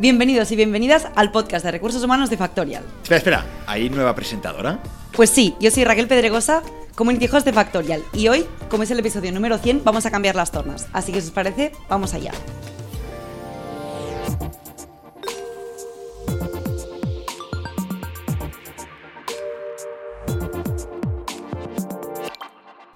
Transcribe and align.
Bienvenidos 0.00 0.50
y 0.50 0.56
bienvenidas 0.56 1.08
al 1.14 1.30
podcast 1.30 1.62
de 1.62 1.72
recursos 1.72 2.02
humanos 2.02 2.30
de 2.30 2.38
Factorial. 2.38 2.82
Espera, 3.02 3.18
espera, 3.18 3.46
¿hay 3.66 3.90
nueva 3.90 4.14
presentadora? 4.14 4.82
Pues 5.12 5.28
sí, 5.28 5.54
yo 5.60 5.70
soy 5.70 5.84
Raquel 5.84 6.08
Pedregosa, 6.08 6.62
Community 6.94 7.28
Host 7.30 7.44
de 7.44 7.52
Factorial, 7.52 8.02
y 8.14 8.28
hoy, 8.28 8.46
como 8.70 8.84
es 8.84 8.90
el 8.90 8.98
episodio 8.98 9.30
número 9.30 9.58
100, 9.58 9.84
vamos 9.84 10.06
a 10.06 10.10
cambiar 10.10 10.36
las 10.36 10.52
tornas. 10.52 10.86
Así 10.94 11.12
que 11.12 11.20
si 11.20 11.26
os 11.26 11.34
parece, 11.34 11.72
vamos 11.90 12.14
allá. 12.14 12.32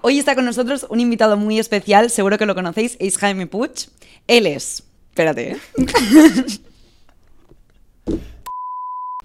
Hoy 0.01 0.17
está 0.17 0.33
con 0.33 0.45
nosotros 0.45 0.87
un 0.89 0.99
invitado 1.01 1.37
muy 1.37 1.59
especial, 1.59 2.09
seguro 2.09 2.39
que 2.39 2.47
lo 2.47 2.55
conocéis, 2.55 2.97
es 2.99 3.19
Jaime 3.19 3.45
Puig. 3.45 3.89
Él 4.25 4.47
es... 4.47 4.81
Espérate, 5.11 5.51
¿eh? 5.51 5.57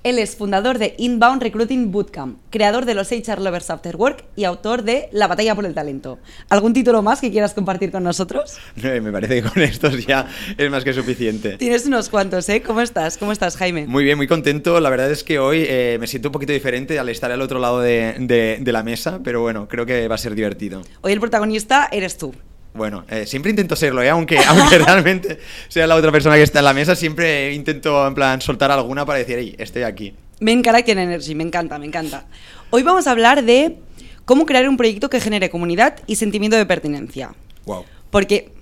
Él 0.02 0.18
es 0.18 0.34
fundador 0.34 0.78
de 0.78 0.94
Inbound 0.96 1.42
Recruiting 1.42 1.92
Bootcamp, 1.92 2.38
creador 2.48 2.86
de 2.86 2.94
los 2.94 3.12
HR 3.12 3.38
Lovers 3.38 3.68
After 3.68 3.96
Work 3.96 4.24
y 4.34 4.44
autor 4.44 4.82
de 4.82 5.10
La 5.12 5.26
batalla 5.26 5.54
por 5.54 5.66
el 5.66 5.74
talento. 5.74 6.18
¿Algún 6.48 6.72
título 6.72 7.02
más 7.02 7.20
que 7.20 7.30
quieras 7.30 7.52
compartir 7.52 7.90
con 7.90 8.02
nosotros? 8.02 8.56
Me 8.76 9.12
parece 9.12 9.42
que 9.42 9.48
con 9.50 9.62
estos 9.62 10.06
ya 10.06 10.26
es 10.56 10.70
más 10.70 10.84
que 10.84 10.94
suficiente. 10.94 11.58
Tienes 11.58 11.84
unos 11.84 12.08
cuantos, 12.08 12.48
¿eh? 12.48 12.62
¿Cómo 12.62 12.80
estás? 12.80 13.18
¿Cómo 13.18 13.30
estás, 13.30 13.58
Jaime? 13.58 13.86
Muy 13.86 14.02
bien, 14.02 14.16
muy 14.16 14.26
contento. 14.26 14.80
La 14.80 14.88
verdad 14.88 15.10
es 15.10 15.22
que 15.22 15.38
hoy 15.38 15.66
eh, 15.68 15.98
me 16.00 16.06
siento 16.06 16.28
un 16.28 16.32
poquito 16.32 16.54
diferente 16.54 16.98
al 16.98 17.10
estar 17.10 17.30
al 17.30 17.42
otro 17.42 17.58
lado 17.58 17.80
de, 17.80 18.14
de, 18.20 18.56
de 18.58 18.72
la 18.72 18.82
mesa, 18.82 19.20
pero 19.22 19.42
bueno, 19.42 19.68
creo 19.68 19.84
que 19.84 20.08
va 20.08 20.14
a 20.14 20.18
ser 20.18 20.34
divertido. 20.34 20.80
Hoy 21.02 21.12
el 21.12 21.20
protagonista 21.20 21.90
eres 21.92 22.16
tú. 22.16 22.32
Bueno, 22.72 23.04
eh, 23.08 23.26
siempre 23.26 23.50
intento 23.50 23.74
serlo, 23.74 24.02
¿eh? 24.02 24.10
aunque, 24.10 24.38
aunque 24.48 24.78
realmente 24.78 25.38
sea 25.68 25.86
la 25.86 25.96
otra 25.96 26.12
persona 26.12 26.36
que 26.36 26.42
está 26.42 26.60
en 26.60 26.64
la 26.66 26.74
mesa, 26.74 26.94
siempre 26.94 27.52
intento 27.52 28.06
en 28.06 28.14
plan 28.14 28.40
soltar 28.40 28.70
alguna 28.70 29.04
para 29.04 29.18
decir, 29.18 29.36
hey, 29.38 29.54
estoy 29.58 29.82
aquí. 29.82 30.14
Main 30.40 30.62
Character 30.62 30.96
Energy, 30.96 31.34
me 31.34 31.44
encanta, 31.44 31.78
me 31.78 31.86
encanta. 31.86 32.26
Hoy 32.70 32.82
vamos 32.82 33.06
a 33.06 33.10
hablar 33.10 33.42
de 33.44 33.76
cómo 34.24 34.46
crear 34.46 34.68
un 34.68 34.76
proyecto 34.76 35.10
que 35.10 35.20
genere 35.20 35.50
comunidad 35.50 35.96
y 36.06 36.16
sentimiento 36.16 36.56
de 36.56 36.64
pertenencia. 36.64 37.34
Wow. 37.66 37.84
Porque, 38.10 38.52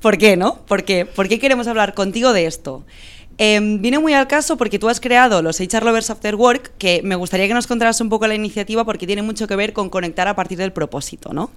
¿por 0.00 0.16
qué, 0.16 0.36
no? 0.36 0.64
¿Por 0.66 0.84
qué? 0.84 1.04
¿Por 1.04 1.28
qué 1.28 1.38
queremos 1.38 1.66
hablar 1.66 1.94
contigo 1.94 2.32
de 2.32 2.46
esto? 2.46 2.84
Eh, 3.42 3.58
viene 3.80 3.98
muy 3.98 4.12
al 4.12 4.28
caso 4.28 4.58
porque 4.58 4.78
tú 4.78 4.90
has 4.90 5.00
creado 5.00 5.40
los 5.40 5.60
HR 5.60 5.82
Lovers 5.82 6.10
After 6.10 6.34
Work, 6.34 6.72
que 6.76 7.00
me 7.02 7.14
gustaría 7.14 7.48
que 7.48 7.54
nos 7.54 7.66
contaras 7.66 7.98
un 8.02 8.10
poco 8.10 8.26
la 8.26 8.34
iniciativa 8.34 8.84
porque 8.84 9.06
tiene 9.06 9.22
mucho 9.22 9.46
que 9.46 9.56
ver 9.56 9.72
con 9.72 9.88
conectar 9.88 10.28
a 10.28 10.36
partir 10.36 10.58
del 10.58 10.74
propósito, 10.74 11.32
¿no? 11.32 11.50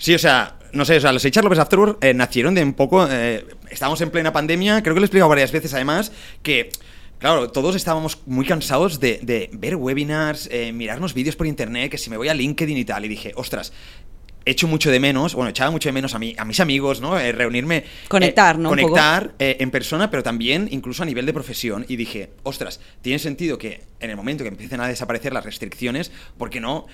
Sí, 0.00 0.16
o 0.16 0.18
sea, 0.18 0.56
no 0.72 0.84
sé, 0.84 0.96
o 0.96 1.00
sea, 1.00 1.12
los 1.12 1.24
HR 1.24 1.44
Lovers 1.44 1.60
After 1.60 1.78
Work 1.78 1.98
eh, 2.00 2.12
nacieron 2.12 2.56
de 2.56 2.64
un 2.64 2.74
poco. 2.74 3.06
Eh, 3.08 3.46
estábamos 3.70 4.00
en 4.00 4.10
plena 4.10 4.32
pandemia, 4.32 4.82
creo 4.82 4.96
que 4.96 5.00
lo 5.00 5.04
he 5.04 5.06
explicado 5.06 5.28
varias 5.28 5.52
veces 5.52 5.72
además, 5.74 6.10
que. 6.42 6.70
Claro, 7.18 7.50
todos 7.50 7.74
estábamos 7.74 8.20
muy 8.26 8.46
cansados 8.46 9.00
de, 9.00 9.50
ver 9.52 9.74
webinars, 9.74 10.48
eh, 10.52 10.72
mirarnos 10.72 11.14
vídeos 11.14 11.34
por 11.34 11.48
internet, 11.48 11.90
que 11.90 11.98
si 11.98 12.10
me 12.10 12.16
voy 12.16 12.28
a 12.28 12.34
LinkedIn 12.34 12.76
y 12.76 12.84
tal, 12.84 13.04
y 13.04 13.08
dije, 13.08 13.32
ostras, 13.34 13.72
echo 14.44 14.66
mucho 14.68 14.90
de 14.90 15.00
menos, 15.00 15.34
bueno, 15.34 15.50
echaba 15.50 15.70
mucho 15.70 15.88
de 15.88 15.92
menos 15.92 16.14
a, 16.14 16.18
mí, 16.18 16.34
a 16.38 16.44
mis 16.44 16.60
amigos, 16.60 17.00
¿no? 17.00 17.18
Eh, 17.18 17.32
reunirme. 17.32 17.84
Conectar, 18.08 18.58
¿no? 18.58 18.70
Un 18.70 18.76
Conectar 18.76 19.34
eh, 19.38 19.56
en 19.60 19.70
persona, 19.70 20.10
pero 20.10 20.22
también 20.22 20.68
incluso 20.70 21.02
a 21.02 21.06
nivel 21.06 21.26
de 21.26 21.32
profesión. 21.32 21.84
Y 21.88 21.96
dije, 21.96 22.30
ostras, 22.44 22.80
tiene 23.02 23.18
sentido 23.18 23.58
que 23.58 23.82
en 24.00 24.10
el 24.10 24.16
momento 24.16 24.44
que 24.44 24.48
empiecen 24.48 24.80
a 24.80 24.88
desaparecer 24.88 25.32
las 25.32 25.44
restricciones, 25.44 26.10
¿por 26.38 26.50
qué 26.50 26.60
no 26.60 26.86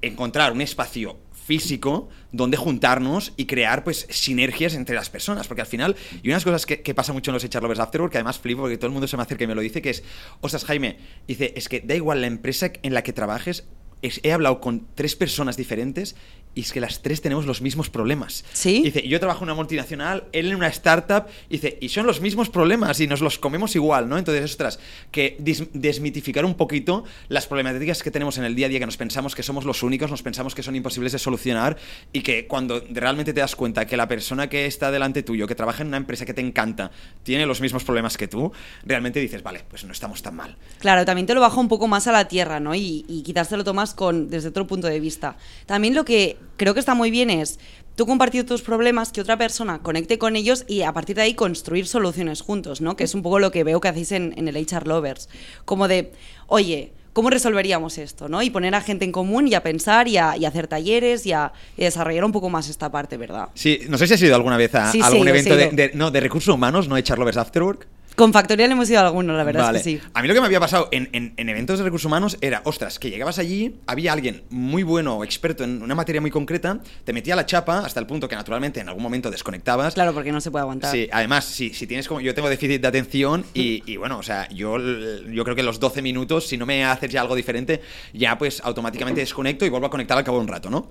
encontrar 0.00 0.52
un 0.52 0.60
espacio 0.60 1.18
físico 1.46 2.08
donde 2.30 2.56
juntarnos 2.56 3.32
y 3.36 3.46
crear 3.46 3.82
pues 3.84 4.06
sinergias 4.10 4.74
entre 4.74 4.94
las 4.94 5.10
personas 5.10 5.48
porque 5.48 5.60
al 5.62 5.66
final 5.66 5.96
y 6.22 6.28
unas 6.28 6.44
cosas 6.44 6.66
que, 6.66 6.82
que 6.82 6.94
pasa 6.94 7.12
mucho 7.12 7.30
en 7.30 7.34
los 7.34 7.44
HR 7.44 7.62
Lovers 7.62 7.80
After 7.80 8.00
Work 8.00 8.12
que 8.12 8.18
además 8.18 8.38
flipo 8.38 8.60
porque 8.62 8.76
todo 8.78 8.86
el 8.86 8.92
mundo 8.92 9.08
se 9.08 9.16
me 9.16 9.24
acerca 9.24 9.42
y 9.44 9.48
me 9.48 9.54
lo 9.56 9.60
dice 9.60 9.82
que 9.82 9.90
es 9.90 10.04
ostras 10.40 10.64
Jaime 10.64 10.98
dice 11.26 11.52
es 11.56 11.68
que 11.68 11.80
da 11.80 11.96
igual 11.96 12.20
la 12.20 12.28
empresa 12.28 12.70
en 12.84 12.94
la 12.94 13.02
que 13.02 13.12
trabajes 13.12 13.66
es- 14.02 14.20
he 14.22 14.32
hablado 14.32 14.60
con 14.60 14.86
tres 14.94 15.16
personas 15.16 15.56
diferentes 15.56 16.14
y 16.54 16.60
es 16.60 16.72
que 16.72 16.80
las 16.80 17.00
tres 17.00 17.22
tenemos 17.22 17.46
los 17.46 17.62
mismos 17.62 17.88
problemas. 17.88 18.44
¿Sí? 18.52 18.82
Dice, 18.82 19.06
yo 19.06 19.18
trabajo 19.18 19.40
en 19.40 19.44
una 19.44 19.54
multinacional, 19.54 20.24
él 20.32 20.50
en 20.50 20.56
una 20.56 20.68
startup, 20.68 21.26
y 21.48 21.54
dice, 21.54 21.78
y 21.80 21.88
son 21.88 22.06
los 22.06 22.20
mismos 22.20 22.50
problemas 22.50 23.00
y 23.00 23.06
nos 23.06 23.20
los 23.20 23.38
comemos 23.38 23.74
igual, 23.74 24.08
¿no? 24.08 24.18
Entonces, 24.18 24.44
ostras, 24.44 24.78
que 25.10 25.36
desmitificar 25.72 26.44
un 26.44 26.54
poquito 26.54 27.04
las 27.28 27.46
problemáticas 27.46 28.02
que 28.02 28.10
tenemos 28.10 28.38
en 28.38 28.44
el 28.44 28.54
día 28.54 28.66
a 28.66 28.68
día, 28.68 28.78
que 28.78 28.86
nos 28.86 28.96
pensamos 28.96 29.34
que 29.34 29.42
somos 29.42 29.64
los 29.64 29.82
únicos, 29.82 30.10
nos 30.10 30.22
pensamos 30.22 30.54
que 30.54 30.62
son 30.62 30.76
imposibles 30.76 31.12
de 31.12 31.18
solucionar 31.18 31.76
y 32.12 32.20
que 32.20 32.46
cuando 32.46 32.82
realmente 32.90 33.32
te 33.32 33.40
das 33.40 33.56
cuenta 33.56 33.86
que 33.86 33.96
la 33.96 34.08
persona 34.08 34.48
que 34.48 34.66
está 34.66 34.90
delante 34.90 35.22
tuyo, 35.22 35.46
que 35.46 35.54
trabaja 35.54 35.82
en 35.82 35.88
una 35.88 35.96
empresa 35.96 36.26
que 36.26 36.34
te 36.34 36.42
encanta, 36.42 36.90
tiene 37.22 37.46
los 37.46 37.60
mismos 37.60 37.84
problemas 37.84 38.16
que 38.16 38.28
tú, 38.28 38.52
realmente 38.84 39.20
dices, 39.20 39.42
vale, 39.42 39.64
pues 39.68 39.84
no 39.84 39.92
estamos 39.92 40.22
tan 40.22 40.36
mal. 40.36 40.56
Claro, 40.78 41.04
también 41.04 41.26
te 41.26 41.34
lo 41.34 41.40
baja 41.40 41.58
un 41.58 41.68
poco 41.68 41.88
más 41.88 42.06
a 42.06 42.12
la 42.12 42.28
tierra, 42.28 42.60
¿no? 42.60 42.74
Y, 42.74 43.04
y 43.08 43.22
quizás 43.22 43.48
te 43.48 43.56
lo 43.56 43.64
tomas 43.64 43.94
con, 43.94 44.28
desde 44.28 44.48
otro 44.48 44.66
punto 44.66 44.86
de 44.86 45.00
vista. 45.00 45.36
También 45.66 45.94
lo 45.94 46.04
que 46.04 46.36
creo 46.56 46.74
que 46.74 46.80
está 46.80 46.94
muy 46.94 47.10
bien 47.10 47.30
es 47.30 47.58
tú 47.96 48.06
compartir 48.06 48.46
tus 48.46 48.62
problemas, 48.62 49.12
que 49.12 49.20
otra 49.20 49.36
persona 49.36 49.80
conecte 49.80 50.18
con 50.18 50.34
ellos 50.36 50.64
y 50.66 50.82
a 50.82 50.92
partir 50.92 51.16
de 51.16 51.22
ahí 51.22 51.34
construir 51.34 51.86
soluciones 51.86 52.40
juntos, 52.40 52.80
¿no? 52.80 52.96
Que 52.96 53.04
es 53.04 53.14
un 53.14 53.22
poco 53.22 53.38
lo 53.38 53.50
que 53.50 53.64
veo 53.64 53.80
que 53.80 53.88
hacéis 53.88 54.12
en, 54.12 54.32
en 54.36 54.48
el 54.48 54.56
HR 54.56 54.86
Lovers. 54.86 55.28
Como 55.66 55.88
de, 55.88 56.12
oye, 56.46 56.92
¿cómo 57.12 57.28
resolveríamos 57.28 57.98
esto? 57.98 58.28
¿no? 58.30 58.42
Y 58.42 58.48
poner 58.48 58.74
a 58.74 58.80
gente 58.80 59.04
en 59.04 59.12
común 59.12 59.46
y 59.46 59.54
a 59.54 59.62
pensar 59.62 60.08
y 60.08 60.16
a, 60.16 60.36
y 60.38 60.46
a 60.46 60.48
hacer 60.48 60.68
talleres 60.68 61.26
y 61.26 61.32
a, 61.32 61.52
y 61.76 61.82
a 61.82 61.84
desarrollar 61.84 62.24
un 62.24 62.32
poco 62.32 62.48
más 62.48 62.70
esta 62.70 62.90
parte, 62.90 63.18
¿verdad? 63.18 63.48
Sí, 63.54 63.80
no 63.90 63.98
sé 63.98 64.06
si 64.06 64.14
has 64.14 64.22
ido 64.22 64.34
alguna 64.34 64.56
vez 64.56 64.74
a 64.74 64.90
Sí, 64.90 65.00
algún 65.02 65.28
evento 65.28 65.54
de, 65.54 65.68
de- 65.68 65.90
no, 65.94 66.10
de 66.10 66.20
recursos 66.20 66.54
humanos, 66.54 66.88
no 66.88 66.96
echar 66.96 67.18
lovers 67.18 67.36
after 67.36 67.62
work. 67.62 67.86
Con 68.16 68.32
Factorial 68.32 68.70
hemos 68.70 68.90
ido 68.90 69.00
a 69.00 69.06
alguno, 69.06 69.34
la 69.36 69.42
verdad 69.42 69.62
Vale. 69.62 69.78
es 69.78 69.84
que 69.84 69.90
sí. 69.92 70.00
A 70.12 70.20
mí 70.22 70.28
lo 70.28 70.34
que 70.34 70.40
me 70.40 70.46
había 70.46 70.60
pasado 70.60 70.88
en, 70.92 71.08
en- 71.12 71.32
en 71.36 71.48
eventos 71.48 71.78
de 71.78 71.84
recursos 71.84 72.04
humanos 72.06 72.36
era, 72.42 72.60
ostras, 72.64 72.98
que 72.98 73.08
llegabas 73.10 73.38
allí, 73.38 73.76
había 73.86 74.12
alguien 74.12 74.42
muy 74.50 74.82
bueno 74.82 75.16
o 75.16 75.24
experto 75.24 75.64
en 75.64 75.82
una 75.82 75.94
materia 75.94 76.20
muy 76.20 76.30
concreta, 76.30 76.80
te 77.04 77.12
metía 77.12 77.34
la 77.36 77.46
chapa 77.46 77.78
hasta 77.80 78.00
el 78.00 78.06
punto 78.06 78.28
que 78.28 78.36
naturalmente 78.36 78.80
en 78.80 78.88
algún 78.88 79.02
momento 79.02 79.30
desconectabas. 79.30 79.94
Claro, 79.94 80.12
porque 80.12 80.30
no 80.30 80.40
se 80.42 80.50
puede 80.50 80.62
aguantar. 80.62 80.92
Sí, 80.92 81.08
además, 81.10 81.44
si, 81.46 81.72
si 81.72 81.86
tienes 81.86 82.06
como. 82.06 82.20
Yo 82.20 82.34
tengo 82.34 82.48
déficit 82.50 82.82
de 82.82 82.88
atención 82.88 83.44
y, 83.54 83.82
y 83.90 83.96
bueno, 83.96 84.18
o 84.18 84.22
sea, 84.22 84.48
yo, 84.50 84.76
yo 84.78 85.44
creo 85.44 85.56
que 85.56 85.62
los 85.62 85.80
12 85.80 86.02
minutos, 86.02 86.46
si 86.46 86.58
no 86.58 86.66
me 86.66 86.84
haces 86.84 87.10
ya 87.10 87.22
algo 87.22 87.34
diferente, 87.34 87.80
ya 88.12 88.36
pues 88.36 88.60
automáticamente 88.62 89.20
desconecto 89.20 89.64
y 89.64 89.70
vuelvo 89.70 89.86
a 89.86 89.90
conectar 89.90 90.18
al 90.18 90.24
cabo 90.24 90.36
de 90.36 90.42
un 90.42 90.48
rato, 90.48 90.68
¿no? 90.70 90.90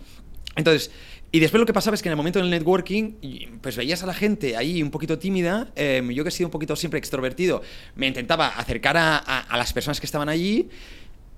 Entonces, 0.56 0.92
y 1.32 1.40
después 1.40 1.60
lo 1.60 1.66
que 1.66 1.74
pasaba 1.74 1.96
es 1.96 2.02
que 2.02 2.10
en 2.10 2.12
el 2.14 2.18
momento 2.18 2.40
del 2.40 2.50
networking, 2.50 3.14
pues 3.62 3.76
veías 3.78 4.04
a 4.04 4.06
la 4.06 4.14
gente 4.14 4.58
ahí 4.58 4.84
un 4.84 4.92
poquito 4.92 5.18
tímida, 5.18 5.70
eh, 5.76 6.02
yo 6.14 6.24
que 6.24 6.30
he 6.30 6.32
sido 6.32 6.48
un 6.48 6.52
poquito 6.52 6.76
siempre 6.76 6.98
extrovertido, 7.00 7.62
me 7.96 8.08
intentaba 8.08 8.48
acercar 8.50 8.98
a, 8.98 9.18
a- 9.18 9.40
a 9.40 9.58
las 9.58 9.72
personas 9.74 10.00
que 10.00 10.06
estaban 10.06 10.30
allí. 10.30 10.70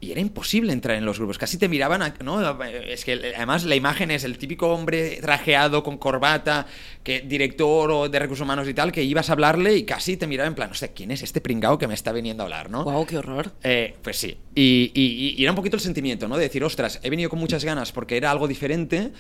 Y 0.02 0.12
era 0.12 0.20
imposible 0.20 0.74
entrar 0.74 0.98
en 0.98 1.06
los 1.06 1.18
grupos. 1.18 1.38
Casi 1.38 1.58
te 1.58 1.70
miraban, 1.70 2.02
a- 2.02 2.14
¿no? 2.22 2.62
Es 2.66 3.06
que 3.06 3.14
además 3.38 3.64
la 3.64 3.78
imagen 3.78 4.12
es 4.12 4.26
el 4.26 4.38
típico 4.38 4.68
hombre 4.68 5.20
trajeado 5.22 5.82
con 5.82 5.98
corbata, 5.98 6.68
que 7.06 7.22
director 7.22 7.90
o 7.90 8.10
de 8.10 8.20
recursos 8.20 8.44
humanos 8.44 8.68
y 8.68 8.74
tal, 8.74 8.92
que 8.92 9.02
ibas 9.02 9.30
a 9.30 9.32
hablarle 9.32 9.78
y 9.78 9.84
casi 9.86 10.18
te 10.18 10.28
miraba 10.28 10.50
en 10.50 10.56
plan, 10.56 10.68
no 10.68 10.76
sé, 10.76 10.92
¿quién 10.92 11.12
es 11.12 11.24
este 11.24 11.40
pringao 11.40 11.78
que 11.78 11.88
me 11.88 11.94
está 11.94 12.12
viniendo 12.12 12.44
a 12.44 12.48
hablar, 12.48 12.70
no? 12.70 12.84
Guau, 12.84 13.06
qué 13.06 13.18
horror. 13.18 13.54
Eh, 13.64 13.96
pues 14.02 14.18
sí. 14.18 14.36
Y, 14.54 14.92
y- 14.94 15.36
y 15.38 15.42
era 15.42 15.54
un 15.54 15.56
poquito 15.56 15.78
el 15.78 15.82
sentimiento, 15.82 16.28
¿no? 16.28 16.36
De 16.36 16.44
decir, 16.44 16.66
ostras, 16.66 17.00
he 17.02 17.10
venido 17.10 17.30
con 17.30 17.40
muchas 17.40 17.64
ganas 17.64 17.94
porque 17.94 18.18
era 18.18 18.30
algo 18.30 18.50
diferente, 18.50 19.14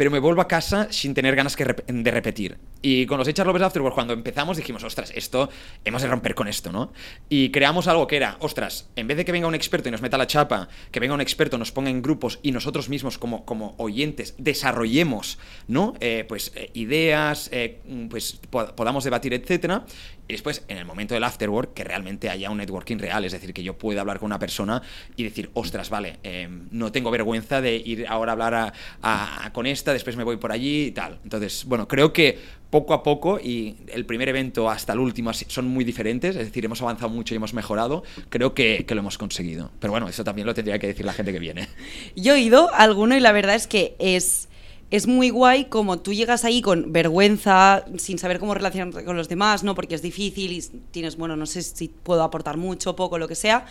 pero 0.00 0.10
me 0.10 0.18
vuelvo 0.18 0.40
a 0.40 0.48
casa 0.48 0.88
sin 0.90 1.12
tener 1.12 1.36
ganas 1.36 1.54
de 1.54 2.10
repetir. 2.10 2.56
Y 2.80 3.04
con 3.04 3.18
los 3.18 3.28
HR 3.28 3.44
Lovers 3.44 3.66
Afterwork, 3.66 3.94
cuando 3.94 4.14
empezamos, 4.14 4.56
dijimos, 4.56 4.82
ostras, 4.82 5.12
esto, 5.14 5.50
hemos 5.84 6.00
de 6.00 6.08
romper 6.08 6.34
con 6.34 6.48
esto, 6.48 6.72
¿no? 6.72 6.90
Y 7.28 7.50
creamos 7.50 7.86
algo 7.86 8.06
que 8.06 8.16
era, 8.16 8.38
ostras, 8.40 8.88
en 8.96 9.06
vez 9.06 9.18
de 9.18 9.26
que 9.26 9.32
venga 9.32 9.46
un 9.46 9.54
experto 9.54 9.90
y 9.90 9.92
nos 9.92 10.00
meta 10.00 10.16
la 10.16 10.26
chapa, 10.26 10.70
que 10.90 11.00
venga 11.00 11.12
un 11.12 11.20
experto, 11.20 11.58
nos 11.58 11.70
ponga 11.70 11.90
en 11.90 12.00
grupos 12.00 12.38
y 12.42 12.50
nosotros 12.52 12.88
mismos 12.88 13.18
como, 13.18 13.44
como 13.44 13.74
oyentes 13.76 14.34
desarrollemos, 14.38 15.38
¿no? 15.68 15.92
Eh, 16.00 16.24
pues 16.26 16.52
eh, 16.54 16.70
ideas, 16.72 17.50
eh, 17.52 17.80
pues 18.08 18.40
po- 18.48 18.74
podamos 18.74 19.04
debatir, 19.04 19.34
etcétera. 19.34 19.84
Y 20.26 20.32
después, 20.32 20.62
en 20.68 20.78
el 20.78 20.84
momento 20.84 21.12
del 21.14 21.24
afterwork, 21.24 21.74
que 21.74 21.82
realmente 21.82 22.30
haya 22.30 22.50
un 22.50 22.58
networking 22.58 22.98
real, 22.98 23.24
es 23.24 23.32
decir, 23.32 23.52
que 23.52 23.64
yo 23.64 23.76
pueda 23.76 24.00
hablar 24.00 24.20
con 24.20 24.26
una 24.26 24.38
persona 24.38 24.80
y 25.16 25.24
decir, 25.24 25.50
ostras, 25.54 25.90
vale, 25.90 26.20
eh, 26.22 26.48
no 26.70 26.92
tengo 26.92 27.10
vergüenza 27.10 27.60
de 27.60 27.74
ir 27.76 28.06
ahora 28.08 28.30
a 28.30 28.34
hablar 28.34 29.52
con 29.52 29.66
esta, 29.66 29.89
después 29.92 30.16
me 30.16 30.24
voy 30.24 30.36
por 30.36 30.52
allí 30.52 30.86
y 30.86 30.90
tal. 30.90 31.18
Entonces, 31.24 31.64
bueno, 31.64 31.86
creo 31.88 32.12
que 32.12 32.38
poco 32.70 32.94
a 32.94 33.02
poco, 33.02 33.40
y 33.40 33.76
el 33.92 34.06
primer 34.06 34.28
evento 34.28 34.70
hasta 34.70 34.92
el 34.92 35.00
último 35.00 35.32
son 35.32 35.66
muy 35.66 35.84
diferentes, 35.84 36.36
es 36.36 36.46
decir, 36.46 36.64
hemos 36.64 36.80
avanzado 36.80 37.10
mucho 37.10 37.34
y 37.34 37.36
hemos 37.36 37.52
mejorado, 37.52 38.04
creo 38.28 38.54
que, 38.54 38.84
que 38.86 38.94
lo 38.94 39.00
hemos 39.00 39.18
conseguido. 39.18 39.70
Pero 39.80 39.90
bueno, 39.90 40.08
eso 40.08 40.22
también 40.22 40.46
lo 40.46 40.54
tendría 40.54 40.78
que 40.78 40.86
decir 40.86 41.04
la 41.04 41.12
gente 41.12 41.32
que 41.32 41.40
viene. 41.40 41.68
Yo 42.16 42.34
he 42.34 42.40
ido 42.40 42.72
a 42.72 42.78
alguno 42.78 43.16
y 43.16 43.20
la 43.20 43.32
verdad 43.32 43.56
es 43.56 43.66
que 43.66 43.96
es, 43.98 44.48
es 44.92 45.08
muy 45.08 45.30
guay 45.30 45.64
como 45.64 45.98
tú 45.98 46.12
llegas 46.12 46.44
ahí 46.44 46.62
con 46.62 46.92
vergüenza, 46.92 47.84
sin 47.98 48.18
saber 48.18 48.38
cómo 48.38 48.54
relacionarte 48.54 49.04
con 49.04 49.16
los 49.16 49.28
demás, 49.28 49.64
¿no? 49.64 49.74
Porque 49.74 49.96
es 49.96 50.02
difícil 50.02 50.52
y 50.52 50.62
tienes, 50.92 51.16
bueno, 51.16 51.34
no 51.34 51.46
sé 51.46 51.62
si 51.62 51.88
puedo 51.88 52.22
aportar 52.22 52.56
mucho, 52.56 52.94
poco, 52.94 53.18
lo 53.18 53.26
que 53.26 53.34
sea. 53.34 53.66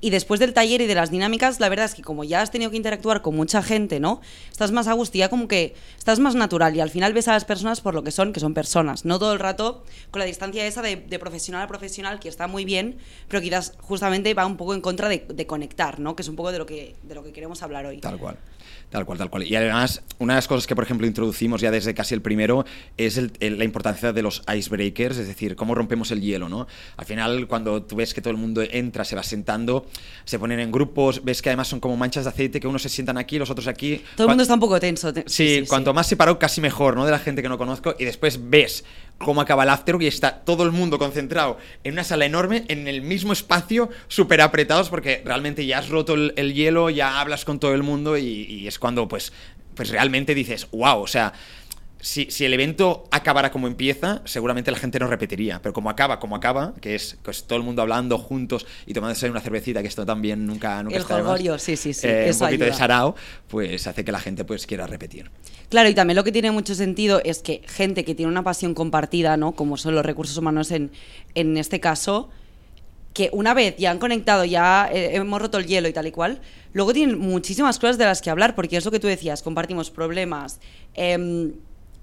Y 0.00 0.10
después 0.10 0.40
del 0.40 0.52
taller 0.52 0.80
y 0.80 0.86
de 0.86 0.94
las 0.94 1.10
dinámicas, 1.10 1.60
la 1.60 1.68
verdad 1.68 1.86
es 1.86 1.94
que 1.94 2.02
como 2.02 2.24
ya 2.24 2.42
has 2.42 2.50
tenido 2.50 2.70
que 2.70 2.76
interactuar 2.76 3.22
con 3.22 3.36
mucha 3.36 3.62
gente, 3.62 4.00
¿no? 4.00 4.20
Estás 4.50 4.70
más 4.72 4.88
a 4.88 4.94
como 5.28 5.48
que 5.48 5.74
estás 5.98 6.18
más 6.18 6.34
natural 6.34 6.76
y 6.76 6.80
al 6.80 6.90
final 6.90 7.12
ves 7.12 7.28
a 7.28 7.32
las 7.32 7.44
personas 7.44 7.80
por 7.80 7.94
lo 7.94 8.02
que 8.02 8.10
son, 8.10 8.32
que 8.32 8.40
son 8.40 8.54
personas. 8.54 9.04
No 9.04 9.18
todo 9.18 9.32
el 9.32 9.38
rato 9.38 9.84
con 10.10 10.20
la 10.20 10.26
distancia 10.26 10.66
esa 10.66 10.82
de, 10.82 10.96
profesional 11.18 11.62
a 11.62 11.68
profesional, 11.68 12.20
que 12.20 12.28
está 12.28 12.46
muy 12.46 12.64
bien, 12.64 12.98
pero 13.28 13.40
quizás 13.42 13.74
justamente 13.80 14.34
va 14.34 14.46
un 14.46 14.56
poco 14.56 14.74
en 14.74 14.80
contra 14.80 15.08
de, 15.08 15.24
de, 15.28 15.46
conectar, 15.46 16.00
¿no? 16.00 16.16
Que 16.16 16.22
es 16.22 16.28
un 16.28 16.36
poco 16.36 16.52
de 16.52 16.58
lo 16.58 16.66
que, 16.66 16.96
de 17.02 17.14
lo 17.14 17.22
que 17.22 17.32
queremos 17.32 17.62
hablar 17.62 17.86
hoy. 17.86 17.98
Tal 17.98 18.18
cual. 18.18 18.36
Tal 18.94 19.06
cual, 19.06 19.18
tal 19.18 19.28
cual. 19.28 19.42
Y 19.42 19.56
además, 19.56 20.02
una 20.18 20.34
de 20.34 20.36
las 20.36 20.46
cosas 20.46 20.68
que, 20.68 20.76
por 20.76 20.84
ejemplo, 20.84 21.04
introducimos 21.04 21.60
ya 21.60 21.72
desde 21.72 21.94
casi 21.94 22.14
el 22.14 22.22
primero 22.22 22.64
es 22.96 23.20
la 23.40 23.64
importancia 23.64 24.12
de 24.12 24.22
los 24.22 24.44
icebreakers, 24.46 25.16
es 25.18 25.26
decir, 25.26 25.56
cómo 25.56 25.74
rompemos 25.74 26.12
el 26.12 26.20
hielo, 26.20 26.48
¿no? 26.48 26.68
Al 26.96 27.04
final, 27.04 27.48
cuando 27.48 27.82
tú 27.82 27.96
ves 27.96 28.14
que 28.14 28.20
todo 28.20 28.30
el 28.30 28.36
mundo 28.36 28.62
entra, 28.62 29.04
se 29.04 29.16
va 29.16 29.24
sentando, 29.24 29.84
se 30.24 30.38
ponen 30.38 30.60
en 30.60 30.70
grupos, 30.70 31.24
ves 31.24 31.42
que 31.42 31.48
además 31.48 31.66
son 31.66 31.80
como 31.80 31.96
manchas 31.96 32.22
de 32.22 32.30
aceite, 32.30 32.60
que 32.60 32.68
unos 32.68 32.82
se 32.82 32.88
sientan 32.88 33.18
aquí, 33.18 33.36
los 33.36 33.50
otros 33.50 33.66
aquí. 33.66 34.00
Todo 34.14 34.28
el 34.28 34.28
mundo 34.28 34.42
está 34.42 34.54
un 34.54 34.60
poco 34.60 34.78
tenso. 34.78 35.12
sí, 35.26 35.64
cuanto 35.68 35.92
más 35.92 36.06
separado, 36.06 36.38
casi 36.38 36.60
mejor, 36.60 36.94
¿no? 36.94 37.04
De 37.04 37.10
la 37.10 37.18
gente 37.18 37.42
que 37.42 37.48
no 37.48 37.58
conozco. 37.58 37.96
Y 37.98 38.04
después 38.04 38.48
ves 38.48 38.84
cómo 39.18 39.40
acaba 39.40 39.62
el 39.62 39.70
after 39.70 39.96
y 40.00 40.06
está 40.06 40.40
todo 40.40 40.64
el 40.64 40.72
mundo 40.72 40.98
concentrado 40.98 41.58
en 41.82 41.94
una 41.94 42.04
sala 42.04 42.26
enorme, 42.26 42.64
en 42.68 42.88
el 42.88 43.02
mismo 43.02 43.32
espacio, 43.32 43.90
súper 44.08 44.40
apretados, 44.40 44.88
porque 44.88 45.22
realmente 45.24 45.64
ya 45.66 45.78
has 45.78 45.88
roto 45.88 46.14
el, 46.14 46.54
hielo, 46.54 46.90
ya 46.90 47.20
hablas 47.20 47.44
con 47.44 47.58
todo 47.58 47.74
el 47.74 47.82
mundo 47.82 48.16
y, 48.18 48.24
y 48.24 48.66
es 48.66 48.78
cuando 48.78 49.08
pues, 49.08 49.32
pues 49.74 49.90
realmente 49.90 50.34
dices, 50.34 50.68
wow, 50.72 51.00
o 51.00 51.06
sea, 51.06 51.32
si, 52.04 52.28
el 52.44 52.52
evento 52.52 53.04
acabara 53.10 53.50
como 53.50 53.66
empieza, 53.66 54.20
seguramente 54.26 54.70
la 54.70 54.76
gente 54.76 54.98
no 54.98 55.06
repetiría. 55.06 55.60
Pero 55.62 55.72
como 55.72 55.88
acaba, 55.88 56.20
como 56.20 56.36
acaba, 56.36 56.74
que 56.82 56.94
es 56.94 57.16
pues, 57.22 57.44
todo 57.44 57.56
el 57.58 57.64
mundo 57.64 57.80
hablando 57.80 58.18
juntos 58.18 58.66
y 58.84 58.92
tomándose 58.92 59.30
una 59.30 59.40
cervecita, 59.40 59.80
que 59.80 59.88
esto 59.88 60.04
también 60.04 60.44
nunca, 60.44 60.82
nunca 60.82 60.96
El 60.96 61.04
jolgorio, 61.04 61.58
sí, 61.58 61.76
sí, 61.76 61.94
sí. 61.94 62.06
Eh, 62.06 62.30
un 62.30 62.38
poquito 62.38 62.64
de 62.64 62.74
sarao, 62.74 63.14
pues 63.48 63.86
hace 63.86 64.04
que 64.04 64.12
la 64.12 64.20
gente 64.20 64.44
pues 64.44 64.66
quiera 64.66 64.86
repetir. 64.86 65.30
Claro, 65.70 65.88
y 65.88 65.94
también 65.94 66.16
lo 66.16 66.24
que 66.24 66.32
tiene 66.32 66.50
mucho 66.50 66.74
sentido 66.74 67.22
es 67.24 67.40
que 67.40 67.62
gente 67.66 68.04
que 68.04 68.14
tiene 68.14 68.30
una 68.30 68.44
pasión 68.44 68.74
compartida, 68.74 69.38
¿no? 69.38 69.52
Como 69.52 69.78
son 69.78 69.94
los 69.94 70.04
recursos 70.04 70.36
humanos 70.36 70.72
en, 70.72 70.90
en 71.34 71.56
este 71.56 71.80
caso, 71.80 72.28
que 73.14 73.30
una 73.32 73.54
vez 73.54 73.76
ya 73.78 73.90
han 73.90 73.98
conectado, 73.98 74.44
ya 74.44 74.90
eh, 74.92 75.16
hemos 75.16 75.40
roto 75.40 75.56
el 75.56 75.66
hielo 75.66 75.88
y 75.88 75.92
tal 75.94 76.06
y 76.06 76.10
cual, 76.10 76.42
luego 76.74 76.92
tienen 76.92 77.18
muchísimas 77.18 77.78
cosas 77.78 77.96
de 77.96 78.04
las 78.04 78.20
que 78.20 78.28
hablar, 78.28 78.54
porque 78.54 78.76
es 78.76 78.84
lo 78.84 78.90
que 78.90 79.00
tú 79.00 79.06
decías, 79.06 79.40
compartimos 79.40 79.90
problemas, 79.90 80.60
em, 80.94 81.52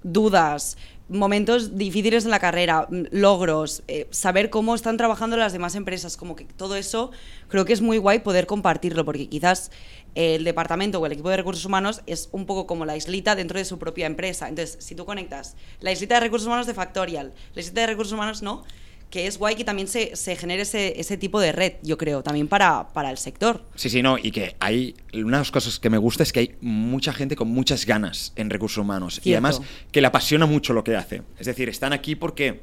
dudas, 0.02 0.76
momentos 1.08 1.76
difíciles 1.76 2.24
en 2.24 2.30
la 2.30 2.38
carrera, 2.38 2.88
logros, 3.10 3.82
eh, 3.88 4.08
saber 4.10 4.50
cómo 4.50 4.74
están 4.74 4.96
trabajando 4.96 5.36
las 5.36 5.52
demás 5.52 5.74
empresas, 5.74 6.16
como 6.16 6.36
que 6.36 6.44
todo 6.44 6.76
eso 6.76 7.10
creo 7.48 7.64
que 7.64 7.72
es 7.72 7.82
muy 7.82 7.98
guay 7.98 8.20
poder 8.20 8.46
compartirlo, 8.46 9.04
porque 9.04 9.28
quizás 9.28 9.70
el 10.14 10.44
departamento 10.44 11.00
o 11.00 11.06
el 11.06 11.12
equipo 11.12 11.30
de 11.30 11.36
recursos 11.36 11.64
humanos 11.64 12.02
es 12.06 12.28
un 12.32 12.46
poco 12.46 12.66
como 12.66 12.84
la 12.84 12.96
islita 12.96 13.34
dentro 13.34 13.58
de 13.58 13.64
su 13.64 13.78
propia 13.78 14.06
empresa. 14.06 14.48
Entonces, 14.48 14.76
si 14.84 14.94
tú 14.94 15.04
conectas 15.04 15.56
la 15.80 15.92
islita 15.92 16.14
de 16.14 16.20
recursos 16.20 16.46
humanos 16.46 16.66
de 16.66 16.74
Factorial, 16.74 17.32
la 17.54 17.60
islita 17.60 17.82
de 17.82 17.86
recursos 17.88 18.12
humanos 18.12 18.42
no, 18.42 18.64
que 19.12 19.26
es 19.26 19.36
guay 19.36 19.56
que 19.56 19.62
también 19.62 19.88
se, 19.88 20.16
se 20.16 20.36
genere 20.36 20.62
ese, 20.62 20.98
ese, 20.98 21.18
tipo 21.18 21.38
de 21.38 21.52
red, 21.52 21.74
yo 21.82 21.98
creo, 21.98 22.22
también 22.22 22.48
para, 22.48 22.88
para, 22.88 23.10
el 23.10 23.18
sector. 23.18 23.62
Sí, 23.74 23.90
sí, 23.90 24.02
no, 24.02 24.16
y 24.16 24.30
que 24.30 24.56
hay, 24.58 24.96
una 25.12 25.36
de 25.36 25.40
las 25.42 25.50
cosas 25.50 25.78
que 25.78 25.90
me 25.90 25.98
gusta 25.98 26.22
es 26.22 26.32
que 26.32 26.40
hay 26.40 26.54
mucha 26.62 27.12
gente 27.12 27.36
con 27.36 27.48
muchas 27.48 27.84
ganas 27.84 28.32
en 28.36 28.48
recursos 28.48 28.78
humanos 28.78 29.20
y 29.22 29.32
además 29.32 29.60
que 29.92 30.00
le 30.00 30.06
apasiona 30.06 30.46
mucho 30.46 30.72
lo 30.72 30.82
que 30.82 30.96
hace. 30.96 31.22
Es 31.38 31.44
decir, 31.44 31.68
están 31.68 31.92
aquí 31.92 32.16
porque 32.16 32.62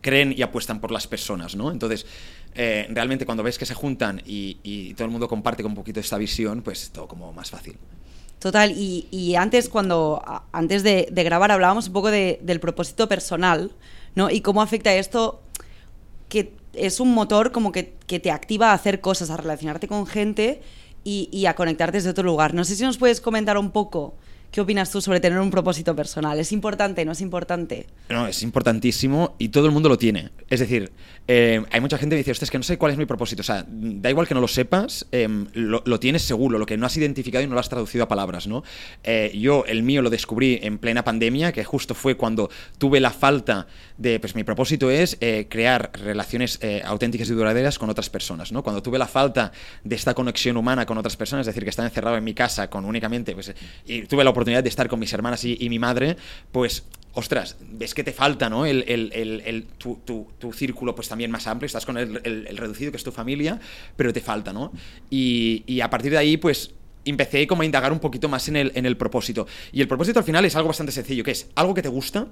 creen 0.00 0.34
y 0.36 0.42
apuestan 0.42 0.80
por 0.80 0.90
las 0.90 1.06
personas, 1.06 1.54
¿no? 1.54 1.70
Entonces, 1.70 2.04
eh, 2.56 2.88
realmente 2.90 3.24
cuando 3.24 3.44
ves 3.44 3.56
que 3.56 3.64
se 3.64 3.74
juntan 3.74 4.20
y, 4.26 4.58
y, 4.64 4.92
todo 4.94 5.04
el 5.04 5.12
mundo 5.12 5.28
comparte 5.28 5.62
con 5.62 5.70
un 5.70 5.76
poquito 5.76 6.00
esta 6.00 6.18
visión, 6.18 6.62
pues 6.62 6.90
todo 6.90 7.06
como 7.06 7.32
más 7.32 7.50
fácil. 7.50 7.76
Total, 8.40 8.72
y, 8.72 9.06
y 9.12 9.36
antes 9.36 9.68
cuando 9.68 10.20
antes 10.50 10.82
de, 10.82 11.06
de, 11.12 11.22
grabar 11.22 11.52
hablábamos 11.52 11.86
un 11.86 11.92
poco 11.92 12.10
de, 12.10 12.40
del 12.42 12.58
propósito 12.58 13.08
personal, 13.08 13.70
¿no? 14.16 14.30
Y 14.30 14.40
cómo 14.40 14.62
afecta 14.62 14.92
esto 14.92 15.42
es 16.76 17.00
un 17.00 17.12
motor 17.14 17.52
como 17.52 17.72
que, 17.72 17.82
te 17.82 18.30
activa 18.30 18.70
a 18.70 18.74
hacer 18.74 19.00
cosas, 19.00 19.30
a 19.30 19.36
relacionarte 19.36 19.88
con 19.88 20.06
gente 20.06 20.62
y, 21.04 21.28
y, 21.32 21.46
a 21.46 21.54
conectarte 21.54 21.98
desde 21.98 22.10
otro 22.10 22.24
lugar. 22.24 22.54
No 22.54 22.64
sé 22.64 22.76
si 22.76 22.82
nos 22.84 22.98
puedes 22.98 23.20
comentar 23.20 23.58
un 23.58 23.70
poco 23.70 24.14
¿Qué 24.56 24.62
opinas 24.62 24.90
tú 24.90 25.02
sobre 25.02 25.20
tener 25.20 25.38
un 25.38 25.50
propósito 25.50 25.94
personal? 25.94 26.38
¿Es 26.38 26.50
importante? 26.50 27.04
¿No 27.04 27.12
es 27.12 27.20
importante? 27.20 27.88
No, 28.08 28.26
es 28.26 28.42
importantísimo 28.42 29.36
y 29.38 29.50
todo 29.50 29.66
el 29.66 29.70
mundo 29.70 29.90
lo 29.90 29.98
tiene. 29.98 30.30
Es 30.48 30.60
decir, 30.60 30.92
eh, 31.28 31.62
hay 31.70 31.80
mucha 31.82 31.98
gente 31.98 32.16
que 32.16 32.24
dice, 32.24 32.42
es 32.42 32.50
que 32.50 32.56
no 32.56 32.64
sé 32.64 32.78
cuál 32.78 32.92
es 32.92 32.96
mi 32.96 33.04
propósito. 33.04 33.42
O 33.42 33.44
sea, 33.44 33.66
da 33.68 34.08
igual 34.08 34.26
que 34.26 34.32
no 34.32 34.40
lo 34.40 34.48
sepas, 34.48 35.08
em, 35.12 35.46
lo, 35.52 36.00
tienes 36.00 36.22
seguro, 36.22 36.58
lo 36.58 36.64
que 36.64 36.78
no 36.78 36.86
has 36.86 36.96
identificado 36.96 37.44
y 37.44 37.46
no 37.46 37.52
lo 37.52 37.60
has 37.60 37.68
traducido 37.68 38.04
a 38.04 38.08
palabras, 38.08 38.46
¿no? 38.46 38.64
Eh, 39.04 39.30
yo, 39.38 39.66
el 39.66 39.82
mío 39.82 40.00
lo 40.00 40.08
descubrí 40.08 40.58
en 40.62 40.78
plena 40.78 41.04
pandemia, 41.04 41.52
que 41.52 41.62
justo 41.62 41.94
fue 41.94 42.16
cuando 42.16 42.48
tuve 42.78 42.98
la 42.98 43.10
falta 43.10 43.66
de, 43.98 44.20
pues 44.20 44.34
mi 44.34 44.42
propósito 44.42 44.90
es 44.90 45.18
eh, 45.20 45.48
crear 45.50 45.90
relaciones 46.02 46.60
auténticas 46.82 47.28
y 47.28 47.34
duraderas 47.34 47.78
con 47.78 47.90
otras 47.90 48.08
personas, 48.08 48.52
¿no? 48.52 48.62
Cuando 48.62 48.82
tuve 48.82 48.98
la 48.98 49.06
falta 49.06 49.52
de 49.84 49.96
esta 49.96 50.14
conexión 50.14 50.56
humana 50.56 50.86
con 50.86 50.96
otras 50.96 51.18
personas, 51.18 51.42
es 51.42 51.48
decir, 51.48 51.62
que 51.62 51.70
estaba 51.70 51.88
encerrado 51.88 52.16
en 52.16 52.24
mi 52.24 52.32
casa 52.32 52.70
con 52.70 52.86
únicamente, 52.86 53.34
pues, 53.34 53.52
y 53.84 54.02
tuve 54.04 54.24
la 54.24 54.30
oportunidad 54.30 54.45
de 54.46 54.68
estar 54.68 54.88
con 54.88 54.98
mis 54.98 55.12
hermanas 55.12 55.44
y, 55.44 55.68
mi 55.68 55.78
madre, 55.78 56.16
pues 56.52 56.84
ostras, 57.12 57.56
ves 57.60 57.94
que 57.94 58.04
te 58.04 58.12
falta, 58.12 58.48
¿no? 58.50 58.66
El, 58.66 58.84
el, 58.86 59.66
tu, 59.78 59.98
tu, 60.38 60.52
círculo 60.52 60.94
pues 60.94 61.08
también 61.08 61.30
más 61.30 61.46
amplio, 61.46 61.66
estás 61.66 61.86
con 61.86 61.96
el, 61.96 62.56
reducido 62.56 62.90
que 62.90 62.98
es 62.98 63.04
tu 63.04 63.12
familia, 63.12 63.58
pero 63.96 64.12
te 64.12 64.20
falta, 64.20 64.52
¿no? 64.52 64.72
Y, 65.10 65.64
y, 65.66 65.80
a 65.80 65.90
partir 65.90 66.12
de 66.12 66.18
ahí, 66.18 66.36
pues 66.36 66.72
empecé 67.04 67.46
como 67.46 67.62
a 67.62 67.64
indagar 67.64 67.92
un 67.92 68.00
poquito 68.00 68.28
más 68.28 68.48
en 68.48 68.56
el, 68.56 68.72
en 68.74 68.84
el 68.86 68.96
propósito. 68.96 69.46
Y 69.72 69.80
el 69.80 69.88
propósito 69.88 70.18
al 70.18 70.24
final 70.24 70.44
es 70.44 70.56
algo 70.56 70.68
bastante 70.68 70.92
sencillo, 70.92 71.24
que 71.24 71.30
es 71.30 71.48
algo 71.54 71.74
que 71.74 71.82
te 71.82 71.88
gusta, 71.88 72.28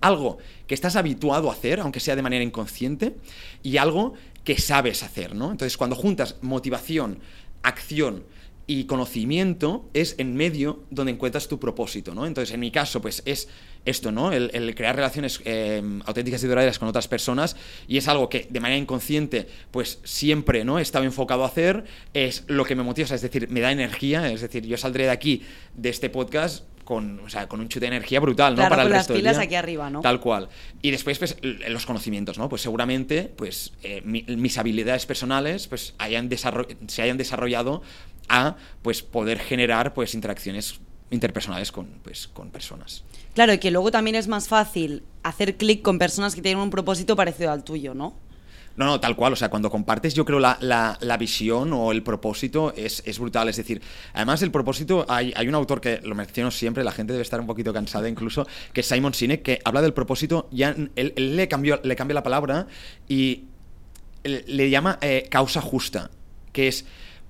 algo 0.00 0.38
que 0.68 0.74
estás 0.74 0.94
habituado 0.94 1.50
a 1.50 1.52
hacer, 1.52 1.80
aunque 1.80 1.98
sea 1.98 2.14
de 2.14 2.22
manera 2.22 2.44
inconsciente, 2.44 3.16
y 3.64 3.78
algo 3.78 4.14
que 4.44 4.58
sabes 4.58 5.02
hacer, 5.02 5.34
¿no? 5.34 5.50
Entonces, 5.50 5.76
cuando 5.76 5.96
juntas 5.96 6.36
motivación, 6.40 7.18
acción, 7.64 8.22
y 8.66 8.84
conocimiento 8.84 9.88
es 9.94 10.16
en 10.18 10.34
medio 10.34 10.84
donde 10.90 11.12
encuentras 11.12 11.46
tu 11.46 11.60
propósito, 11.60 12.14
¿no? 12.14 12.26
Entonces, 12.26 12.52
en 12.52 12.60
mi 12.60 12.70
caso, 12.70 13.00
pues 13.00 13.22
es 13.24 13.48
esto, 13.84 14.10
¿no? 14.10 14.32
El, 14.32 14.74
crear 14.74 14.96
relaciones 14.96 15.40
eh, 15.44 15.80
auténticas 16.04 16.42
y 16.42 16.48
duraderas 16.48 16.78
con 16.78 16.88
otras 16.88 17.06
personas 17.06 17.56
y 17.86 17.96
es 17.96 18.08
algo 18.08 18.28
que 18.28 18.48
de 18.50 18.58
manera 18.58 18.78
inconsciente, 18.78 19.46
pues 19.70 20.00
siempre, 20.02 20.64
¿no? 20.64 20.80
He 20.80 20.82
estado 20.82 21.04
enfocado 21.04 21.44
a 21.44 21.46
hacer, 21.46 21.84
es 22.12 22.42
lo 22.48 22.64
que 22.64 22.74
me 22.74 22.82
motiva, 22.82 23.14
es 23.14 23.22
decir, 23.22 23.48
me 23.48 23.60
da 23.60 23.70
energía, 23.70 24.30
es 24.32 24.40
decir, 24.40 24.66
yo 24.66 24.76
saldré 24.76 25.04
de 25.04 25.10
aquí, 25.10 25.42
de 25.74 25.90
este 25.90 26.10
podcast, 26.10 26.64
con, 26.86 27.20
o 27.20 27.28
sea, 27.28 27.48
con 27.48 27.60
un 27.60 27.68
chute 27.68 27.80
de 27.80 27.88
energía 27.88 28.20
brutal, 28.20 28.54
¿no? 28.54 28.68
Para 28.68 28.84
con 28.84 28.92
las 28.92 29.08
pilas 29.08 29.38
aquí 29.38 29.56
arriba, 29.56 29.90
¿no? 29.90 30.00
Tal 30.00 30.20
cual. 30.20 30.48
Y 30.82 30.92
después, 30.92 31.18
pues, 31.18 31.36
los 31.42 31.84
conocimientos, 31.84 32.38
¿no? 32.38 32.48
Pues 32.48 32.62
seguramente, 32.62 33.30
pues, 33.36 33.72
eh, 33.82 34.02
mis 34.02 34.56
habilidades 34.56 35.04
personales, 35.04 35.66
pues, 35.66 35.94
hayan 35.98 36.30
se 36.86 37.02
hayan 37.02 37.18
desarrollado 37.18 37.82
a, 38.28 38.56
pues, 38.82 39.02
poder 39.02 39.38
generar, 39.38 39.94
pues, 39.94 40.14
interacciones 40.14 40.80
interpersonales 41.10 41.72
con, 41.72 41.86
pues, 42.02 42.28
con 42.28 42.50
personas. 42.50 43.04
Claro, 43.34 43.52
y 43.52 43.58
que 43.58 43.70
luego 43.70 43.90
también 43.90 44.16
es 44.16 44.28
más 44.28 44.48
fácil 44.48 45.02
hacer 45.22 45.56
clic 45.56 45.82
con 45.82 45.98
personas 45.98 46.34
que 46.34 46.42
tienen 46.42 46.62
un 46.62 46.70
propósito 46.70 47.16
parecido 47.16 47.52
al 47.52 47.64
tuyo, 47.64 47.94
¿no? 47.94 48.14
No, 48.76 48.84
no, 48.84 49.00
tal 49.00 49.16
cual. 49.16 49.32
O 49.32 49.36
sea, 49.36 49.48
cuando 49.48 49.70
compartes, 49.70 50.14
yo 50.14 50.24
creo 50.24 50.38
la, 50.38 50.58
la, 50.60 51.16
visión 51.16 51.72
o 51.72 51.92
el 51.92 52.02
propósito 52.02 52.74
es, 52.76 53.02
es, 53.06 53.18
brutal. 53.18 53.48
Es 53.48 53.56
decir, 53.56 53.80
además 54.12 54.42
el 54.42 54.50
propósito, 54.50 55.06
hay, 55.08 55.32
hay, 55.34 55.48
un 55.48 55.54
autor 55.54 55.80
que 55.80 56.00
lo 56.02 56.14
menciono 56.14 56.50
siempre, 56.50 56.84
la 56.84 56.92
gente 56.92 57.12
debe 57.12 57.22
estar 57.22 57.40
un 57.40 57.46
poquito 57.46 57.72
cansada 57.72 58.08
incluso, 58.08 58.46
que 58.72 58.82
es 58.82 58.86
Simon 58.86 59.14
Sinek, 59.14 59.42
que 59.42 59.60
habla 59.64 59.80
del 59.80 59.94
propósito, 59.94 60.48
ya 60.50 60.76
él, 60.94 61.12
le, 61.16 61.48
cambió, 61.48 61.80
le 61.82 61.96
cambia 61.96 62.14
la 62.14 62.22
palabra 62.22 62.66
y 63.08 63.44
le 64.24 64.70
llama 64.70 64.98
eh, 65.00 65.26
causa 65.30 65.62
justa, 65.62 66.10
que 66.52 66.68
es 66.68 66.84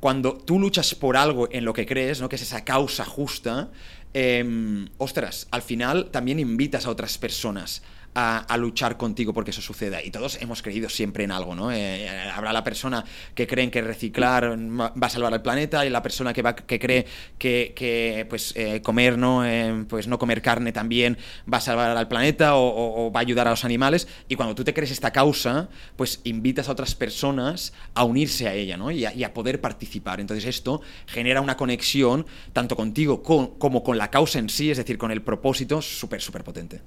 cuando 0.07 0.37
tú 0.37 0.61
luchas 0.61 0.95
por 0.95 1.17
algo 1.17 1.49
en 1.51 1.65
lo 1.65 1.73
que 1.73 1.85
crees, 1.85 2.21
¿no? 2.21 2.29
que 2.29 2.37
es 2.37 2.43
esa 2.43 2.65
causa 2.65 3.05
justa, 3.05 3.71
eh, 4.15 4.87
ostras, 4.99 5.49
al 5.51 5.63
final 5.63 6.11
también 6.13 6.39
invitas 6.39 6.87
a 6.87 6.91
otras 6.91 7.19
personas 7.19 7.83
a, 8.19 8.57
luchar 8.57 8.97
contigo 8.97 9.35
porque 9.35 9.51
eso 9.51 9.61
suceda. 9.61 10.03
Y 10.03 10.11
todos 10.11 10.41
hemos 10.41 10.63
creído 10.63 10.89
siempre 10.89 11.25
en 11.25 11.31
algo, 11.31 11.55
¿no? 11.55 11.71
Eh, 11.71 12.09
habrá 12.35 12.53
la 12.53 12.65
persona 12.65 13.05
que 13.35 13.47
cree 13.47 13.71
que 13.71 13.83
reciclar 13.83 14.57
va 14.59 15.07
a 15.07 15.11
salvar 15.11 15.35
al 15.35 15.43
planeta 15.43 15.85
y 15.85 15.91
la 15.91 16.03
persona 16.03 16.33
que, 16.33 16.41
va, 16.41 16.57
que 16.57 16.79
cree 16.79 17.07
que, 17.39 18.27
pues, 18.31 18.55
eh, 18.57 18.81
comer, 18.81 19.19
¿no? 19.19 19.45
Eh, 19.45 19.85
pues 19.89 20.09
no 20.09 20.19
comer 20.19 20.41
carne 20.41 20.73
también 20.73 21.19
va 21.53 21.59
a 21.59 21.61
salvar 21.61 21.95
al 21.95 22.09
planeta 22.09 22.57
o, 22.57 23.13
va 23.13 23.21
a 23.21 23.23
ayudar 23.23 23.49
a 23.49 23.51
los 23.51 23.65
animales. 23.65 24.09
Y 24.29 24.37
cuando 24.37 24.55
tú 24.55 24.65
te 24.65 24.73
crees 24.73 24.91
esta 24.91 25.11
causa, 25.11 25.69
pues 25.97 26.21
invitas 26.25 26.69
a 26.69 26.73
otras 26.73 26.95
personas 26.95 27.75
a 27.95 28.05
unirse 28.05 28.49
a 28.49 28.55
ella, 28.55 28.79
¿no? 28.79 28.91
Y 28.91 29.05
a, 29.05 29.35
poder 29.35 29.61
participar. 29.61 30.21
Entonces 30.21 30.47
esto 30.47 30.81
genera 31.07 31.43
una 31.43 31.59
conexión 31.59 32.25
tanto 32.55 32.77
contigo 32.77 33.23
como 33.23 33.83
con 33.83 33.99
la 33.99 34.11
causa 34.11 34.39
en 34.39 34.49
sí, 34.49 34.71
es 34.71 34.79
decir, 34.79 34.97
con 34.97 35.11
el 35.11 35.21
propósito 35.21 35.83
súper, 35.83 36.23
súper 36.23 36.43
potente. 36.43 36.81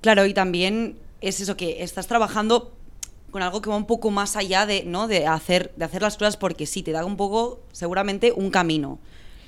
Claro, 0.00 0.24
y 0.26 0.34
también 0.34 0.98
es 1.20 1.40
eso 1.40 1.56
que 1.56 1.82
estás 1.82 2.06
trabajando 2.06 2.72
con 3.30 3.42
algo 3.42 3.60
que 3.60 3.70
va 3.70 3.76
un 3.76 3.86
poco 3.86 4.10
más 4.10 4.36
allá 4.36 4.66
de, 4.66 4.84
¿no? 4.84 5.06
de, 5.06 5.26
hacer, 5.26 5.72
de 5.76 5.84
hacer 5.84 6.02
las 6.02 6.16
cosas 6.16 6.36
porque 6.36 6.66
sí, 6.66 6.82
te 6.82 6.92
da 6.92 7.04
un 7.04 7.16
poco, 7.16 7.60
seguramente, 7.72 8.32
un 8.32 8.50
camino. 8.50 8.98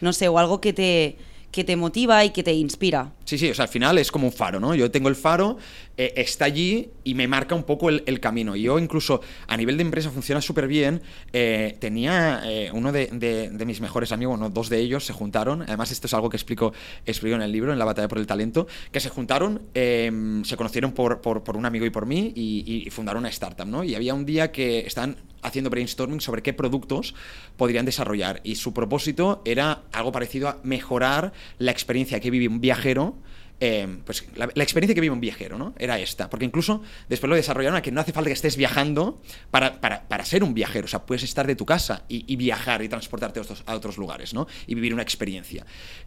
No 0.01 0.13
sé, 0.13 0.29
o 0.29 0.39
algo 0.39 0.61
que 0.61 0.73
te, 0.73 1.17
que 1.53 1.65
te 1.65 1.77
motiva 1.77 2.25
y 2.25 2.31
que 2.31 2.43
te 2.43 2.55
inspira. 2.55 3.13
Sí, 3.27 3.39
sí, 3.39 3.51
o 3.51 3.55
sea, 3.55 3.65
al 3.67 3.69
final 3.69 3.99
es 3.99 4.11
como 4.11 4.27
un 4.27 4.33
faro, 4.33 4.59
¿no? 4.59 4.75
Yo 4.75 4.91
tengo 4.91 5.09
el 5.09 5.15
faro, 5.15 5.59
eh, 5.99 6.15
está 6.17 6.47
allí 6.47 6.89
y 7.05 7.15
me 7.15 7.29
marca 7.29 7.55
un 7.55 7.65
poco 7.65 7.91
el, 7.91 8.21
camino. 8.21 8.57
Y 8.57 8.63
yo 8.63 8.79
incluso 8.79 9.21
a 9.47 9.57
nivel 9.57 9.77
de 9.77 9.83
empresa 9.83 10.11
funciona 10.11 10.41
súper 10.41 10.67
bien. 10.67 11.03
Eh, 11.33 11.77
tenía 11.79 12.41
eh, 12.45 12.71
uno 12.73 12.91
de, 12.91 13.53
mis 13.67 13.81
mejores 13.83 14.13
amigos, 14.13 14.39
bueno, 14.39 14.53
dos 14.53 14.71
de 14.71 14.79
ellos 14.79 15.05
se 15.05 15.13
juntaron. 15.13 15.63
Además, 15.63 15.93
esto 15.93 16.07
es 16.07 16.15
algo 16.15 16.31
que 16.31 16.39
explico, 16.39 16.73
explico 17.05 17.37
en 17.37 17.43
el 17.43 17.53
libro, 17.53 17.73
en 17.73 17.79
la 17.79 17.85
batalla 17.85 18.09
por 18.09 18.19
el 18.19 18.27
talento, 18.27 18.67
que 18.91 19.01
se 19.01 19.11
juntaron, 19.11 19.63
em, 19.75 20.45
se 20.45 20.57
conocieron 20.57 20.93
por, 20.93 21.21
por, 21.21 21.57
un 21.57 21.67
amigo 21.67 21.85
y 21.85 21.91
por 21.91 22.07
mí 22.07 22.33
y, 22.35 22.85
y 22.87 22.91
fundaron 22.91 23.21
una 23.21 23.29
startup, 23.29 23.67
¿no? 23.67 23.85
Y 23.85 23.95
había 23.95 24.15
un 24.15 24.25
día 24.25 24.51
que 24.53 24.81
están 24.81 25.19
haciendo 25.43 25.71
brainstorming 25.71 26.21
sobre 26.21 26.43
qué 26.43 26.53
productos 26.53 27.15
podrían 27.57 27.85
desarrollar. 27.85 28.41
Y 28.45 28.55
su 28.55 28.73
propósito 28.73 29.43
era 29.45 29.83
algo 29.93 30.13
parecido 30.13 30.49
a 30.49 30.59
mejorar 30.63 31.33
la 31.59 31.71
experiencia 31.71 32.21
que 32.21 32.31
vive 32.31 32.49
un 32.49 32.61
viajero. 32.61 33.17
Eh, 33.61 33.87
pues 34.05 34.27
la, 34.35 34.47
experiencia 34.47 34.93
que 34.93 35.01
vive 35.01 35.13
un 35.13 35.21
viajero, 35.21 35.57
¿no? 35.57 35.73
Era 35.79 35.99
esta. 36.01 36.29
Porque 36.29 36.45
incluso 36.45 36.83
después 37.09 37.29
lo 37.29 37.37
desarrollaron 37.37 37.77
a 37.77 37.83
que 37.83 37.93
no 37.93 38.01
hace 38.01 38.13
falta 38.13 38.29
que 38.29 38.35
estés 38.35 38.57
viajando 38.57 39.21
para, 39.51 39.81
para, 39.81 40.25
ser 40.25 40.43
un 40.43 40.53
viajero. 40.53 40.87
O 40.87 40.89
sea, 40.89 41.07
puedes 41.07 41.23
estar 41.23 41.47
de 41.47 41.55
tu 41.55 41.65
casa 41.65 42.05
y, 42.09 42.35
viajar 42.37 42.83
y 42.83 42.89
transportarte 42.89 43.41
a 43.67 43.75
otros, 43.75 43.99
lugares, 43.99 44.35
¿no? 44.35 44.49
Y 44.67 44.75
vivir 44.75 44.93
una 44.93 45.03
experiencia. 45.03 45.65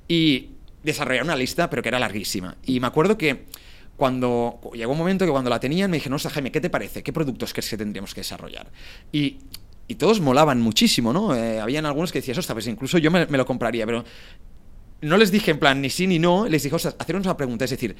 Y 0.07 0.49
desarrollaron 0.83 1.27
una 1.27 1.37
lista, 1.37 1.69
pero 1.69 1.81
que 1.81 1.89
era 1.89 1.99
larguísima. 1.99 2.57
Y 2.65 2.79
me 2.79 2.87
acuerdo 2.87 3.17
que 3.17 3.45
cuando 3.95 4.59
llegó 4.73 4.91
un 4.91 4.97
momento 4.97 5.25
que 5.25 5.31
cuando 5.31 5.49
la 5.49 5.59
tenían 5.59 5.89
me 5.89 5.97
dijeron, 5.97 6.19
no, 6.21 6.29
Jaime, 6.29 6.51
¿qué 6.51 6.59
te 6.59 6.69
parece? 6.69 7.03
¿Qué 7.03 7.13
productos 7.13 7.53
crees 7.53 7.69
que 7.69 7.77
tendríamos 7.77 8.13
que 8.13 8.19
desarrollar? 8.19 8.69
Y, 9.13 9.37
y 9.87 9.95
todos 9.95 10.19
molaban 10.19 10.61
muchísimo, 10.61 11.13
¿no? 11.13 11.35
Eh, 11.35 11.59
habían 11.59 11.85
algunos 11.85 12.11
que 12.11 12.19
decías, 12.19 12.37
ostras, 12.37 12.55
pues 12.55 12.67
incluso 12.67 12.97
yo 12.97 13.11
me, 13.11 13.25
lo 13.25 13.45
compraría, 13.45 13.85
pero 13.85 14.03
no 15.05 15.17
les 15.17 15.31
dije 15.31 15.51
en 15.51 15.59
plan 15.59 15.81
ni 15.81 15.89
sí 15.89 16.07
ni 16.07 16.19
no, 16.19 16.47
les 16.47 16.63
dije, 16.63 16.75
ostras, 16.75 16.95
hacernos 16.99 17.25
una 17.25 17.37
pregunta, 17.37 17.65
es 17.65 17.71
decir, 17.71 17.95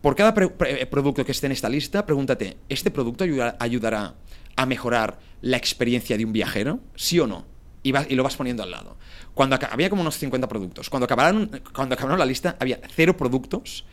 por 0.00 0.14
cada 0.14 0.34
eh, 0.66 0.86
producto 0.86 1.24
que 1.24 1.32
esté 1.32 1.46
en 1.46 1.52
esta 1.52 1.68
lista, 1.68 2.04
pregúntate, 2.04 2.58
¿este 2.68 2.90
producto 2.90 3.24
ayudará 3.58 4.14
a 4.56 4.66
mejorar 4.66 5.18
la 5.40 5.56
experiencia 5.56 6.16
de 6.18 6.24
un 6.24 6.32
viajero? 6.32 6.80
¿Sí 6.94 7.18
o 7.18 7.26
no? 7.26 7.46
Y, 7.82 7.92
y 8.10 8.14
lo 8.14 8.22
vas 8.22 8.36
poniendo 8.36 8.62
al 8.62 8.70
lado. 8.70 8.96
Cuando 9.34 9.58
había 9.70 9.90
como 9.90 10.02
unos 10.02 10.18
50 10.18 10.46
productos. 10.48 10.90
Cuando 10.90 11.04
acabaron, 11.04 11.50
cuando 11.74 11.94
acabaron 11.94 12.18
la 12.18 12.26
lista, 12.26 12.56
había 12.60 12.80
cero 12.94 13.16
productos 13.16 13.84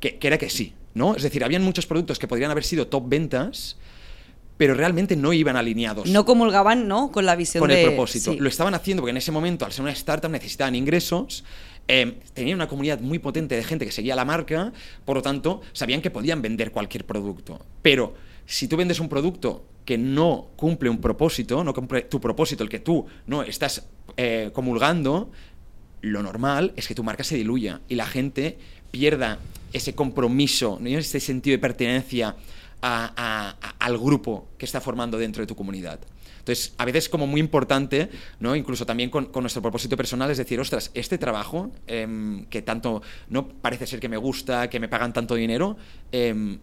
que, 0.00 0.18
era 0.22 0.38
que 0.38 0.48
sí, 0.48 0.74
¿no? 0.94 1.14
Es 1.14 1.22
decir, 1.22 1.44
habían 1.44 1.62
muchos 1.62 1.86
productos 1.86 2.18
que 2.18 2.28
podrían 2.28 2.50
haber 2.50 2.64
sido 2.64 2.86
top 2.86 3.08
ventas, 3.08 3.76
pero 4.56 4.74
realmente 4.74 5.16
no 5.16 5.32
iban 5.32 5.56
alineados. 5.56 6.08
No 6.08 6.24
comulgaban, 6.24 6.88
¿no? 6.88 7.10
Con 7.10 7.26
la 7.26 7.36
visión 7.36 7.60
Con 7.60 7.70
el 7.70 7.84
propósito. 7.84 8.34
Lo 8.38 8.48
estaban 8.48 8.74
haciendo 8.74 9.02
porque 9.02 9.10
en 9.10 9.16
ese 9.16 9.32
momento, 9.32 9.64
al 9.64 9.72
ser 9.72 9.82
una 9.82 9.92
startup, 9.92 10.30
necesitaban 10.30 10.74
ingresos. 10.74 11.44
Eh, 11.88 12.20
tenían 12.34 12.56
una 12.56 12.68
comunidad 12.68 13.00
muy 13.00 13.18
potente 13.18 13.56
de 13.56 13.64
gente 13.64 13.86
que 13.86 13.92
seguía 13.92 14.14
la 14.14 14.26
marca, 14.26 14.72
por 15.06 15.16
lo 15.16 15.22
tanto, 15.22 15.62
sabían 15.72 16.02
que 16.02 16.10
podían 16.10 16.42
vender 16.42 16.70
cualquier 16.70 17.06
producto. 17.06 17.64
Pero 17.80 18.14
si 18.44 18.68
tú 18.68 18.76
vendes 18.76 19.00
un 19.00 19.08
producto 19.08 19.64
que 19.86 19.96
no 19.96 20.48
cumple 20.56 20.90
un 20.90 21.00
propósito, 21.00 21.64
no 21.64 21.72
cumple 21.72 22.02
tu 22.02 22.20
propósito, 22.20 22.62
el 22.62 22.68
que 22.68 22.78
tú 22.78 23.06
no 23.26 23.42
estás 23.42 23.86
eh, 24.18 24.50
comulgando, 24.52 25.30
lo 26.02 26.22
normal 26.22 26.72
es 26.76 26.86
que 26.86 26.94
tu 26.94 27.02
marca 27.02 27.24
se 27.24 27.36
diluya 27.36 27.80
y 27.88 27.94
la 27.94 28.06
gente 28.06 28.58
pierda 28.90 29.38
ese 29.72 29.94
compromiso, 29.94 30.78
¿no? 30.80 30.88
ese 30.88 31.20
sentido 31.20 31.54
de 31.54 31.58
pertenencia 31.58 32.36
al 32.80 33.98
grupo 33.98 34.48
que 34.56 34.66
está 34.66 34.80
formando 34.80 35.18
dentro 35.18 35.42
de 35.42 35.46
tu 35.46 35.56
comunidad. 35.56 36.00
Entonces, 36.48 36.72
a 36.78 36.86
veces 36.86 37.04
es 37.04 37.08
como 37.10 37.26
muy 37.26 37.40
importante, 37.40 38.08
¿no? 38.40 38.56
incluso 38.56 38.86
también 38.86 39.10
con, 39.10 39.30
nuestro 39.40 39.60
propósito 39.60 39.98
personal, 39.98 40.30
es 40.30 40.38
decir, 40.38 40.58
ostras, 40.58 40.90
este 40.94 41.18
trabajo 41.18 41.70
em, 41.86 42.46
que 42.46 42.62
tanto 42.62 43.02
no 43.28 43.48
parece 43.48 43.86
ser 43.86 44.00
que 44.00 44.08
me 44.08 44.16
gusta, 44.16 44.70
que 44.70 44.80
me 44.80 44.88
pagan 44.88 45.12
tanto 45.12 45.34
dinero, 45.34 45.76
em, 46.10 46.58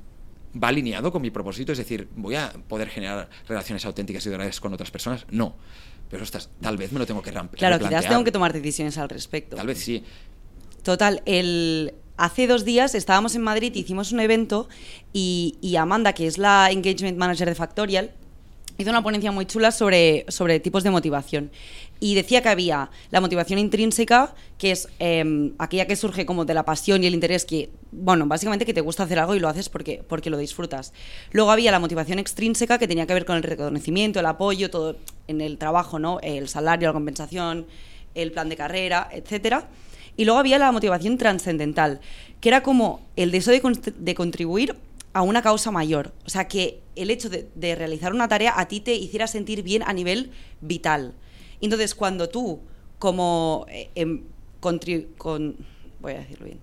va 0.62 0.70
alineado 0.70 1.12
con 1.12 1.22
mi 1.22 1.30
propósito, 1.30 1.72
es 1.72 1.78
decir, 1.78 2.08
voy 2.16 2.34
a 2.34 2.52
poder 2.68 2.90
generar 2.90 3.30
relaciones 3.48 3.86
auténticas 3.86 4.26
y 4.26 4.30
duraderas 4.30 4.60
con 4.60 4.74
otras 4.74 4.90
personas. 4.90 5.28
No. 5.30 5.56
Pero 6.10 6.24
ostras, 6.24 6.50
tal 6.62 6.78
vez 6.78 6.92
me 6.92 6.98
lo 6.98 7.06
tengo 7.06 7.22
que 7.22 7.32
romper. 7.32 7.60
Claro, 7.60 7.78
quizás 7.78 8.08
tengo 8.08 8.24
que 8.24 8.32
tomar 8.32 8.54
decisiones 8.54 8.98
al 8.98 9.10
respecto. 9.10 9.56
Tal 9.56 9.68
vez 9.68 9.78
sí. 9.78 10.04
Total, 10.82 11.22
el, 11.26 11.94
hace 12.18 12.48
dos 12.48 12.66
días 12.66 12.96
estábamos 12.96 13.36
en 13.36 13.42
Madrid, 13.44 13.74
hicimos 13.76 14.12
un 14.12 14.20
evento 14.20 14.68
y, 15.14 15.76
Amanda, 15.78 16.14
que 16.14 16.26
es 16.26 16.40
la 16.40 16.72
Engagement 16.72 17.18
Manager 17.18 17.48
de 17.48 17.56
Factorial, 17.56 18.12
hizo 18.78 18.90
una 18.90 19.04
ponencia 19.04 19.32
muy 19.32 19.46
chula 19.46 19.72
sobre, 19.72 20.26
sobre 20.28 20.60
tipos 20.60 20.84
de 20.84 20.92
motivación. 20.92 21.52
Y 22.00 22.16
decía 22.16 22.42
que 22.42 22.50
había 22.50 22.90
la 23.12 23.22
motivación 23.22 23.58
intrínseca, 23.58 24.36
que 24.58 24.72
es 24.72 24.90
em, 25.00 25.54
aquella 25.60 25.88
que 25.88 25.96
surge 25.96 26.26
como 26.26 26.44
de 26.44 26.54
la 26.54 26.66
pasión 26.66 27.04
y 27.04 27.08
el 27.08 27.14
interés, 27.14 27.46
que, 27.46 27.70
bueno, 27.92 28.26
básicamente 28.28 28.66
que 28.66 28.74
te 28.74 28.82
gusta 28.82 29.04
hacer 29.04 29.20
algo 29.20 29.34
y 29.36 29.40
lo 29.40 29.48
haces 29.48 29.70
porque, 29.70 30.04
porque 30.08 30.30
lo 30.30 30.38
disfrutas. 30.38 30.94
Luego 31.32 31.52
había 31.52 31.72
la 31.72 31.80
motivación 31.80 32.20
extrínseca, 32.20 32.78
que 32.78 32.88
tenía 32.88 33.08
que 33.08 33.14
ver 33.14 33.26
con 33.26 33.38
el 33.38 33.44
reconocimiento, 33.44 34.20
el 34.20 34.26
apoyo, 34.26 34.70
todo 34.70 34.98
en 35.28 35.40
el 35.40 35.58
trabajo, 35.58 35.98
¿no? 35.98 36.20
El 36.22 36.50
salario, 36.50 36.90
la 36.90 36.94
compensación, 36.94 37.66
el 38.14 38.32
plan 38.32 38.50
de 38.50 38.58
carrera, 38.58 39.10
etcétera. 39.12 39.68
Y 40.18 40.26
luego 40.26 40.40
había 40.40 40.58
la 40.58 40.72
motivación 40.72 41.18
trascendental, 41.18 42.00
que 42.40 42.50
era 42.50 42.64
como 42.64 43.02
el 43.16 43.32
deseo 43.32 43.54
de, 43.54 44.16
contribuir 44.16 44.76
a 45.16 45.22
una 45.22 45.42
causa 45.42 45.72
mayor. 45.72 46.14
O 46.26 46.30
sea, 46.30 46.50
que 46.50 46.82
el 46.98 47.10
hecho 47.10 47.30
de, 47.30 47.76
realizar 47.76 48.14
una 48.14 48.28
tarea 48.28 48.54
a 48.60 48.68
ti 48.68 48.82
te 48.82 48.94
hiciera 48.96 49.28
sentir 49.28 49.64
bien 49.64 49.82
a 49.84 49.94
nivel 49.94 50.32
vital. 50.60 51.14
Entonces, 51.62 51.96
cuando 51.96 52.28
tú, 52.28 52.60
como... 53.00 53.66
Eh, 53.70 53.90
em, 53.96 54.24
voy 56.02 56.12
a 56.12 56.20
decirlo 56.20 56.46
bien. 56.48 56.60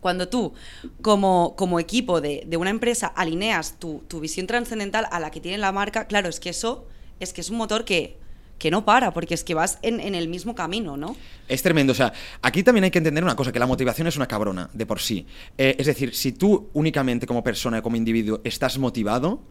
Cuando 0.00 0.26
tú, 0.28 0.54
como, 1.02 1.54
como 1.54 1.78
equipo 1.78 2.22
de, 2.22 2.44
de 2.46 2.56
una 2.56 2.70
empresa, 2.70 3.08
alineas 3.08 3.78
tu, 3.78 4.02
tu 4.08 4.20
visión 4.20 4.46
trascendental 4.46 5.06
a 5.10 5.20
la 5.20 5.30
que 5.30 5.42
tiene 5.42 5.58
la 5.58 5.70
marca, 5.70 6.06
claro, 6.06 6.30
es 6.30 6.40
que 6.40 6.48
eso 6.48 6.86
es 7.20 7.34
que 7.34 7.42
es 7.42 7.50
un 7.50 7.58
motor 7.58 7.84
que 7.84 8.16
que 8.58 8.70
no 8.70 8.84
para, 8.84 9.12
porque 9.12 9.34
es 9.34 9.44
que 9.44 9.54
vas 9.54 9.78
en, 9.82 10.00
el 10.00 10.28
mismo 10.28 10.54
camino, 10.54 10.96
¿no? 10.96 11.16
Es 11.48 11.62
tremendo. 11.62 11.92
O 11.92 11.96
sea, 11.96 12.12
aquí 12.42 12.62
también 12.62 12.84
hay 12.84 12.90
que 12.90 12.98
entender 12.98 13.22
una 13.22 13.36
cosa, 13.36 13.52
que 13.52 13.58
la 13.58 13.66
motivación 13.66 14.06
es 14.06 14.16
una 14.16 14.26
cabrona 14.26 14.70
de 14.72 14.86
por 14.86 15.00
sí. 15.00 15.26
Eh, 15.58 15.76
es 15.78 15.86
decir, 15.86 16.14
si 16.14 16.32
tú 16.32 16.70
únicamente 16.72 17.26
como 17.26 17.42
persona, 17.42 17.82
como 17.82 17.96
individuo, 17.96 18.40
estás 18.44 18.78
motivado, 18.78 19.42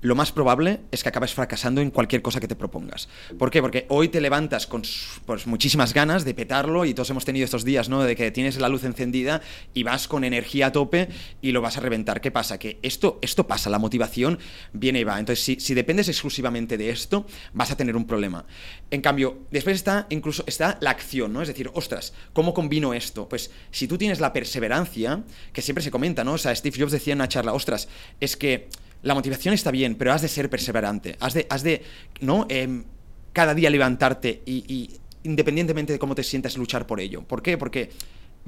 lo 0.00 0.14
más 0.14 0.32
probable 0.32 0.80
es 0.90 1.02
que 1.02 1.08
acabes 1.08 1.34
fracasando 1.34 1.80
en 1.80 1.90
cualquier 1.90 2.22
cosa 2.22 2.40
que 2.40 2.48
te 2.48 2.56
propongas. 2.56 3.08
¿Por 3.38 3.50
qué? 3.50 3.60
Porque 3.60 3.86
hoy 3.88 4.08
te 4.08 4.20
levantas 4.20 4.66
con 4.66 4.82
pues, 5.26 5.46
muchísimas 5.46 5.94
ganas 5.94 6.24
de 6.24 6.34
petarlo 6.34 6.84
y 6.84 6.94
todos 6.94 7.10
hemos 7.10 7.24
tenido 7.24 7.44
estos 7.44 7.64
días, 7.64 7.88
¿no? 7.88 8.02
De 8.02 8.16
que 8.16 8.30
tienes 8.30 8.58
la 8.58 8.68
luz 8.68 8.84
encendida 8.84 9.42
y 9.72 9.82
vas 9.82 10.08
con 10.08 10.24
energía 10.24 10.66
a 10.66 10.72
tope 10.72 11.08
y 11.42 11.52
lo 11.52 11.60
vas 11.60 11.76
a 11.76 11.80
reventar. 11.80 12.20
¿Qué 12.20 12.30
pasa? 12.30 12.58
Que 12.58 12.78
esto, 12.82 13.18
esto 13.22 13.46
pasa, 13.46 13.70
la 13.70 13.78
motivación 13.78 14.38
viene 14.72 15.00
y 15.00 15.04
va. 15.04 15.18
Entonces, 15.18 15.44
si, 15.44 15.60
si 15.60 15.74
dependes 15.74 16.08
exclusivamente 16.08 16.76
de 16.76 16.90
esto, 16.90 17.26
vas 17.52 17.70
a 17.70 17.76
tener 17.76 17.96
un 17.96 18.06
problema. 18.06 18.44
En 18.90 19.00
cambio, 19.00 19.46
después 19.50 19.76
está 19.76 20.06
incluso 20.10 20.44
está 20.46 20.78
la 20.80 20.90
acción, 20.90 21.32
¿no? 21.32 21.42
Es 21.42 21.48
decir, 21.48 21.70
ostras, 21.74 22.14
¿cómo 22.32 22.54
combino 22.54 22.94
esto? 22.94 23.28
Pues 23.28 23.50
si 23.70 23.88
tú 23.88 23.98
tienes 23.98 24.20
la 24.20 24.32
perseverancia, 24.32 25.22
que 25.52 25.62
siempre 25.62 25.82
se 25.82 25.90
comenta, 25.90 26.24
¿no? 26.24 26.34
O 26.34 26.38
sea, 26.38 26.54
Steve 26.54 26.76
Jobs 26.78 26.92
decía 26.92 27.12
en 27.12 27.18
una 27.18 27.28
charla, 27.28 27.52
ostras, 27.52 27.88
es 28.20 28.36
que 28.36 28.68
la 29.04 29.14
motivación 29.14 29.54
está 29.54 29.70
bien, 29.70 29.94
pero 29.94 30.12
has 30.12 30.22
de 30.22 30.28
ser 30.28 30.50
perseverante, 30.50 31.16
has 31.20 31.34
de, 31.34 31.46
has 31.50 31.62
de 31.62 31.82
¿no? 32.20 32.46
Em, 32.48 32.84
cada 33.32 33.54
día 33.54 33.68
levantarte 33.68 34.42
y, 34.46 34.90
independientemente 35.24 35.92
de 35.92 35.98
cómo 35.98 36.14
te 36.14 36.22
sientas, 36.22 36.56
luchar 36.56 36.86
por 36.86 37.00
ello. 37.00 37.22
¿Por 37.22 37.42
qué? 37.42 37.58
Porque 37.58 37.90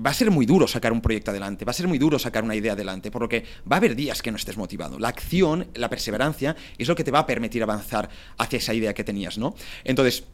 va 0.04 0.10
a 0.10 0.14
ser 0.14 0.30
muy 0.30 0.46
duro 0.46 0.66
sacar 0.66 0.92
un 0.92 1.02
proyecto 1.02 1.30
adelante, 1.30 1.64
va 1.64 1.70
a 1.70 1.74
ser 1.74 1.88
muy 1.88 1.98
duro 1.98 2.18
sacar 2.18 2.42
una 2.42 2.54
idea 2.54 2.72
adelante, 2.72 3.10
por 3.10 3.22
lo 3.22 3.28
que 3.28 3.44
va 3.70 3.76
a 3.76 3.78
haber 3.78 3.94
días 3.94 4.22
que 4.22 4.30
no 4.30 4.36
estés 4.36 4.56
motivado. 4.56 4.98
La 4.98 5.08
acción, 5.08 5.68
la 5.74 5.90
perseverancia, 5.90 6.56
es 6.78 6.88
lo 6.88 6.94
que 6.94 7.04
te 7.04 7.10
va 7.10 7.20
a 7.20 7.26
permitir 7.26 7.62
avanzar 7.62 8.08
hacia 8.38 8.58
esa 8.58 8.72
idea 8.72 8.94
que 8.94 9.04
tenías, 9.04 9.36
¿no? 9.36 9.54
Entonces, 9.84 10.24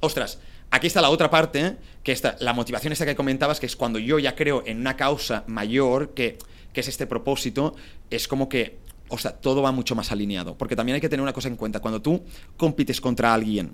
ostras, 0.00 0.38
aquí 0.70 0.86
está 0.86 1.00
la 1.00 1.10
otra 1.10 1.30
parte, 1.30 1.76
que 2.04 2.12
está 2.12 2.36
la 2.40 2.52
motivación 2.52 2.92
esta 2.92 3.06
que 3.06 3.16
comentabas, 3.16 3.58
que 3.58 3.66
es 3.66 3.74
cuando 3.74 3.98
yo 3.98 4.20
ya 4.20 4.36
creo 4.36 4.62
en 4.66 4.78
una 4.78 4.96
causa 4.96 5.42
mayor, 5.48 6.14
que, 6.14 6.38
que 6.72 6.80
es 6.80 6.88
este 6.88 7.06
propósito, 7.06 7.74
es 8.10 8.28
como 8.28 8.48
que 8.48 8.83
o 9.08 9.18
sea, 9.18 9.32
todo 9.32 9.62
va 9.62 9.72
mucho 9.72 9.94
más 9.94 10.10
alineado. 10.12 10.56
Porque 10.56 10.76
también 10.76 10.94
hay 10.94 11.00
que 11.00 11.08
tener 11.08 11.22
una 11.22 11.32
cosa 11.32 11.48
en 11.48 11.56
cuenta. 11.56 11.80
Cuando 11.80 12.00
tú 12.00 12.22
compites 12.56 13.00
contra 13.00 13.34
alguien 13.34 13.72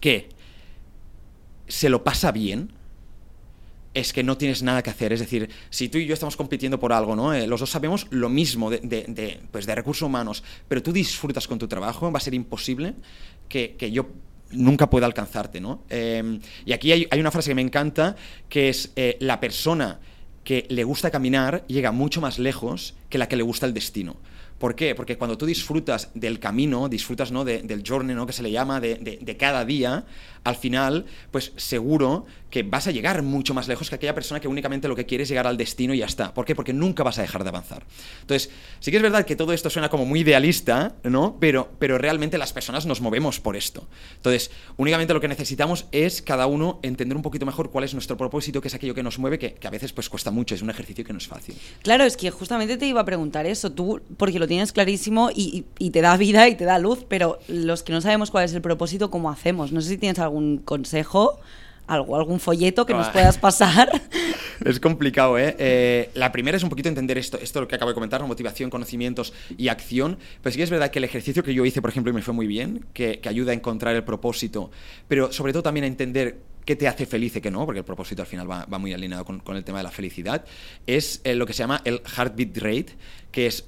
que 0.00 0.28
se 1.68 1.88
lo 1.88 2.04
pasa 2.04 2.32
bien, 2.32 2.70
es 3.96 4.12
que 4.12 4.22
no 4.22 4.36
tienes 4.36 4.62
nada 4.62 4.82
que 4.82 4.90
hacer. 4.90 5.12
Es 5.12 5.20
decir, 5.20 5.48
si 5.70 5.88
tú 5.88 5.96
y 5.96 6.06
yo 6.06 6.12
estamos 6.12 6.36
compitiendo 6.36 6.78
por 6.78 6.92
algo, 6.92 7.16
¿no? 7.16 7.32
Eh, 7.32 7.46
los 7.46 7.60
dos 7.60 7.70
sabemos 7.70 8.06
lo 8.10 8.28
mismo 8.28 8.70
de, 8.70 9.40
pues 9.50 9.64
de 9.64 9.74
recursos 9.74 10.02
humanos, 10.02 10.44
pero 10.68 10.82
tú 10.82 10.92
disfrutas 10.92 11.48
con 11.48 11.58
tu 11.58 11.66
trabajo, 11.66 12.12
va 12.12 12.18
a 12.18 12.20
ser 12.20 12.34
imposible 12.34 12.94
que, 13.48 13.74
yo 13.90 14.08
nunca 14.50 14.90
pueda 14.90 15.06
alcanzarte, 15.06 15.62
¿no? 15.62 15.82
Em, 15.88 16.40
y 16.66 16.72
aquí 16.72 16.92
hay, 16.92 17.08
una 17.18 17.30
frase 17.30 17.50
que 17.50 17.54
me 17.54 17.62
encanta, 17.62 18.16
que 18.50 18.68
es 18.68 18.92
eh, 18.96 19.16
la 19.20 19.40
persona 19.40 19.98
que 20.44 20.66
le 20.68 20.84
gusta 20.84 21.10
caminar 21.10 21.64
llega 21.66 21.90
mucho 21.90 22.20
más 22.20 22.38
lejos 22.38 22.94
que 23.08 23.16
la 23.16 23.28
que 23.28 23.36
le 23.36 23.42
gusta 23.42 23.64
el 23.64 23.72
destino. 23.72 24.16
¿Por 24.58 24.74
qué? 24.74 24.94
Porque 24.94 25.18
cuando 25.18 25.36
tú 25.36 25.44
disfrutas 25.44 26.10
del 26.14 26.38
camino, 26.40 26.88
disfrutas 26.88 27.30
¿no? 27.30 27.44
de- 27.44 27.62
del 27.62 27.82
journey, 27.86 28.16
¿no? 28.16 28.26
que 28.26 28.32
se 28.32 28.42
le 28.42 28.50
llama, 28.50 28.80
de, 28.80 28.94
de- 28.96 29.18
de 29.20 29.36
cada 29.36 29.64
día, 29.66 30.06
al 30.44 30.56
final, 30.56 31.04
pues 31.30 31.52
seguro 31.56 32.24
que 32.56 32.62
vas 32.62 32.86
a 32.86 32.90
llegar 32.90 33.22
mucho 33.22 33.52
más 33.52 33.68
lejos 33.68 33.90
que 33.90 33.96
aquella 33.96 34.14
persona 34.14 34.40
que 34.40 34.48
únicamente 34.48 34.88
lo 34.88 34.96
que 34.96 35.04
quiere 35.04 35.24
es 35.24 35.28
llegar 35.28 35.46
al 35.46 35.58
destino 35.58 35.92
y 35.92 35.98
ya 35.98 36.06
está. 36.06 36.32
¿Por 36.32 36.46
qué? 36.46 36.54
Porque 36.54 36.72
nunca 36.72 37.02
vas 37.02 37.18
a 37.18 37.20
dejar 37.20 37.42
de 37.42 37.50
avanzar. 37.50 37.84
Entonces, 38.22 38.48
sí 38.80 38.90
que 38.90 38.96
es 38.96 39.02
verdad 39.02 39.26
que 39.26 39.36
todo 39.36 39.52
esto 39.52 39.68
suena 39.68 39.90
como 39.90 40.06
muy 40.06 40.20
idealista, 40.20 40.94
¿no? 41.04 41.36
Pero, 41.38 41.68
pero 41.78 41.98
realmente 41.98 42.38
las 42.38 42.54
personas 42.54 42.86
nos 42.86 43.02
movemos 43.02 43.40
por 43.40 43.56
esto. 43.56 43.86
Entonces, 44.14 44.50
únicamente 44.78 45.12
lo 45.12 45.20
que 45.20 45.28
necesitamos 45.28 45.84
es 45.92 46.22
cada 46.22 46.46
uno 46.46 46.80
entender 46.82 47.14
un 47.14 47.22
poquito 47.22 47.44
mejor 47.44 47.70
cuál 47.70 47.84
es 47.84 47.92
nuestro 47.92 48.16
propósito, 48.16 48.62
que 48.62 48.68
es 48.68 48.74
aquello 48.74 48.94
que 48.94 49.02
nos 49.02 49.18
mueve, 49.18 49.38
que, 49.38 49.58
a 49.62 49.70
veces 49.70 49.92
pues 49.92 50.08
cuesta 50.08 50.30
mucho, 50.30 50.54
es 50.54 50.62
un 50.62 50.70
ejercicio 50.70 51.04
que 51.04 51.12
no 51.12 51.18
es 51.18 51.26
fácil. 51.26 51.56
Claro, 51.82 52.04
es 52.04 52.16
que 52.16 52.30
justamente 52.30 52.78
te 52.78 52.86
iba 52.86 53.02
a 53.02 53.04
preguntar 53.04 53.44
eso, 53.44 53.72
tú, 53.72 54.00
porque 54.16 54.38
lo 54.38 54.48
tienes 54.48 54.72
clarísimo 54.72 55.28
y 55.34 55.90
te 55.90 56.00
da 56.00 56.16
vida 56.16 56.48
y 56.48 56.54
te 56.54 56.64
da 56.64 56.78
luz, 56.78 57.04
pero 57.06 57.38
los 57.48 57.82
que 57.82 57.92
no 57.92 58.00
sabemos 58.00 58.30
cuál 58.30 58.46
es 58.46 58.54
el 58.54 58.62
propósito, 58.62 59.10
¿cómo 59.10 59.30
hacemos? 59.30 59.72
No 59.72 59.82
sé 59.82 59.90
si 59.90 59.98
tienes 59.98 60.18
algún 60.20 60.56
consejo, 60.56 61.38
algo, 61.86 62.16
algún 62.16 62.40
folleto 62.40 62.84
que 62.86 62.92
nos 62.94 63.08
Ah. 63.08 63.12
puedas 63.12 63.38
pasar. 63.38 63.90
Es 64.64 64.80
complicado, 64.80 65.38
¿eh? 65.38 65.54
Eh, 65.58 66.10
La 66.14 66.32
primera 66.32 66.56
es 66.56 66.62
un 66.62 66.70
poquito 66.70 66.88
entender 66.88 67.18
esto, 67.18 67.38
esto 67.38 67.60
lo 67.60 67.68
que 67.68 67.74
acabo 67.74 67.90
de 67.90 67.94
comentar, 67.94 68.22
¿no? 68.22 68.26
motivación, 68.26 68.70
conocimientos 68.70 69.34
y 69.58 69.68
acción. 69.68 70.16
Pero 70.42 70.50
sí 70.52 70.56
que 70.56 70.62
es 70.62 70.70
verdad 70.70 70.90
que 70.90 70.98
el 70.98 71.04
ejercicio 71.04 71.42
que 71.42 71.52
yo 71.52 71.64
hice, 71.66 71.82
por 71.82 71.90
ejemplo, 71.90 72.10
y 72.10 72.14
me 72.14 72.22
fue 72.22 72.32
muy 72.32 72.46
bien, 72.46 72.86
que, 72.94 73.20
que 73.20 73.28
ayuda 73.28 73.50
a 73.52 73.54
encontrar 73.54 73.94
el 73.94 74.02
propósito, 74.04 74.70
pero 75.08 75.30
sobre 75.30 75.52
todo 75.52 75.62
también 75.62 75.84
a 75.84 75.86
entender 75.88 76.38
qué 76.64 76.74
te 76.74 76.88
hace 76.88 77.04
feliz 77.06 77.36
y 77.36 77.40
qué 77.42 77.50
no, 77.50 77.64
porque 77.66 77.80
el 77.80 77.84
propósito 77.84 78.22
al 78.22 78.28
final 78.28 78.50
va, 78.50 78.64
va 78.64 78.78
muy 78.78 78.92
alineado 78.94 79.24
con, 79.26 79.40
con 79.40 79.56
el 79.56 79.62
tema 79.62 79.78
de 79.78 79.84
la 79.84 79.90
felicidad, 79.90 80.44
es 80.86 81.20
eh, 81.24 81.34
lo 81.34 81.44
que 81.46 81.52
se 81.52 81.58
llama 81.62 81.82
el 81.84 82.00
heartbeat 82.16 82.56
rate, 82.56 82.86
que 83.30 83.46
es 83.46 83.66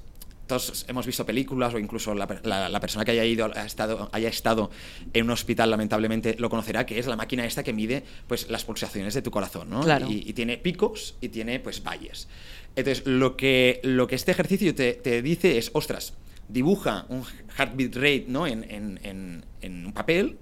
todos 0.49 0.83
hemos 0.89 1.05
visto 1.05 1.25
películas 1.25 1.73
o 1.73 1.79
incluso 1.79 2.13
la, 2.13 2.27
la- 2.43 2.67
la 2.67 2.79
persona 2.81 3.05
que 3.05 3.11
haya 3.11 3.23
ido 3.23 3.49
ha 3.55 3.65
estado, 3.65 4.09
haya 4.11 4.27
estado 4.27 4.69
en 5.13 5.23
un 5.25 5.29
hospital 5.31 5.69
lamentablemente 5.69 6.35
lo 6.39 6.49
conocerá 6.49 6.85
que 6.85 6.99
es 6.99 7.07
la 7.07 7.15
máquina 7.15 7.45
esta 7.45 7.63
que 7.63 7.71
mide 7.71 8.03
pues 8.27 8.49
las 8.49 8.65
pulsaciones 8.65 9.13
de 9.13 9.21
tu 9.21 9.31
corazón 9.31 9.69
¿no? 9.69 9.79
Claro. 9.81 10.07
y, 10.09 10.23
y 10.27 10.33
tiene 10.33 10.57
picos 10.57 11.15
y 11.21 11.29
tiene 11.29 11.59
pues 11.61 11.81
valles 11.83 12.27
entonces 12.75 13.05
lo 13.05 13.37
que 13.37 13.79
lo 13.83 14.07
que 14.07 14.15
este 14.15 14.31
ejercicio 14.31 14.75
te, 14.75 14.93
te 14.93 15.21
dice 15.21 15.57
es 15.57 15.71
ostras 15.73 16.13
dibuja 16.49 17.05
un 17.09 17.23
heartbeat 17.57 17.95
rate 17.95 18.25
¿no? 18.27 18.47
en, 18.47 18.63
en- 18.69 18.99
en- 19.03 19.45
en 19.61 19.85
un 19.85 19.93
papel 19.93 20.37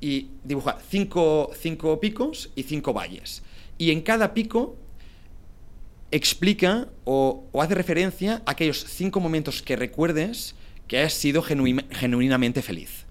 y 0.00 0.28
dibuja 0.44 0.78
cinco, 0.88 1.50
cinco 1.58 1.98
picos 1.98 2.50
y 2.54 2.62
cinco 2.64 2.92
valles 2.92 3.42
y 3.78 3.90
en 3.90 4.02
cada 4.02 4.34
pico 4.34 4.76
explica 6.10 6.88
o, 7.04 7.44
o 7.52 7.62
hace 7.62 7.74
referencia 7.74 8.42
a 8.46 8.52
aquellos 8.52 8.84
cinco 8.88 9.20
momentos 9.20 9.62
que 9.62 9.76
recuerdes 9.76 10.54
que 10.86 10.98
hayas 10.98 11.12
sido 11.12 11.42
genuin- 11.42 11.84
genuinamente 11.90 12.62
feliz. 12.62 13.04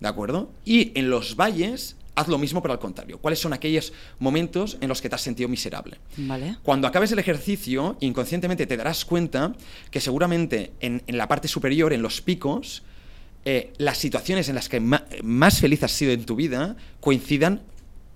¿De 0.00 0.08
acuerdo? 0.08 0.50
Y 0.64 0.92
en 0.98 1.08
los 1.08 1.36
valles, 1.36 1.96
haz 2.14 2.28
lo 2.28 2.36
mismo, 2.36 2.60
pero 2.60 2.74
al 2.74 2.80
contrario. 2.80 3.18
¿Cuáles 3.18 3.38
son 3.38 3.52
aquellos 3.52 3.92
momentos 4.18 4.76
en 4.80 4.88
los 4.88 5.00
que 5.00 5.08
te 5.08 5.14
has 5.14 5.22
sentido 5.22 5.48
miserable? 5.48 5.98
Vale. 6.16 6.56
Cuando 6.62 6.88
acabes 6.88 7.12
el 7.12 7.20
ejercicio, 7.20 7.96
inconscientemente 8.00 8.66
te 8.66 8.76
darás 8.76 9.04
cuenta 9.04 9.54
que 9.90 10.00
seguramente 10.00 10.72
en, 10.80 11.02
en 11.06 11.16
la 11.16 11.28
parte 11.28 11.48
superior, 11.48 11.92
en 11.92 12.02
los 12.02 12.20
picos, 12.20 12.82
eh, 13.44 13.72
las 13.78 13.96
situaciones 13.98 14.48
en 14.48 14.56
las 14.56 14.68
que 14.68 14.80
más 14.80 15.60
feliz 15.60 15.82
has 15.84 15.92
sido 15.92 16.12
en 16.12 16.24
tu 16.24 16.36
vida 16.36 16.76
coincidan, 17.00 17.62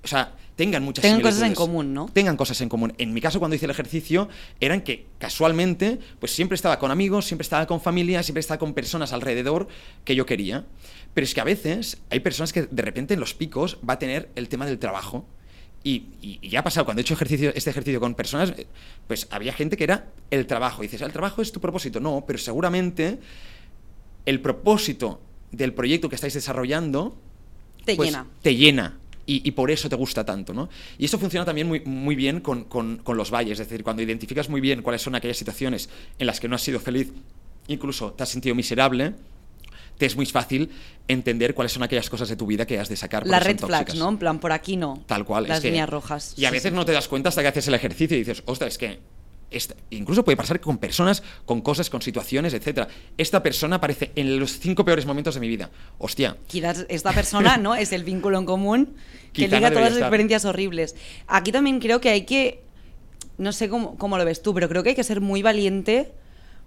o 0.05 0.09
sea, 0.09 0.35
tengan 0.57 0.83
muchas 0.83 1.03
Tengan 1.03 1.21
cosas 1.21 1.43
en 1.43 1.55
común, 1.55 1.95
¿no? 1.95 2.07
Tengan 2.13 2.37
cosas 2.37 2.61
en 2.63 2.69
común. 2.69 2.95
En 2.99 3.13
mi 3.13 3.21
caso, 3.21 3.39
cuando 3.39 3.55
hice 3.55 3.67
el 3.67 3.71
ejercicio, 3.71 4.29
eran 4.59 4.81
que 4.81 5.07
casualmente, 5.19 5.99
pues 6.19 6.33
siempre 6.33 6.57
estaba 6.57 6.79
con 6.79 6.91
amigos, 6.91 7.27
siempre 7.27 7.43
estaba 7.43 7.67
con 7.67 7.81
familia, 7.81 8.23
siempre 8.23 8.41
estaba 8.41 8.59
con 8.59 8.73
personas 8.75 9.13
alrededor 9.13 9.69
que 10.05 10.15
yo 10.15 10.27
quería. 10.27 10.65
Pero 11.15 11.25
es 11.25 11.35
que 11.35 11.41
a 11.41 11.45
veces 11.45 11.99
hay 12.11 12.21
personas 12.21 12.53
que 12.53 12.63
de 12.63 12.83
repente 12.83 13.15
en 13.15 13.21
los 13.21 13.35
picos 13.35 13.79
va 13.89 13.95
a 13.95 13.99
tener 13.99 14.31
el 14.35 14.49
tema 14.49 14.67
del 14.67 14.79
trabajo. 14.79 15.27
Y, 15.85 16.07
y- 16.21 16.39
y 16.43 16.49
ya 16.49 16.61
ha 16.61 16.65
pasado, 16.65 16.85
cuando 16.85 17.01
he 17.01 17.03
hecho 17.03 17.15
ejercicio, 17.15 17.53
este 17.55 17.71
ejercicio 17.71 18.01
con 18.01 18.15
personas, 18.15 18.53
pues 19.07 19.29
había 19.31 19.53
gente 19.53 19.77
que 19.77 19.85
era 19.85 20.07
el 20.31 20.47
trabajo. 20.47 20.83
Y 20.83 20.87
dices, 20.87 21.01
¿el 21.03 21.13
trabajo 21.13 21.43
es 21.43 21.53
tu 21.53 21.61
propósito? 21.61 22.01
No, 22.01 22.25
pero 22.27 22.39
seguramente 22.39 23.19
el 24.25 24.41
propósito 24.41 25.21
del 25.53 25.73
proyecto 25.73 26.09
que 26.09 26.17
estáis 26.17 26.35
desarrollando 26.35 27.17
Te 27.85 27.95
pues, 27.95 28.09
llena. 28.09 28.27
Te 28.43 28.57
llena. 28.57 28.99
Y, 29.29 29.47
y 29.47 29.51
por 29.53 29.71
eso 29.73 29.89
te 29.89 29.97
gusta 29.97 30.25
tanto, 30.25 30.55
¿no? 30.55 30.69
Y 30.99 31.05
esto 31.05 31.19
funciona 31.19 31.45
también 31.45 31.67
muy, 31.67 31.81
muy 31.81 32.15
bien 32.15 32.41
con, 32.41 32.65
con- 32.65 32.99
con 32.99 33.17
los 33.17 33.31
valles, 33.33 33.59
es 33.59 33.69
decir, 33.69 33.83
cuando 33.83 34.01
identificas 34.03 34.49
muy 34.49 34.61
bien 34.61 34.83
cuáles 34.83 35.03
son 35.03 35.17
aquellas 35.17 35.37
situaciones 35.37 35.89
en 36.19 36.27
las 36.29 36.39
que 36.39 36.47
no 36.49 36.55
has 36.55 36.63
sido 36.63 36.79
feliz, 36.79 37.13
incluso 37.67 38.13
te 38.13 38.23
has 38.23 38.29
sentido 38.29 38.55
miserable, 38.55 39.15
te 39.99 40.07
es 40.07 40.15
muy 40.15 40.27
fácil 40.27 40.71
entender 41.09 41.55
cuáles 41.55 41.73
son 41.73 41.83
aquellas 41.83 42.09
cosas 42.09 42.29
de 42.29 42.37
tu 42.37 42.47
vida 42.47 42.67
que 42.67 42.79
has 42.79 42.89
de 42.89 42.97
sacar. 42.97 43.27
Las 43.27 43.43
red 43.43 43.59
flags. 43.59 43.95
¿no? 43.97 44.09
En 44.11 44.19
plan, 44.19 44.39
por 44.39 44.53
aquí 44.53 44.77
no. 44.77 45.03
Tal 45.07 45.25
cual. 45.25 45.49
Las 45.49 45.59
es 45.59 45.63
que- 45.63 45.69
líneas 45.71 45.89
rojas. 45.89 46.35
Y 46.37 46.45
a 46.45 46.51
Sí, 46.51 46.55
veces 46.55 46.71
sí. 46.71 46.77
no 46.77 46.85
te 46.85 46.93
das 46.93 47.09
cuenta 47.09 47.31
hasta 47.31 47.43
que 47.43 47.49
haces 47.49 47.67
el 47.67 47.75
ejercicio 47.75 48.17
y 48.17 48.21
dices, 48.21 48.43
ostras, 48.47 48.75
es 48.75 48.79
que. 48.79 49.01
Esta- 49.51 49.75
incluso 49.91 50.25
puede 50.25 50.37
pasar 50.37 50.61
con 50.61 50.79
personas, 50.79 51.23
con 51.45 51.61
cosas, 51.61 51.89
con 51.91 52.03
situaciones, 52.03 52.53
etcétera. 52.55 52.89
Esta 53.17 53.43
persona 53.43 53.77
aparece 53.77 54.13
en 54.17 54.39
los 54.39 54.59
cinco 54.59 54.85
peores 54.85 55.07
momentos 55.07 55.35
de 55.35 55.41
mi 55.41 55.49
vida. 55.49 55.71
Hostia, 55.99 56.37
Quizás 56.47 56.87
esta 56.89 57.13
persona, 57.13 57.57
¿no? 57.59 57.75
Es 57.75 57.93
el 57.93 58.05
vínculo 58.05 58.39
en 58.39 58.45
común 58.47 58.95
que 59.33 59.43
liga 59.49 59.61
no 59.71 59.75
todas 59.77 59.91
las 59.93 59.99
experiencias 60.01 60.45
horribles. 60.45 60.97
Aquí 61.27 61.53
también 61.53 61.79
creo 61.81 62.01
que 62.01 62.09
hay 62.11 62.23
que, 62.23 62.63
no 63.39 63.53
sé 63.53 63.69
cómo, 63.69 63.97
cómo 63.99 64.19
lo 64.19 64.25
ves 64.25 64.43
tú, 64.43 64.53
pero 64.55 64.69
creo 64.69 64.83
que 64.83 64.91
hay 64.91 64.95
que 64.97 65.05
ser 65.05 65.21
muy 65.21 65.43
valiente 65.43 66.13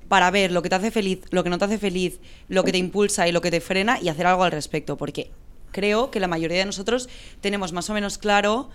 para 0.08 0.32
ver 0.32 0.52
lo 0.52 0.62
que 0.62 0.70
te 0.70 0.76
hace 0.76 0.89
feliz, 0.92 1.20
lo 1.32 1.44
que 1.44 1.50
no 1.50 1.58
te 1.58 1.65
hace 1.65 1.78
feliz, 1.78 2.20
lo 2.48 2.63
que 2.63 2.72
te 2.72 2.78
impulsa 2.80 3.28
y 3.28 3.32
lo 3.32 3.42
que 3.42 3.52
te 3.52 3.62
frena 3.62 4.00
y 4.02 4.10
hacer 4.10 4.26
algo 4.26 4.44
al 4.44 4.52
respecto, 4.52 4.98
porque 4.98 5.30
creo 5.72 6.10
que 6.10 6.20
la 6.20 6.28
mayoría 6.28 6.58
de 6.58 6.65
nosotros 6.65 7.10
tenemos 7.42 7.74
más 7.74 7.89
o 7.92 7.94
menos 7.94 8.18
claro 8.18 8.70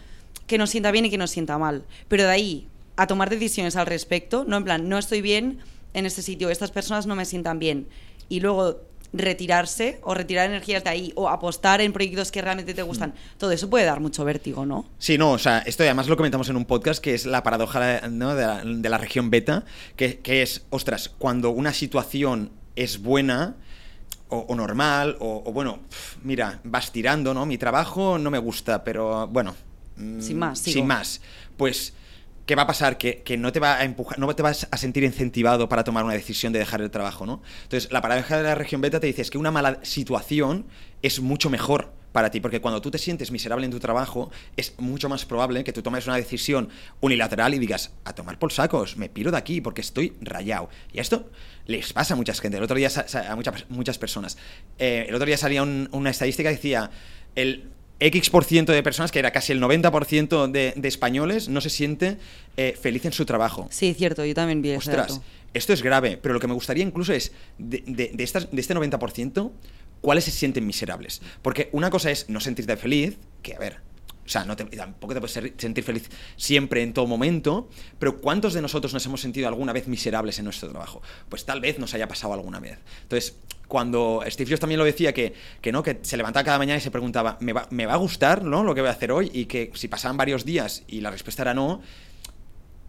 que 0.47 0.59
nos 0.59 0.71
sienta 0.71 0.93
bien 0.93 1.07
y 1.07 1.11
que 1.11 1.19
nos 1.19 1.31
sienta 1.33 1.59
mal, 1.59 1.85
pero 2.09 2.23
de 2.25 2.31
ahí 2.31 2.69
a 2.97 3.07
tomar 3.07 3.31
decisiones 3.31 3.77
al 3.77 3.87
respecto, 3.87 4.45
no 4.47 4.57
en 4.57 4.65
plan, 4.65 4.89
no 4.89 4.99
estoy 4.99 5.21
bien 5.21 5.59
en 5.95 6.07
este 6.07 6.23
sitio, 6.23 6.51
estas 6.51 6.71
personas 6.71 7.07
no 7.07 7.17
me 7.17 7.25
sientan 7.25 7.59
bien, 7.59 7.87
y 8.29 8.41
luego 8.41 8.81
retirarse 9.13 10.01
o 10.03 10.13
retirar 10.13 10.49
energías 10.49 10.83
de 10.83 10.91
ahí 10.91 11.13
o 11.15 11.29
apostar 11.29 11.81
en 11.81 11.93
proyectos 11.93 12.33
que 12.33 12.43
realmente 12.43 12.75
te 12.75 12.83
gustan, 12.83 13.15
todo 13.39 13.53
eso 13.53 13.71
puede 13.71 13.85
dar 13.85 14.01
mucho 14.01 14.25
vértigo, 14.25 14.67
¿no? 14.67 14.89
Sí, 14.99 15.17
no, 15.19 15.31
o 15.33 15.39
sea, 15.39 15.59
esto 15.61 15.85
además 15.85 16.09
lo 16.09 16.17
comentamos 16.17 16.49
en 16.49 16.57
un 16.57 16.65
podcast 16.65 17.01
que 17.01 17.15
es 17.15 17.25
la 17.25 17.45
paradoja 17.45 18.09
¿no? 18.09 18.35
de, 18.35 18.45
la, 18.45 18.65
de 18.65 18.89
la 18.89 18.99
región 18.99 19.31
beta, 19.31 19.65
que, 19.95 20.19
que 20.19 20.43
es, 20.43 20.67
ostras, 20.71 21.09
cuando 21.17 21.51
una 21.51 21.73
situación 21.73 22.51
es 22.75 23.03
buena 23.03 23.55
o, 24.31 24.39
o 24.49 24.55
normal, 24.57 25.17
o, 25.21 25.45
o 25.47 25.53
bueno, 25.53 25.79
mira, 26.25 26.59
vas 26.65 26.91
tirando, 26.91 27.35
¿no? 27.35 27.47
Mi 27.47 27.57
trabajo 27.57 28.19
no 28.19 28.33
me 28.33 28.39
gusta, 28.39 28.83
pero 28.83 29.29
bueno. 29.29 29.55
mm, 29.97 30.21
Sin 30.21 30.39
más, 30.41 30.59
sigo. 30.59 30.75
Sin 30.75 30.87
más. 30.89 31.21
Pues, 31.57 31.93
¿qué 32.47 32.55
va 32.55 32.63
a 32.63 32.67
pasar? 32.67 32.99
Que, 32.99 33.23
que 33.23 33.37
no 33.37 33.53
te 33.53 33.61
va 33.61 33.77
a 33.77 33.85
empujar, 33.85 34.19
no 34.19 34.35
te 34.35 34.43
vas 34.43 34.69
a 34.71 34.77
sentir 34.77 35.05
incentivado 35.05 35.69
para 35.69 35.85
tomar 35.85 36.05
una 36.05 36.15
decisión 36.15 36.53
de 36.53 36.59
dejar 36.59 36.81
el 36.81 36.91
trabajo, 36.91 37.27
¿no? 37.27 37.43
Entonces, 37.63 37.91
la 37.93 38.01
paradoja 38.03 38.37
de 38.37 38.43
la 38.43 38.55
región 38.55 38.81
beta 38.81 39.01
te 39.01 39.07
dice 39.07 39.23
es 39.23 39.31
que 39.31 39.39
una 39.39 39.51
mala 39.51 39.79
situación 39.83 40.67
es 41.03 41.21
mucho 41.21 41.51
mejor 41.51 41.93
para 42.13 42.31
ti, 42.31 42.39
porque 42.41 42.61
cuando 42.61 42.81
tú 42.81 42.93
te 42.93 42.99
sientes 42.99 43.33
miserable 43.33 43.65
en 43.65 43.73
tu 43.73 43.81
trabajo, 43.81 44.31
es 44.57 44.75
mucho 44.79 45.09
más 45.09 45.25
probable 45.25 45.65
que 45.65 45.73
tú 45.73 45.83
tomes 45.83 46.07
una 46.07 46.15
decisión 46.15 46.69
unilateral 47.01 47.55
y 47.55 47.59
digas, 47.59 47.91
a 48.05 48.15
tomar 48.15 48.39
por 48.39 48.53
sacos, 48.53 48.97
me 48.97 49.09
piro 49.09 49.33
de 49.33 49.37
aquí 49.37 49.61
porque 49.61 49.81
estoy 49.81 50.13
rayado. 50.21 50.69
Y 50.93 51.01
esto 51.01 51.29
les 51.67 51.93
pasa 51.93 52.15
a 52.15 52.17
mucha 52.17 52.33
gente, 52.35 52.57
el 52.59 52.63
otro 52.63 52.77
día 52.77 52.89
a 53.29 53.35
muchas, 53.35 53.65
muchas 53.69 53.99
personas. 53.99 54.39
Eh, 54.79 55.07
el 55.09 55.15
otro 55.17 55.27
día 55.27 55.37
salía 55.37 55.65
un- 55.65 55.89
una 55.91 56.11
estadística 56.11 56.51
que 56.51 56.55
decía, 56.55 56.89
el 57.35 57.71
X% 58.01 58.31
por 58.31 58.45
ciento 58.45 58.73
de 58.73 58.83
personas, 58.83 59.13
que 59.13 59.19
era 59.21 59.31
casi 59.31 59.53
el 59.53 59.61
90% 59.63 60.51
de, 60.51 60.73
de 60.77 60.89
españoles, 60.89 61.49
no 61.49 61.61
se 61.61 61.71
siente 61.71 62.19
eh, 62.57 62.77
feliz 62.81 63.05
en 63.05 63.13
su 63.13 63.25
trabajo. 63.25 63.69
Sí, 63.71 63.95
cierto, 63.95 64.25
yo 64.25 64.35
también 64.35 64.63
vi 64.63 64.73
Ostras, 64.75 65.09
dato. 65.09 65.23
esto 65.55 65.73
es 65.73 65.83
grave, 65.83 66.19
pero 66.21 66.35
lo 66.35 66.41
que 66.41 66.49
me 66.49 66.55
gustaría 66.55 66.85
incluso 66.85 67.13
es, 67.13 67.33
de, 67.59 67.83
de- 67.87 68.11
de 68.13 68.25
estas, 68.25 68.51
de 68.51 68.61
este 68.61 68.75
90%, 68.75 69.51
¿cuáles 70.01 70.25
se 70.25 70.31
sienten 70.33 70.67
miserables? 70.67 71.23
Porque 71.41 71.69
una 71.73 71.89
cosa 71.91 72.11
es 72.11 72.29
no 72.29 72.41
sentirte 72.41 72.77
feliz, 72.77 73.17
que 73.43 73.55
a 73.55 73.59
ver, 73.59 73.77
o 74.25 74.29
sea, 74.29 74.45
no 74.45 74.57
te- 74.57 74.65
tampoco 74.65 75.13
te 75.15 75.21
puedes 75.21 75.53
sentir 75.59 75.85
feliz 75.85 76.09
siempre 76.37 76.83
en 76.83 76.93
todo 76.93 77.07
momento, 77.07 77.69
pero 77.99 78.21
¿cuántos 78.21 78.55
de 78.55 78.63
nosotros 78.63 78.93
nos 78.95 79.05
hemos 79.07 79.21
sentido 79.21 79.49
alguna 79.49 79.73
vez 79.73 79.87
miserables 79.89 80.39
en 80.39 80.45
nuestro 80.47 80.71
trabajo? 80.71 81.03
Pues 81.29 81.45
tal 81.45 81.61
vez 81.61 81.79
nos 81.79 81.93
haya 81.95 82.09
pasado 82.09 82.33
alguna 82.33 82.59
vez. 82.61 82.79
Entonces, 83.03 83.37
cuando 83.69 84.23
Steve 84.29 84.51
Jobs 84.51 84.61
también 84.61 84.79
lo 84.79 84.85
decía, 84.85 85.13
que, 85.13 85.35
que 85.61 85.73
no, 85.73 85.83
que 85.83 85.99
se 86.03 86.17
levantaba 86.17 86.45
cada 86.45 86.59
mañana 86.59 86.79
y 86.79 86.81
se 86.81 86.91
preguntaba, 86.91 87.37
¿me 87.41 87.53
va, 87.53 87.67
me 87.71 87.87
va 87.87 87.95
a 87.95 87.97
gustar 87.97 88.45
¿no? 88.45 88.63
lo 88.63 88.75
que 88.75 88.81
voy 88.83 88.89
a 88.89 88.93
hacer 88.93 89.11
hoy? 89.13 89.31
Y 89.33 89.47
que 89.47 89.71
si 89.75 89.89
pasaban 89.89 90.17
varios 90.17 90.45
días 90.45 90.85
y 90.87 91.01
la 91.01 91.11
respuesta 91.11 91.43
era 91.43 91.55
no, 91.55 91.81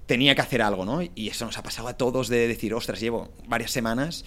tenía 0.06 0.36
que 0.36 0.42
hacer 0.42 0.62
algo, 0.62 0.86
¿no? 0.86 1.02
Y 1.02 1.30
eso 1.30 1.46
nos 1.46 1.58
ha 1.58 1.64
pasado 1.64 1.88
a 1.88 1.94
todos 1.98 2.28
de 2.28 2.48
decir, 2.48 2.74
ostras, 2.74 3.00
llevo 3.00 3.34
varias 3.48 3.72
semanas 3.72 4.24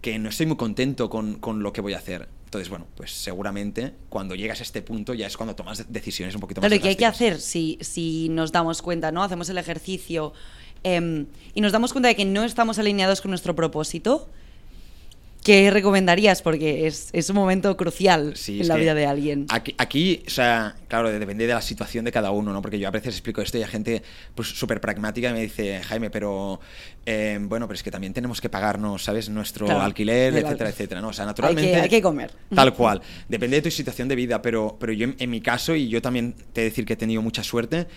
que 0.00 0.18
no 0.18 0.28
estoy 0.30 0.46
muy 0.46 0.56
contento 0.56 1.08
con, 1.08 1.34
con 1.36 1.62
lo 1.62 1.72
que 1.72 1.80
voy 1.80 1.92
a 1.94 1.98
hacer. 1.98 2.28
Entonces, 2.52 2.68
bueno, 2.68 2.86
pues 2.98 3.12
seguramente 3.12 3.94
cuando 4.10 4.34
llegas 4.34 4.60
a 4.60 4.62
este 4.62 4.82
punto 4.82 5.14
ya 5.14 5.26
es 5.26 5.38
cuando 5.38 5.56
tomas 5.56 5.90
decisiones 5.90 6.34
un 6.34 6.42
poquito 6.42 6.60
más 6.60 6.68
Claro, 6.68 6.78
¿y 6.78 6.80
qué 6.80 6.88
hay 6.88 6.96
que 6.96 7.06
hacer 7.06 7.40
si, 7.40 7.78
si 7.80 8.28
nos 8.28 8.52
damos 8.52 8.82
cuenta, 8.82 9.10
¿no? 9.10 9.22
Hacemos 9.22 9.48
el 9.48 9.56
ejercicio 9.56 10.34
em, 10.82 11.24
y 11.54 11.62
nos 11.62 11.72
damos 11.72 11.94
cuenta 11.94 12.08
de 12.08 12.14
que 12.14 12.26
no 12.26 12.44
estamos 12.44 12.78
alineados 12.78 13.22
con 13.22 13.30
nuestro 13.30 13.56
propósito. 13.56 14.28
¿Qué 15.42 15.70
recomendarías? 15.72 16.40
Porque 16.40 16.86
es, 16.86 17.08
es 17.12 17.28
un 17.28 17.34
momento 17.34 17.76
crucial 17.76 18.36
Sí, 18.36 18.60
en 18.60 18.68
la 18.68 18.76
vida 18.76 18.94
de 18.94 19.06
alguien. 19.06 19.46
Aquí, 19.48 19.74
aquí, 19.76 20.22
o 20.24 20.30
sea, 20.30 20.76
claro, 20.86 21.10
depende 21.10 21.48
de 21.48 21.54
la 21.54 21.60
situación 21.60 22.04
de 22.04 22.12
cada 22.12 22.30
uno, 22.30 22.52
¿no? 22.52 22.62
Porque 22.62 22.78
yo 22.78 22.86
a 22.86 22.92
veces 22.92 23.14
explico 23.14 23.42
esto 23.42 23.58
y 23.58 23.62
hay 23.62 23.68
gente 23.68 24.02
pues 24.36 24.48
súper 24.48 24.80
pragmática 24.80 25.30
y 25.30 25.32
me 25.32 25.40
dice, 25.40 25.82
Jaime, 25.82 26.10
pero 26.10 26.60
eh, 27.06 27.38
bueno, 27.42 27.66
pero 27.66 27.74
es 27.74 27.82
que 27.82 27.90
también 27.90 28.12
tenemos 28.12 28.40
que 28.40 28.48
pagarnos, 28.48 29.02
¿sabes? 29.02 29.28
Nuestro 29.28 29.66
Claro, 29.66 29.82
alquiler, 29.82 30.32
etcétera, 30.36 30.70
etcétera, 30.70 31.00
¿no? 31.00 31.08
O 31.08 31.12
sea, 31.12 31.24
Hay 31.24 31.30
naturalmente... 31.30 31.70
que, 31.72 31.80
hay 31.80 31.88
que 31.88 32.02
comer. 32.02 32.30
Tal 32.54 32.72
cual. 32.74 33.02
Depende 33.28 33.56
de 33.56 33.62
tu 33.62 33.70
situación 33.72 34.06
de 34.06 34.14
vida, 34.14 34.40
pero, 34.42 34.76
pero 34.78 34.92
yo 34.92 35.04
en, 35.06 35.16
en 35.18 35.28
mi 35.28 35.40
caso, 35.40 35.74
y 35.74 35.88
yo 35.88 36.00
también 36.00 36.34
te 36.52 36.60
he 36.60 36.64
de 36.64 36.70
decir 36.70 36.86
que 36.86 36.92
he 36.92 36.96
tenido 36.96 37.20
mucha 37.20 37.42
suerte, 37.42 37.88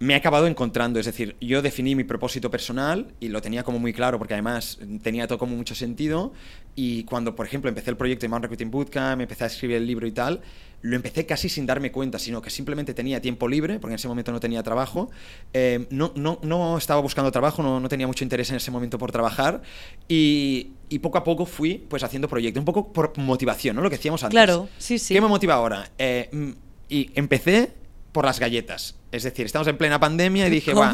me 0.00 0.14
he 0.14 0.16
acabado 0.16 0.46
encontrando. 0.46 0.98
Es 0.98 1.06
decir, 1.06 1.36
yo 1.40 1.60
definí 1.60 1.94
mi 1.94 2.04
propósito 2.04 2.50
personal 2.50 3.12
y 3.20 3.28
lo 3.28 3.42
tenía 3.42 3.62
como 3.62 3.78
muy 3.78 3.92
claro 3.92 4.18
porque 4.18 4.32
además 4.32 4.78
tenía 5.02 5.26
todo 5.28 5.38
como 5.38 5.54
mucho 5.54 5.74
sentido. 5.74 6.32
Y 6.74 7.04
cuando, 7.04 7.36
por 7.36 7.44
ejemplo, 7.44 7.68
empecé 7.68 7.90
el 7.90 7.98
proyecto 7.98 8.22
de 8.22 8.30
Mount 8.30 8.44
Recruiting 8.44 8.70
Bootcamp, 8.70 9.20
empecé 9.20 9.44
a 9.44 9.46
escribir 9.48 9.76
el 9.76 9.86
libro 9.86 10.06
y 10.06 10.12
tal, 10.12 10.40
lo 10.80 10.96
empecé 10.96 11.26
casi 11.26 11.50
sin 11.50 11.66
darme 11.66 11.92
cuenta, 11.92 12.18
sino 12.18 12.40
que 12.40 12.48
simplemente 12.48 12.94
tenía 12.94 13.20
tiempo 13.20 13.46
libre, 13.46 13.78
porque 13.78 13.92
en 13.92 13.96
ese 13.96 14.08
momento 14.08 14.32
no 14.32 14.40
tenía 14.40 14.62
trabajo. 14.62 15.10
Eh, 15.52 15.86
no, 15.90 16.12
no, 16.16 16.38
no 16.42 16.78
estaba 16.78 17.02
buscando 17.02 17.30
trabajo, 17.30 17.62
no, 17.62 17.78
no 17.78 17.88
tenía 17.90 18.06
mucho 18.06 18.24
interés 18.24 18.48
en 18.48 18.56
ese 18.56 18.70
momento 18.70 18.96
por 18.96 19.12
trabajar. 19.12 19.60
Y, 20.08 20.70
y 20.88 21.00
poco 21.00 21.18
a 21.18 21.24
poco 21.24 21.44
fui 21.44 21.74
pues 21.74 22.02
haciendo 22.04 22.26
proyectos, 22.26 22.58
un 22.58 22.64
poco 22.64 22.90
por 22.90 23.18
motivación, 23.18 23.76
¿no? 23.76 23.82
Lo 23.82 23.90
que 23.90 23.96
decíamos 23.96 24.24
antes. 24.24 24.32
Claro, 24.32 24.70
sí, 24.78 24.98
sí. 24.98 25.12
¿Qué 25.12 25.20
me 25.20 25.28
motiva 25.28 25.52
ahora? 25.56 25.90
Eh, 25.98 26.30
mm, 26.32 26.50
y 26.88 27.10
empecé 27.16 27.74
por 28.12 28.24
las 28.24 28.40
galletas. 28.40 28.96
Es 29.12 29.24
decir, 29.24 29.46
estamos 29.46 29.66
en 29.68 29.76
plena 29.76 29.98
pandemia 29.98 30.46
y 30.46 30.50
dije, 30.50 30.72
va, 30.72 30.92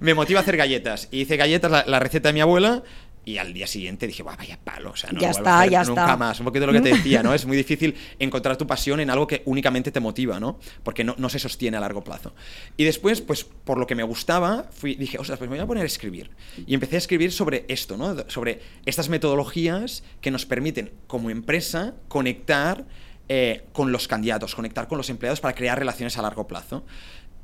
me 0.00 0.14
motiva 0.14 0.40
a 0.40 0.42
hacer 0.42 0.56
galletas. 0.56 1.08
Y 1.10 1.22
hice 1.22 1.36
galletas, 1.36 1.70
la, 1.70 1.84
la 1.86 1.98
receta 1.98 2.28
de 2.28 2.32
mi 2.34 2.40
abuela, 2.40 2.82
y 3.24 3.38
al 3.38 3.52
día 3.52 3.66
siguiente 3.66 4.06
dije, 4.06 4.22
"Buah, 4.22 4.36
vaya 4.36 4.56
palo, 4.62 4.92
o 4.92 4.96
sea, 4.96 5.10
no 5.10 5.18
Ya 5.20 5.26
lo 5.28 5.32
vuelvo 5.32 5.48
a 5.48 5.50
está, 5.50 5.58
hacer 5.58 5.70
ya 5.72 5.82
nunca 5.84 6.02
está. 6.02 6.16
más. 6.16 6.38
Un 6.38 6.46
poquito 6.46 6.64
lo 6.64 6.72
que 6.72 6.80
te 6.80 6.90
decía, 6.90 7.24
¿no? 7.24 7.34
Es 7.34 7.44
muy 7.44 7.56
difícil 7.56 7.96
encontrar 8.20 8.56
tu 8.56 8.68
pasión 8.68 9.00
en 9.00 9.10
algo 9.10 9.26
que 9.26 9.42
únicamente 9.46 9.90
te 9.90 9.98
motiva, 9.98 10.38
¿no? 10.38 10.60
Porque 10.84 11.02
no, 11.02 11.16
no 11.18 11.28
se 11.28 11.40
sostiene 11.40 11.76
a 11.76 11.80
largo 11.80 12.04
plazo. 12.04 12.36
Y 12.76 12.84
después, 12.84 13.20
pues, 13.22 13.42
por 13.42 13.78
lo 13.78 13.86
que 13.88 13.96
me 13.96 14.04
gustaba, 14.04 14.68
fui, 14.70 14.94
dije, 14.94 15.18
ostras, 15.18 15.40
pues 15.40 15.50
me 15.50 15.56
voy 15.56 15.64
a 15.64 15.66
poner 15.66 15.82
a 15.82 15.86
escribir. 15.86 16.30
Y 16.68 16.74
empecé 16.74 16.94
a 16.94 16.98
escribir 16.98 17.32
sobre 17.32 17.64
esto, 17.66 17.96
¿no? 17.96 18.14
Sobre 18.28 18.60
estas 18.84 19.08
metodologías 19.08 20.04
que 20.20 20.30
nos 20.30 20.46
permiten, 20.46 20.92
como 21.08 21.28
empresa, 21.30 21.94
conectar 22.06 22.84
eh, 23.28 23.64
con 23.72 23.90
los 23.90 24.06
candidatos, 24.06 24.54
conectar 24.54 24.86
con 24.86 24.98
los 24.98 25.10
empleados 25.10 25.40
para 25.40 25.52
crear 25.56 25.76
relaciones 25.76 26.16
a 26.16 26.22
largo 26.22 26.46
plazo. 26.46 26.84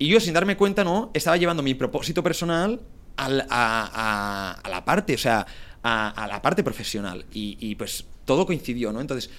Y 0.02 0.08
yo, 0.08 0.18
sin 0.18 0.34
darme 0.34 0.56
cuenta, 0.56 0.82
¿no? 0.82 1.10
Estaba 1.14 1.36
llevando 1.36 1.62
mi 1.62 1.74
propósito 1.74 2.22
personal 2.24 2.80
al- 3.16 3.42
a, 3.42 3.46
a- 3.50 4.52
a 4.60 4.68
la 4.68 4.84
parte, 4.84 5.14
o 5.14 5.18
sea, 5.18 5.46
a, 5.82 6.08
a 6.10 6.26
la 6.26 6.42
parte 6.42 6.64
profesional. 6.64 7.24
Y, 7.32 7.56
y, 7.60 7.76
pues 7.76 8.04
todo 8.24 8.44
coincidió, 8.44 8.92
¿no? 8.92 9.00
Entonces, 9.00 9.30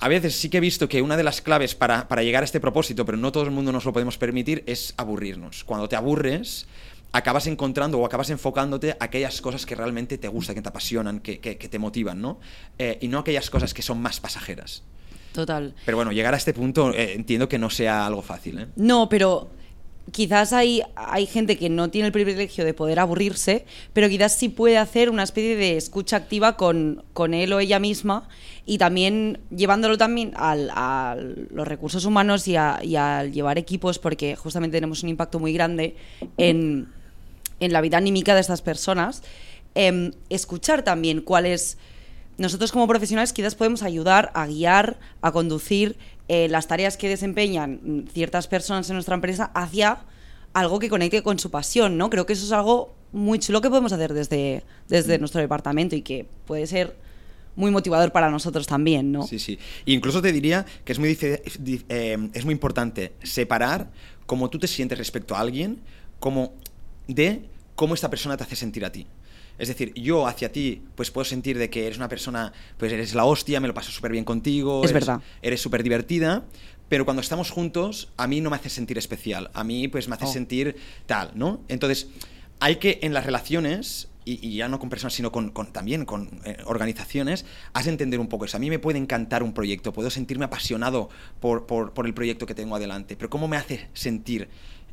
a 0.00 0.08
veces 0.08 0.34
sí 0.34 0.48
que 0.50 0.56
he 0.56 0.60
visto 0.60 0.88
que 0.88 1.00
una 1.00 1.16
de 1.16 1.22
las 1.22 1.40
claves 1.40 1.76
para, 1.76 2.08
para 2.08 2.24
llegar 2.24 2.42
a 2.42 2.44
este 2.46 2.58
propósito, 2.58 3.04
pero 3.06 3.18
no 3.18 3.30
todo 3.30 3.44
el 3.44 3.52
mundo 3.52 3.70
nos 3.70 3.84
lo 3.84 3.92
podemos 3.92 4.18
permitir, 4.18 4.64
es 4.66 4.94
aburrirnos. 4.96 5.62
Cuando 5.62 5.88
te 5.88 5.94
aburres, 5.94 6.66
acabas 7.12 7.46
encontrando 7.46 7.98
o 8.00 8.04
acabas 8.04 8.30
enfocándote 8.30 8.92
a 8.92 8.96
aquellas 9.04 9.40
cosas 9.40 9.64
que 9.64 9.76
realmente 9.76 10.18
te 10.18 10.26
gustan, 10.26 10.56
que 10.56 10.62
te 10.62 10.70
apasionan, 10.70 11.20
que, 11.20 11.38
que- 11.38 11.56
que 11.56 11.68
te 11.68 11.78
motivan, 11.78 12.20
¿no? 12.20 12.40
Eh, 12.80 12.98
y 13.00 13.06
no 13.06 13.20
aquellas 13.20 13.48
cosas 13.48 13.74
que 13.74 13.82
son 13.82 14.02
más 14.02 14.18
pasajeras. 14.18 14.82
Total. 15.32 15.72
Pero 15.84 15.96
bueno, 15.96 16.10
llegar 16.10 16.34
a 16.34 16.36
este 16.36 16.52
punto 16.52 16.92
eh, 16.92 17.12
entiendo 17.12 17.48
que 17.48 17.58
no 17.60 17.70
sea 17.70 18.06
algo 18.06 18.22
fácil, 18.22 18.58
¿eh? 18.58 18.66
No, 18.74 19.08
pero 19.08 19.52
quizás 20.12 20.52
hay, 20.52 20.82
hay 20.96 21.26
gente 21.26 21.56
que 21.56 21.68
no 21.68 21.90
tiene 21.90 22.06
el 22.06 22.12
privilegio 22.12 22.64
de 22.64 22.74
poder 22.74 22.98
aburrirse, 22.98 23.64
pero 23.92 24.08
quizás 24.08 24.34
sí 24.36 24.48
puede 24.48 24.78
hacer 24.78 25.10
una 25.10 25.22
especie 25.22 25.56
de 25.56 25.76
escucha 25.76 26.16
activa 26.16 26.56
con, 26.56 27.04
con 27.12 27.34
él 27.34 27.52
o 27.52 27.60
ella 27.60 27.78
misma 27.78 28.28
y 28.66 28.78
también 28.78 29.38
llevándolo 29.54 29.98
también 29.98 30.32
al- 30.36 30.70
a 30.74 31.16
los 31.50 31.66
recursos 31.66 32.04
humanos 32.04 32.46
y, 32.48 32.56
a, 32.56 32.76
al 33.18 33.32
llevar 33.32 33.58
equipos, 33.58 33.98
porque 33.98 34.36
justamente 34.36 34.76
tenemos 34.76 35.02
un 35.02 35.08
impacto 35.08 35.38
muy 35.38 35.52
grande 35.52 35.96
en, 36.38 36.88
en 37.60 37.72
la 37.72 37.80
vida 37.80 37.98
anímica 37.98 38.34
de 38.34 38.40
estas 38.40 38.62
personas. 38.62 39.22
Em, 39.74 40.12
escuchar 40.30 40.82
también 40.82 41.20
cuál 41.20 41.46
es 41.46 41.78
nosotros 42.38 42.72
como 42.72 42.88
profesionales 42.88 43.32
quizás 43.32 43.54
podemos 43.54 43.82
ayudar 43.82 44.30
a 44.34 44.46
guiar, 44.46 44.98
a 45.20 45.30
conducir 45.30 45.96
eh, 46.32 46.46
las 46.48 46.68
tareas 46.68 46.96
que 46.96 47.08
desempeñan 47.08 47.80
mm, 47.82 48.06
ciertas 48.12 48.46
personas 48.46 48.88
en 48.88 48.94
nuestra 48.94 49.16
empresa 49.16 49.50
hacia 49.52 49.98
algo 50.52 50.78
que 50.78 50.88
conecte 50.88 51.24
con 51.24 51.40
su 51.40 51.50
pasión, 51.50 51.98
¿no? 51.98 52.08
Creo 52.08 52.24
que 52.24 52.34
eso 52.34 52.44
es 52.46 52.52
algo 52.52 52.94
muy 53.12 53.40
chulo 53.40 53.60
que 53.60 53.68
podemos 53.68 53.92
hacer 53.92 54.14
desde, 54.14 54.62
desde 54.88 55.18
Mm. 55.18 55.20
nuestro 55.20 55.40
departamento 55.40 55.96
y 55.96 56.02
que 56.02 56.26
puede 56.46 56.68
ser 56.68 56.94
muy 57.56 57.72
motivador 57.72 58.12
para 58.12 58.30
nosotros 58.30 58.68
también, 58.68 59.10
¿no? 59.10 59.26
Sí, 59.26 59.40
sí. 59.40 59.58
Incluso 59.86 60.22
te 60.22 60.30
diría 60.30 60.64
que 60.84 60.92
es 60.92 61.00
muy, 61.00 61.18
eh, 61.20 62.28
es 62.32 62.44
muy 62.44 62.52
importante 62.52 63.12
separar 63.24 63.90
cómo 64.26 64.48
tú 64.50 64.60
te 64.60 64.68
sientes 64.68 64.96
respecto 64.98 65.34
a 65.34 65.40
alguien 65.40 65.78
como 66.20 66.52
de 67.08 67.42
cómo 67.74 67.94
esta 67.94 68.08
persona 68.08 68.36
te 68.36 68.44
hace 68.44 68.54
sentir 68.54 68.84
a 68.84 68.92
ti. 68.92 69.04
Es 69.60 69.68
decir, 69.68 69.92
yo 69.94 70.26
hacia 70.26 70.50
ti, 70.50 70.82
pues 70.94 71.10
puedo 71.10 71.24
sentir 71.24 71.58
de 71.58 71.70
que 71.70 71.86
eres 71.86 71.98
una 71.98 72.08
persona, 72.08 72.52
pues 72.78 72.92
eres 72.92 73.14
la 73.14 73.24
hostia, 73.24 73.60
me 73.60 73.68
lo 73.68 73.74
paso 73.74 73.92
súper 73.92 74.10
bien 74.12 74.24
contigo, 74.24 74.82
Es 74.84 74.90
eres, 74.90 75.06
verdad. 75.06 75.22
eres 75.42 75.60
súper 75.60 75.82
divertida, 75.82 76.44
pero 76.88 77.04
cuando 77.04 77.20
estamos 77.20 77.50
juntos, 77.50 78.12
a 78.16 78.26
mí 78.26 78.40
no 78.40 78.50
me 78.50 78.56
hace 78.56 78.70
sentir 78.70 78.98
especial, 78.98 79.50
a 79.54 79.62
mí 79.62 79.86
pues 79.88 80.08
me 80.08 80.14
hace 80.16 80.24
Oh. 80.24 80.32
sentir 80.32 80.76
tal, 81.06 81.30
¿no? 81.34 81.60
Entonces, 81.68 82.08
hay 82.58 82.76
que 82.76 82.98
en 83.02 83.12
las 83.14 83.24
relaciones, 83.26 84.08
y, 84.24 84.46
y 84.46 84.56
ya 84.56 84.68
no 84.68 84.78
con 84.78 84.90
personas, 84.90 85.14
sino 85.14 85.32
con, 85.32 85.50
con- 85.50 85.72
también 85.72 86.04
con 86.04 86.40
eh, 86.44 86.56
organizaciones, 86.66 87.46
has 87.72 87.84
de 87.86 87.90
entender 87.92 88.20
un 88.20 88.28
poco 88.28 88.44
eso. 88.44 88.56
A 88.56 88.60
mí 88.60 88.68
me 88.68 88.78
puede 88.78 88.98
encantar 88.98 89.42
un 89.42 89.52
proyecto, 89.54 89.92
puedo 89.92 90.10
sentirme 90.10 90.44
apasionado 90.44 91.08
por, 91.40 91.66
por- 91.66 91.92
por 91.94 92.06
el 92.06 92.12
proyecto 92.14 92.44
que 92.46 92.54
tengo 92.54 92.76
adelante, 92.76 93.16
pero 93.16 93.30
¿cómo 93.30 93.48
me 93.48 93.56
hace 93.56 93.88
sentir 93.94 94.48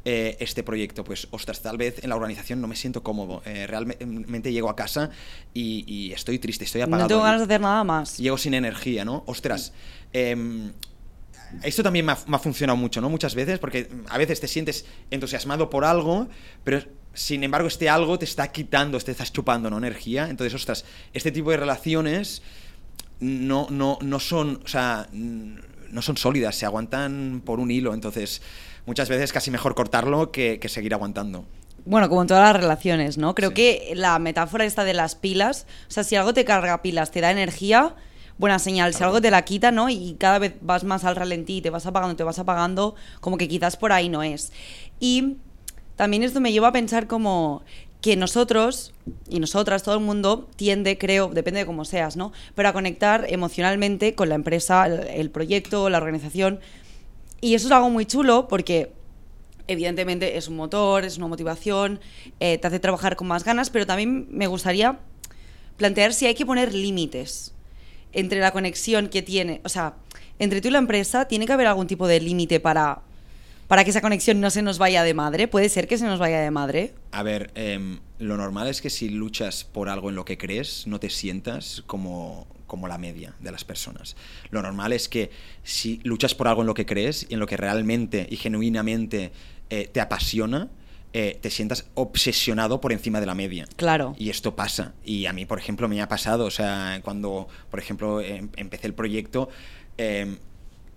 eh, 0.09 0.37
este 0.39 0.63
proyecto? 0.63 1.03
Pues, 1.03 1.27
ostras, 1.31 1.61
tal 1.61 1.75
vez 1.77 2.01
en 2.01 2.09
la 2.09 2.15
organización 2.15 2.61
no 2.61 2.67
me 2.69 2.77
siento 2.77 3.03
cómodo. 3.03 3.41
eh, 3.45 3.67
realmente 3.67 4.53
llego 4.53 4.69
a 4.69 4.75
casa 4.77 5.09
y, 5.53 5.83
y 5.85 6.13
estoy 6.13 6.39
triste, 6.39 6.63
estoy 6.63 6.79
apagado. 6.79 7.03
No 7.03 7.07
tengo 7.09 7.23
ganas 7.23 7.41
de 7.41 7.43
hacer 7.43 7.59
nada 7.59 7.83
más. 7.83 8.17
llego 8.17 8.37
sin 8.37 8.53
energía, 8.53 9.03
¿no? 9.03 9.23
Ostras. 9.27 9.73
em, 10.13 10.71
esto 11.61 11.83
también 11.83 12.05
me 12.05 12.13
ha, 12.13 12.17
me 12.25 12.37
ha 12.37 12.39
funcionado 12.39 12.77
mucho, 12.77 13.01
¿no? 13.01 13.09
Muchas 13.09 13.35
veces, 13.35 13.59
porque 13.59 13.89
a 14.07 14.17
veces 14.17 14.39
te 14.39 14.47
sientes 14.47 14.85
entusiasmado 15.11 15.69
por 15.69 15.83
algo, 15.83 16.29
pero 16.63 16.81
sin 17.13 17.43
embargo 17.43 17.67
este 17.67 17.89
algo 17.89 18.17
te 18.17 18.23
está 18.23 18.49
quitando, 18.49 18.97
te 18.99 19.11
estás 19.11 19.33
chupando, 19.33 19.69
¿no? 19.69 19.77
Energía. 19.77 20.29
Entonces, 20.29 20.53
ostras, 20.53 20.85
este 21.13 21.31
tipo 21.33 21.51
de 21.51 21.57
relaciones 21.57 22.41
no, 23.19 23.67
no, 23.71 23.97
no 24.01 24.19
son, 24.21 24.61
o 24.63 24.67
sea, 24.69 25.09
no 25.11 26.01
son 26.01 26.15
sólidas, 26.15 26.55
se 26.55 26.65
aguantan 26.65 27.41
por 27.43 27.59
un 27.59 27.71
hilo. 27.71 27.93
Entonces, 27.93 28.41
muchas 28.88 29.08
veces 29.10 29.32
casi 29.32 29.52
mejor 29.52 29.76
cortarlo 29.76 30.32
que, 30.32 30.60
que 30.60 30.69
seguir 30.69 30.95
aguantando. 30.95 31.45
Bueno, 31.86 32.10
como 32.10 32.21
en 32.23 32.28
todas 32.28 32.52
las 32.54 32.62
relaciones, 32.62 33.17
¿no? 33.17 33.36
Creo 33.36 33.50
Sí. 33.50 33.56
que 33.56 33.91
la 33.95 34.17
metáfora 34.19 34.65
esta 34.65 34.84
de 34.84 34.93
las 34.93 35.13
pilas, 35.15 35.67
o 35.88 35.91
sea, 35.91 36.04
si 36.04 36.15
algo 36.15 36.34
te 36.34 36.43
carga 36.43 36.82
pilas, 36.82 37.12
te 37.12 37.21
da 37.21 37.32
energía, 37.32 37.95
buena 38.38 38.60
señal. 38.60 38.91
Si 38.93 38.97
Claro. 38.97 39.12
algo 39.12 39.21
te 39.21 39.32
la 39.32 39.43
quita, 39.43 39.71
¿no? 39.71 39.89
Y 39.89 40.15
cada 40.19 40.39
vez 40.39 40.56
vas 40.62 40.84
más 40.84 41.04
al 41.06 41.15
ralentí, 41.15 41.62
te 41.62 41.69
vas 41.69 41.86
apagando, 41.86 42.15
te 42.15 42.23
vas 42.23 42.39
apagando, 42.39 42.95
como 43.21 43.38
que 43.38 43.47
quizás 43.47 43.78
por 43.78 43.91
ahí 43.93 44.10
no 44.10 44.21
es. 44.23 44.52
Y 45.00 45.38
también 45.95 46.23
esto 46.23 46.41
me 46.41 46.52
lleva 46.52 46.67
a 46.69 46.71
pensar 46.73 47.08
como 47.08 47.63
que 48.02 48.15
nosotros 48.15 48.93
y 49.30 49.39
nosotras, 49.39 49.82
todo 49.82 49.95
el 49.95 50.02
mundo 50.02 50.47
tiende, 50.56 50.97
creo, 50.97 51.30
depende 51.30 51.62
de 51.62 51.65
cómo 51.65 51.84
seas, 51.86 52.15
¿no? 52.15 52.32
Pero 52.54 52.69
a 52.69 52.73
conectar 52.73 53.26
emocionalmente 53.30 54.13
con 54.13 54.30
la 54.30 54.36
empresa, 54.36 54.86
el, 54.86 55.08
el 55.08 55.32
proyecto, 55.32 55.89
la 55.89 55.97
organización. 55.97 56.60
Y 57.41 57.54
eso 57.54 57.67
es 57.67 57.71
algo 57.71 57.89
muy 57.89 58.06
chulo 58.06 58.47
porque 58.47 58.91
evidentemente 59.67 60.38
es 60.38 60.47
un 60.47 60.56
motor, 60.56 61.06
es 61.06 61.17
una 61.17 61.28
motivación, 61.28 62.00
eh, 62.39 62.58
te 62.58 62.67
hace 62.67 62.80
trabajar 62.80 63.15
con 63.15 63.28
más 63.28 63.43
ganas, 63.43 63.69
pero 63.69 63.86
también 63.86 64.28
me 64.30 64.47
gustaría 64.47 65.00
plantear 65.78 66.13
si 66.13 66.26
hay 66.26 66.34
que 66.34 66.45
poner 66.45 66.73
límites 66.73 67.54
entre 68.13 68.39
la 68.39 68.52
conexión 68.52 69.10
que 69.10 69.21
tiene, 69.21 69.62
o 69.63 69.69
sea, 69.69 69.95
entre 70.39 70.62
tú 70.62 70.69
y 70.69 70.71
la 70.71 70.80
empresa, 70.80 71.28
¿tiene 71.28 71.45
que 71.45 71.54
haber 71.54 71.67
algún 71.67 71.88
tipo 71.88 72.08
de 72.08 72.19
límite 72.19 72.60
para, 72.60 73.02
para 73.67 73.84
que 73.84 73.89
esa 73.89 74.02
conexión 74.02 74.39
no 74.39 74.50
se 74.50 74.62
nos 74.62 74.78
vaya 74.78 75.04
de 75.04 75.13
madre? 75.13 75.47
¿Puede 75.47 75.69
ser 75.69 75.88
que 75.88 75.97
se 75.97 76.06
nos 76.06 76.19
vaya 76.19 76.39
de 76.39 76.52
madre? 76.52 76.93
A 77.12 77.23
ver, 77.23 77.52
em, 77.56 78.00
lo 78.19 78.38
normal 78.38 78.67
es 78.67 78.82
que 78.82 78.89
si 78.89 79.10
luchas 79.10 79.63
por 79.63 79.89
algo 79.89 80.10
en 80.10 80.15
lo 80.15 80.26
que 80.26 80.38
crees, 80.38 80.88
no 80.88 81.00
te 81.00 81.10
sientas 81.10 81.84
como, 81.86 82.47
como 82.67 82.88
la 82.88 82.97
media 82.97 83.34
de 83.39 83.51
las 83.51 83.63
personas. 83.63 84.15
Lo 84.51 84.62
normal 84.62 84.93
es 84.93 85.10
que 85.10 85.32
si 85.63 85.99
luchas 86.03 86.36
por 86.36 86.47
algo 86.47 86.62
en 86.62 86.67
lo 86.67 86.73
que 86.73 86.86
crees 86.86 87.25
y 87.30 87.34
en 87.34 87.39
lo 87.39 87.47
que 87.47 87.58
realmente 87.58 88.27
y 88.30 88.36
genuinamente 88.38 89.32
eh, 89.69 89.89
te 89.91 89.99
apasiona, 90.01 90.69
eh, 91.13 91.39
te 91.41 91.49
sientas 91.49 91.88
obsesionado 91.95 92.80
por 92.82 92.91
encima 92.91 93.19
de 93.19 93.25
la 93.25 93.34
media. 93.34 93.65
Claro. 93.77 94.13
Y 94.19 94.30
esto 94.30 94.56
pasa. 94.56 94.93
Y 95.03 95.25
a 95.25 95.34
mí, 95.34 95.45
por 95.45 95.58
ejemplo, 95.58 95.88
me 95.88 96.01
ha 96.01 96.08
pasado. 96.08 96.45
O 96.45 96.51
sea, 96.51 96.99
cuando, 97.03 97.47
por 97.71 97.80
ejemplo, 97.80 98.21
em- 98.21 98.49
empecé 98.58 98.88
el 98.88 98.93
proyecto, 98.93 99.49
em, 99.97 100.38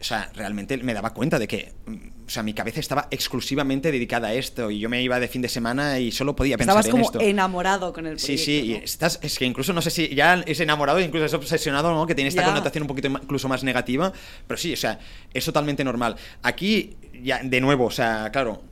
o 0.00 0.04
sea, 0.04 0.30
realmente 0.35 0.76
me 0.78 0.94
daba 0.94 1.14
cuenta 1.14 1.38
de 1.38 1.46
que, 1.46 1.72
mm, 1.87 2.19
o 2.30 2.32
sea, 2.32 2.44
mi 2.44 2.54
cabeza 2.54 2.78
estaba 2.78 3.08
exclusivamente 3.10 3.90
dedicada 3.90 4.28
a 4.28 4.34
esto 4.34 4.70
y 4.70 4.78
yo 4.78 4.88
me 4.88 5.02
iba 5.02 5.18
de 5.18 5.26
fin 5.26 5.42
de 5.42 5.48
semana 5.48 5.98
y 5.98 6.12
solo 6.12 6.36
podía 6.36 6.56
pensar 6.56 6.74
Estabas 6.78 6.86
en 6.86 6.92
como 6.92 7.04
esto. 7.06 7.20
enamorado 7.20 7.92
con 7.92 8.06
el 8.06 8.20
Sí, 8.20 8.36
proyecto. 8.36 8.44
sí, 8.66 8.72
¿no? 8.78 8.84
estás, 8.84 9.18
es 9.20 9.36
que 9.36 9.44
incluso 9.46 9.72
no 9.72 9.82
sé 9.82 9.90
si 9.90 10.14
ya 10.14 10.34
es 10.46 10.60
enamorado, 10.60 11.00
incluso 11.00 11.26
es 11.26 11.34
obsesionado, 11.34 11.92
¿no? 11.92 12.06
Que 12.06 12.14
tiene 12.14 12.28
esta 12.28 12.44
connotación 12.44 12.82
un 12.82 12.86
poquito 12.86 13.08
incluso 13.08 13.48
más 13.48 13.64
negativa, 13.64 14.12
pero 14.46 14.56
sí, 14.58 14.72
o 14.72 14.76
sea, 14.76 15.00
es 15.34 15.44
totalmente 15.44 15.82
normal. 15.82 16.14
Aquí, 16.44 16.94
ya, 17.20 17.40
de 17.42 17.60
nuevo, 17.60 17.86
o 17.86 17.90
sea, 17.90 18.30
claro, 18.32 18.62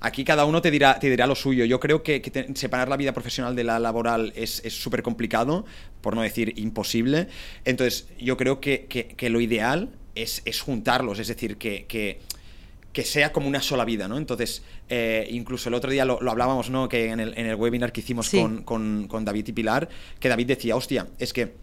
aquí 0.00 0.24
cada 0.24 0.46
uno 0.46 0.62
te 0.62 0.70
dirá, 0.70 0.98
te 0.98 1.10
dirá 1.10 1.26
lo 1.26 1.34
suyo. 1.34 1.66
Yo 1.66 1.80
creo 1.80 2.02
que, 2.02 2.22
que 2.22 2.30
te- 2.30 2.56
separar 2.56 2.88
la 2.88 2.96
vida 2.96 3.12
profesional 3.12 3.54
de 3.54 3.64
la 3.64 3.78
laboral 3.78 4.32
es 4.36 4.62
es 4.64 4.72
súper 4.72 5.02
complicado, 5.02 5.66
por 6.00 6.14
no 6.16 6.22
decir 6.22 6.54
imposible. 6.56 7.28
Entonces, 7.66 8.08
yo 8.18 8.38
creo 8.38 8.58
que, 8.58 8.86
que- 8.86 9.08
que 9.08 9.28
lo 9.28 9.42
ideal 9.42 9.90
es, 10.14 10.40
es 10.46 10.62
juntarlos, 10.62 11.18
es 11.18 11.28
decir, 11.28 11.58
que- 11.58 12.20
que 12.92 13.04
sea 13.04 13.32
como 13.32 13.48
una 13.48 13.62
sola 13.62 13.84
vida, 13.84 14.06
¿no? 14.08 14.18
Entonces, 14.18 14.62
eh, 14.88 15.26
incluso 15.30 15.68
el 15.70 15.74
otro 15.74 15.90
día 15.90 16.04
lo, 16.04 16.20
lo 16.20 16.30
hablábamos, 16.30 16.68
¿no? 16.70 16.88
Que 16.88 17.06
en 17.06 17.20
el, 17.20 17.32
en 17.38 17.46
el 17.46 17.54
webinar 17.54 17.90
que 17.92 18.00
hicimos 18.00 18.26
Sí. 18.28 18.40
con, 18.40 18.62
con- 18.64 19.08
con 19.08 19.24
David 19.24 19.48
y 19.48 19.52
Pilar, 19.52 19.88
que 20.20 20.28
David 20.28 20.46
decía, 20.48 20.76
hostia, 20.76 21.06
es 21.18 21.32
que 21.32 21.54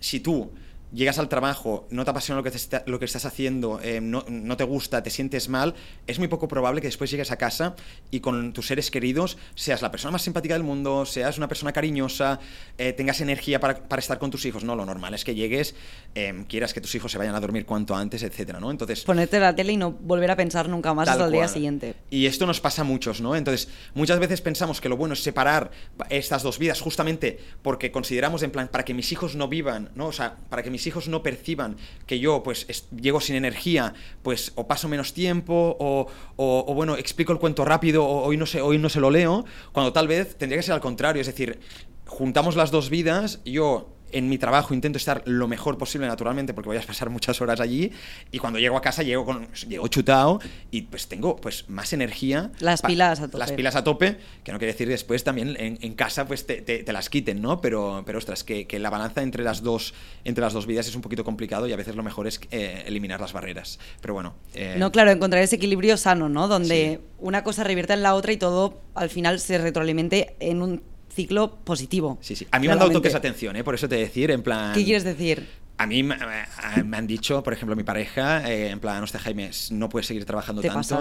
si 0.00 0.20
tú 0.20 0.50
llegas 0.92 1.18
al 1.18 1.28
trabajo, 1.28 1.86
no 1.90 2.04
te 2.04 2.10
apasiona 2.10 2.38
lo 2.38 2.42
que, 2.42 2.50
te 2.50 2.56
está- 2.56 2.82
lo 2.86 2.98
que 2.98 3.04
estás 3.04 3.24
haciendo, 3.24 3.80
eh, 3.82 4.00
no, 4.00 4.24
no 4.28 4.56
te 4.56 4.64
gusta, 4.64 5.02
te 5.02 5.10
sientes 5.10 5.48
mal, 5.48 5.74
es 6.06 6.18
muy 6.18 6.28
poco 6.28 6.48
probable 6.48 6.80
que 6.80 6.88
después 6.88 7.10
llegues 7.10 7.30
a 7.30 7.36
casa 7.36 7.74
y 8.10 8.20
con 8.20 8.52
tus 8.52 8.66
seres 8.66 8.90
queridos 8.90 9.38
seas 9.54 9.82
la 9.82 9.90
persona 9.90 10.12
más 10.12 10.22
simpática 10.22 10.54
del 10.54 10.64
mundo, 10.64 11.06
seas 11.06 11.38
una 11.38 11.48
persona 11.48 11.72
cariñosa, 11.72 12.40
eh, 12.78 12.92
tengas 12.92 13.20
energía 13.20 13.60
para, 13.60 13.84
para 13.88 14.00
estar 14.00 14.18
con 14.18 14.30
tus 14.30 14.44
hijos. 14.46 14.64
No, 14.64 14.74
lo 14.76 14.84
normal 14.84 15.14
es 15.14 15.24
que 15.24 15.34
llegues, 15.34 15.74
eh, 16.14 16.44
quieras 16.48 16.74
que 16.74 16.80
tus 16.80 16.94
hijos 16.94 17.12
se 17.12 17.18
vayan 17.18 17.34
a 17.34 17.40
dormir 17.40 17.64
cuanto 17.66 17.94
antes, 17.94 18.22
etcétera, 18.22 18.58
¿no? 18.60 18.70
Entonces, 18.70 19.02
Ponerte 19.04 19.38
la 19.38 19.54
tele 19.54 19.72
y 19.72 19.76
no 19.76 19.92
volver 19.92 20.30
a 20.30 20.36
pensar 20.36 20.68
nunca 20.68 20.92
más 20.94 21.08
hasta 21.08 21.24
el 21.26 21.32
día 21.32 21.42
siguiente. 21.52 21.94
Y 22.10 22.26
esto 22.26 22.46
nos 22.46 22.60
pasa 22.60 22.82
a 22.82 22.84
muchos, 22.84 23.20
¿no? 23.20 23.36
Entonces, 23.36 23.68
muchas 23.94 24.18
veces 24.18 24.40
pensamos 24.40 24.80
que 24.80 24.88
lo 24.88 24.96
bueno 24.96 25.14
es 25.14 25.22
separar 25.22 25.70
pa- 25.96 26.06
estas 26.10 26.42
dos 26.42 26.58
vidas 26.58 26.80
justamente 26.80 27.38
porque 27.62 27.92
consideramos 27.92 28.42
en 28.42 28.50
plan, 28.50 28.68
para 28.68 28.84
que 28.84 28.94
mis 28.94 29.12
hijos 29.12 29.36
no 29.36 29.46
vivan, 29.48 29.90
¿no? 29.94 30.06
O 30.06 30.12
sea, 30.12 30.36
para 30.48 30.62
que 30.62 30.70
mis 30.70 30.79
hijos 30.86 31.08
no 31.08 31.22
perciban 31.22 31.76
que 32.06 32.18
yo, 32.18 32.42
pues, 32.42 32.66
es- 32.68 32.88
llego 32.90 33.20
sin 33.20 33.36
energía, 33.36 33.94
pues, 34.22 34.52
o 34.54 34.66
paso 34.66 34.88
menos 34.88 35.12
tiempo, 35.12 35.76
o, 35.78 36.06
o- 36.36 36.64
o, 36.66 36.74
bueno, 36.74 36.96
explico 36.96 37.32
el 37.32 37.38
cuento 37.38 37.64
rápido, 37.64 38.04
o 38.04 38.24
hoy 38.24 38.36
no, 38.36 38.46
sé, 38.46 38.60
hoy 38.60 38.78
no 38.78 38.88
se 38.88 39.00
lo 39.00 39.10
leo, 39.10 39.44
cuando 39.72 39.92
tal 39.92 40.08
vez 40.08 40.36
tendría 40.36 40.58
que 40.58 40.62
ser 40.64 40.74
al 40.74 40.80
contrario, 40.80 41.20
es 41.20 41.26
decir, 41.26 41.58
juntamos 42.06 42.56
las 42.56 42.70
dos 42.70 42.90
vidas, 42.90 43.40
yo 43.44 43.88
en 44.12 44.28
mi 44.28 44.38
trabajo 44.38 44.74
intento 44.74 44.96
estar 44.98 45.22
lo 45.26 45.48
mejor 45.48 45.78
posible 45.78 46.06
naturalmente 46.06 46.54
porque 46.54 46.68
voy 46.68 46.76
a 46.78 46.82
pasar 46.82 47.10
muchas 47.10 47.40
horas 47.40 47.60
allí 47.60 47.90
y 48.32 48.38
cuando 48.38 48.58
llego 48.58 48.76
a 48.76 48.82
casa 48.82 49.02
llego 49.02 49.24
con 49.24 49.48
llego 49.68 49.86
chutado 49.88 50.40
y 50.70 50.82
pues 50.82 51.06
tengo 51.08 51.36
pues 51.36 51.68
más 51.68 51.92
energía 51.92 52.50
Las 52.60 52.82
pilas 52.82 53.20
a 53.20 53.26
tope. 53.26 53.38
las 53.38 53.52
pilas 53.52 53.76
a 53.76 53.84
tope 53.84 54.18
que 54.44 54.52
no 54.52 54.58
quiere 54.58 54.72
decir 54.72 54.88
después 54.88 55.24
también 55.24 55.56
en, 55.58 55.78
en 55.80 55.94
casa 55.94 56.26
pues 56.26 56.46
te, 56.46 56.62
te- 56.62 56.82
te 56.84 56.92
las 56.92 57.08
quiten 57.10 57.40
no 57.40 57.60
pero 57.60 58.02
pero 58.06 58.18
ostras 58.18 58.44
que, 58.44 58.66
que 58.66 58.78
la 58.78 58.90
balanza 58.90 59.22
entre 59.22 59.44
las 59.44 59.62
dos 59.62 59.94
entre 60.24 60.42
las 60.42 60.52
dos 60.52 60.66
vidas 60.66 60.86
es 60.88 60.94
un 60.94 61.02
poquito 61.02 61.24
complicado 61.24 61.66
y 61.66 61.72
a 61.72 61.76
veces 61.76 61.96
lo 61.96 62.02
mejor 62.02 62.26
es 62.26 62.40
eh, 62.50 62.84
eliminar 62.86 63.20
las 63.20 63.32
barreras 63.32 63.78
pero 64.00 64.14
bueno 64.14 64.34
eh, 64.54 64.76
No, 64.78 64.90
claro, 64.92 65.10
encontrar 65.10 65.42
ese 65.42 65.56
equilibrio 65.56 65.96
sano, 65.96 66.28
¿no? 66.28 66.48
Donde 66.48 66.70
Sí. 66.70 66.98
una 67.18 67.44
cosa 67.44 67.64
revierta 67.64 67.94
en 67.94 68.02
la 68.02 68.14
otra 68.14 68.32
y 68.32 68.36
todo 68.36 68.80
al 68.94 69.10
final 69.10 69.40
se 69.40 69.58
retroalimente 69.58 70.34
en 70.40 70.62
un 70.62 70.82
ciclo 71.12 71.56
positivo. 71.64 72.18
sí 72.20 72.36
sí 72.36 72.46
a 72.50 72.58
mí 72.58 72.66
me 72.66 72.72
han 72.72 72.78
dado 72.78 72.90
toques 72.92 73.12
de 73.12 73.18
atención 73.18 73.56
¿eh? 73.56 73.64
por 73.64 73.74
eso 73.74 73.88
te 73.88 73.96
decir 73.96 74.30
en 74.30 74.42
plan 74.42 74.72
¿Qué 74.74 74.84
quieres 74.84 75.04
decir? 75.04 75.46
A 75.78 75.86
mí 75.86 76.02
me, 76.02 76.14
me- 76.14 76.82
me 76.84 76.96
han 76.98 77.06
dicho, 77.06 77.42
por 77.42 77.54
ejemplo, 77.54 77.74
mi 77.74 77.84
pareja, 77.84 78.46
eh, 78.52 78.68
en 78.68 78.80
plan, 78.80 79.02
hostia, 79.02 79.18
Jaime, 79.18 79.50
no 79.70 79.88
puedes 79.88 80.06
seguir 80.06 80.26
trabajando 80.26 80.60
Te 80.60 80.68
tanto. 80.68 81.00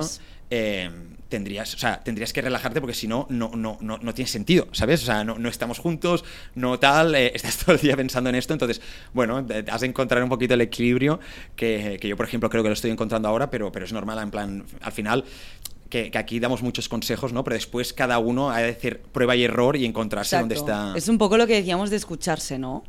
eh, 0.49 0.89
tendrías, 1.27 1.73
o 1.73 1.77
sea, 1.77 2.01
tendrías 2.01 2.31
que 2.31 2.41
relajarte 2.41 2.79
porque 2.79 2.93
si 2.93 3.05
no, 3.05 3.27
no, 3.29 3.51
no, 3.57 3.77
no, 3.81 3.97
no 3.97 4.13
tiene 4.13 4.29
sentido, 4.29 4.69
¿sabes? 4.71 5.03
O 5.03 5.05
sea, 5.05 5.25
no, 5.25 5.37
no 5.37 5.49
estamos 5.49 5.79
juntos, 5.79 6.23
no 6.55 6.79
tal, 6.79 7.13
eh, 7.15 7.29
estás 7.35 7.57
todo 7.57 7.75
el 7.75 7.81
día 7.81 7.97
pensando 7.97 8.29
en 8.29 8.37
esto. 8.37 8.53
Entonces, 8.53 8.79
bueno, 9.11 9.45
has 9.69 9.81
de 9.81 9.87
encontrar 9.87 10.23
un 10.23 10.29
poquito 10.29 10.53
el 10.53 10.61
equilibrio 10.61 11.19
que, 11.57 11.97
que 11.99 12.07
yo, 12.07 12.15
por 12.15 12.25
ejemplo, 12.25 12.49
creo 12.49 12.63
que 12.63 12.69
lo 12.69 12.73
estoy 12.73 12.91
encontrando 12.91 13.27
ahora, 13.27 13.49
pero, 13.51 13.73
pero 13.73 13.83
es 13.83 13.91
normal, 13.91 14.17
en 14.19 14.31
plan, 14.31 14.65
al 14.79 14.91
final. 14.93 15.25
Que, 15.89 16.11
que 16.11 16.17
aquí 16.19 16.39
damos 16.39 16.61
muchos 16.61 16.87
consejos, 16.87 17.33
¿no? 17.33 17.43
Pero 17.43 17.55
después 17.55 17.93
cada 17.93 18.19
uno 18.19 18.51
ha 18.51 18.59
de 18.59 18.69
hacer 18.69 19.01
prueba 19.01 19.35
y 19.35 19.43
error 19.43 19.75
y 19.75 19.85
encontrarse 19.85 20.37
dónde 20.37 20.55
Exacto. 20.55 20.89
está. 20.89 20.97
Es 20.97 21.07
un 21.07 21.17
poco 21.17 21.35
lo 21.37 21.47
que 21.47 21.55
decíamos 21.55 21.89
de 21.89 21.95
escucharse, 21.95 22.59
¿no? 22.59 22.83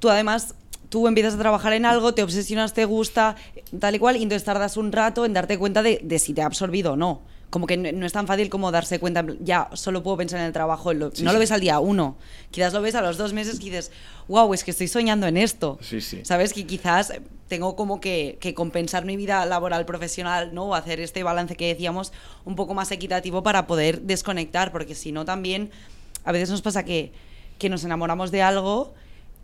Tú 0.00 0.10
además, 0.10 0.54
tú 0.88 1.06
empiezas 1.06 1.34
a 1.34 1.38
trabajar 1.38 1.72
en 1.74 1.84
algo, 1.84 2.12
te 2.12 2.24
obsesionas, 2.24 2.74
te 2.74 2.86
gusta, 2.86 3.36
tal 3.78 3.94
y 3.94 3.98
cual, 4.00 4.16
y 4.16 4.24
entonces 4.24 4.44
tardas 4.44 4.76
un 4.76 4.90
rato 4.90 5.24
en 5.24 5.32
darte 5.32 5.58
cuenta 5.58 5.82
de, 5.82 6.00
de 6.02 6.18
si 6.18 6.34
te 6.34 6.42
ha 6.42 6.46
absorbido 6.46 6.94
o 6.94 6.96
no. 6.96 7.22
Como 7.50 7.66
que 7.66 7.76
no, 7.76 7.90
no 7.92 8.06
es 8.06 8.12
tan 8.12 8.26
fácil 8.28 8.48
como 8.48 8.70
darse 8.70 9.00
cuenta, 9.00 9.24
ya, 9.40 9.68
solo 9.74 10.02
puedo 10.04 10.16
pensar 10.16 10.38
en 10.40 10.46
el 10.46 10.52
trabajo, 10.52 10.92
lo- 10.94 11.10
Sí, 11.10 11.24
no 11.24 11.30
sí. 11.30 11.34
lo 11.34 11.40
ves 11.40 11.50
al 11.50 11.60
día 11.60 11.80
uno, 11.80 12.16
quizás 12.52 12.72
lo 12.72 12.80
ves 12.80 12.94
a 12.94 13.02
los 13.02 13.16
dos 13.18 13.32
meses 13.32 13.56
y 13.60 13.64
dices, 13.64 13.90
wow, 14.28 14.54
es 14.54 14.62
que 14.62 14.70
estoy 14.70 14.86
soñando 14.86 15.26
en 15.26 15.36
esto. 15.36 15.76
Sí, 15.82 16.00
sí. 16.00 16.20
¿Sabes? 16.24 16.52
Que 16.52 16.64
quizás 16.64 17.12
tengo 17.48 17.74
como 17.74 18.00
que, 18.00 18.38
que 18.40 18.54
compensar 18.54 19.04
mi 19.04 19.16
vida 19.16 19.44
laboral 19.46 19.84
profesional, 19.84 20.54
¿no? 20.54 20.66
O 20.66 20.74
hacer 20.76 21.00
este 21.00 21.24
balance 21.24 21.56
que 21.56 21.66
decíamos 21.66 22.12
un 22.44 22.54
poco 22.54 22.72
más 22.74 22.92
equitativo 22.92 23.42
para 23.42 23.66
poder 23.66 24.02
desconectar, 24.02 24.70
porque 24.70 24.94
si 24.94 25.10
no 25.10 25.24
también 25.24 25.70
a 26.24 26.30
veces 26.30 26.50
nos 26.50 26.62
pasa 26.62 26.84
que, 26.84 27.12
que 27.58 27.68
nos 27.68 27.82
enamoramos 27.82 28.30
de 28.30 28.42
algo 28.42 28.94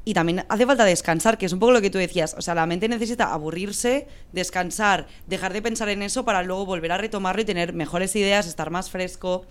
y 0.07 0.15
también 0.15 0.45
hace 0.49 0.65
falta 0.65 0.85
descansar, 0.85 1.37
que 1.37 1.47
es 1.47 1.53
un 1.53 1.59
poco 1.59 1.73
lo 1.73 1.83
que 1.83 1.91
tú 1.91 1.99
decías. 1.99 2.37
O 2.39 2.41
sea, 2.41 2.55
la 2.55 2.65
mente 2.65 2.89
necesita 2.89 3.35
aburrirse, 3.35 4.07
descansar, 4.33 5.09
dejar 5.27 5.53
de 5.53 5.61
pensar 5.61 5.89
en 5.89 6.01
eso 6.01 6.25
para 6.25 6.45
luego 6.45 6.65
volver 6.65 6.93
a 6.93 6.97
retomarlo 6.97 7.43
y 7.43 7.45
tener 7.45 7.73
mejores 7.73 8.15
ideas, 8.15 8.47
estar 8.47 8.71
más 8.71 8.89
fresco, 8.89 9.45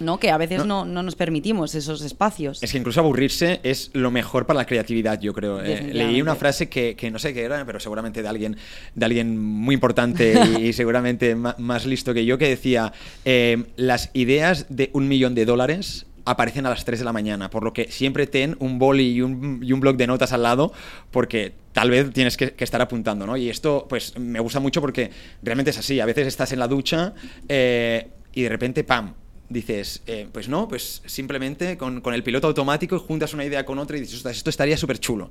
¿no? 0.00 0.18
Que 0.18 0.32
a 0.32 0.38
veces 0.38 0.58
No. 0.58 0.64
no, 0.64 0.84
no 0.84 1.04
nos 1.04 1.14
permitimos 1.14 1.76
esos 1.76 2.02
espacios. 2.02 2.64
Es 2.64 2.72
que 2.72 2.78
incluso 2.78 2.98
aburrirse 2.98 3.60
es 3.62 3.90
lo 3.92 4.10
mejor 4.10 4.44
para 4.44 4.58
la 4.58 4.66
creatividad, 4.66 5.20
yo 5.20 5.32
creo. 5.32 5.62
Eh, 5.62 5.92
leí 5.92 6.20
una 6.20 6.34
frase 6.34 6.68
que, 6.68 6.96
que 6.96 7.12
no 7.12 7.20
sé 7.20 7.32
qué 7.32 7.44
era, 7.44 7.64
pero 7.64 7.78
seguramente 7.78 8.22
de 8.22 8.28
alguien, 8.28 8.56
de 8.92 9.04
alguien 9.04 9.38
muy 9.38 9.74
importante 9.74 10.34
y, 10.60 10.72
seguramente 10.72 11.36
más 11.36 11.86
listo 11.86 12.12
que 12.12 12.26
yo, 12.26 12.38
que 12.38 12.48
decía, 12.48 12.92
eh, 13.24 13.66
las 13.76 14.10
ideas 14.14 14.66
de 14.68 14.90
un 14.94 15.06
millón 15.06 15.36
de 15.36 15.44
dólares 15.44 16.06
aparecen 16.26 16.66
a 16.66 16.70
las 16.70 16.84
3 16.84 16.98
de 16.98 17.04
la 17.04 17.12
mañana, 17.12 17.48
por 17.48 17.64
lo 17.64 17.72
que 17.72 17.90
siempre 17.90 18.26
ten 18.26 18.56
un 18.58 18.78
boli 18.78 19.12
y 19.12 19.22
un, 19.22 19.64
un 19.64 19.80
blog 19.80 19.96
de 19.96 20.06
notas 20.06 20.32
al 20.32 20.42
lado, 20.42 20.72
porque 21.10 21.54
tal 21.72 21.90
vez 21.90 22.10
tienes 22.12 22.36
que, 22.36 22.54
estar 22.58 22.80
apuntando, 22.80 23.26
¿no? 23.26 23.36
Y 23.36 23.48
esto, 23.48 23.86
pues, 23.88 24.18
me 24.18 24.40
gusta 24.40 24.60
mucho 24.60 24.80
porque 24.80 25.10
realmente 25.42 25.70
es 25.70 25.78
así. 25.78 26.00
A 26.00 26.06
veces 26.06 26.26
estás 26.26 26.50
en 26.52 26.58
la 26.58 26.68
ducha 26.68 27.14
eh, 27.48 28.08
y 28.32 28.42
de 28.42 28.48
repente, 28.48 28.82
¡pam!, 28.82 29.12
dices, 29.48 30.02
eh, 30.06 30.26
pues 30.32 30.48
no, 30.48 30.66
pues 30.66 31.02
simplemente 31.06 31.76
con, 31.76 32.00
con 32.00 32.14
el 32.14 32.22
piloto 32.22 32.48
automático 32.48 32.98
juntas 32.98 33.32
una 33.34 33.44
idea 33.44 33.64
con 33.64 33.78
otra 33.78 33.96
y 33.96 34.00
dices, 34.00 34.16
"Ostras, 34.16 34.38
esto 34.38 34.50
estaría 34.50 34.76
súper 34.76 34.98
chulo. 34.98 35.30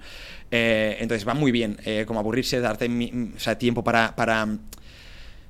Eh, 0.51 0.97
entonces 0.99 1.27
va 1.27 1.34
muy 1.34 1.51
bien, 1.51 1.77
como 2.05 2.19
aburrirse, 2.19 2.60
darte 2.60 2.88
tiempo 3.58 3.84
para, 3.84 4.15
para, 4.15 4.47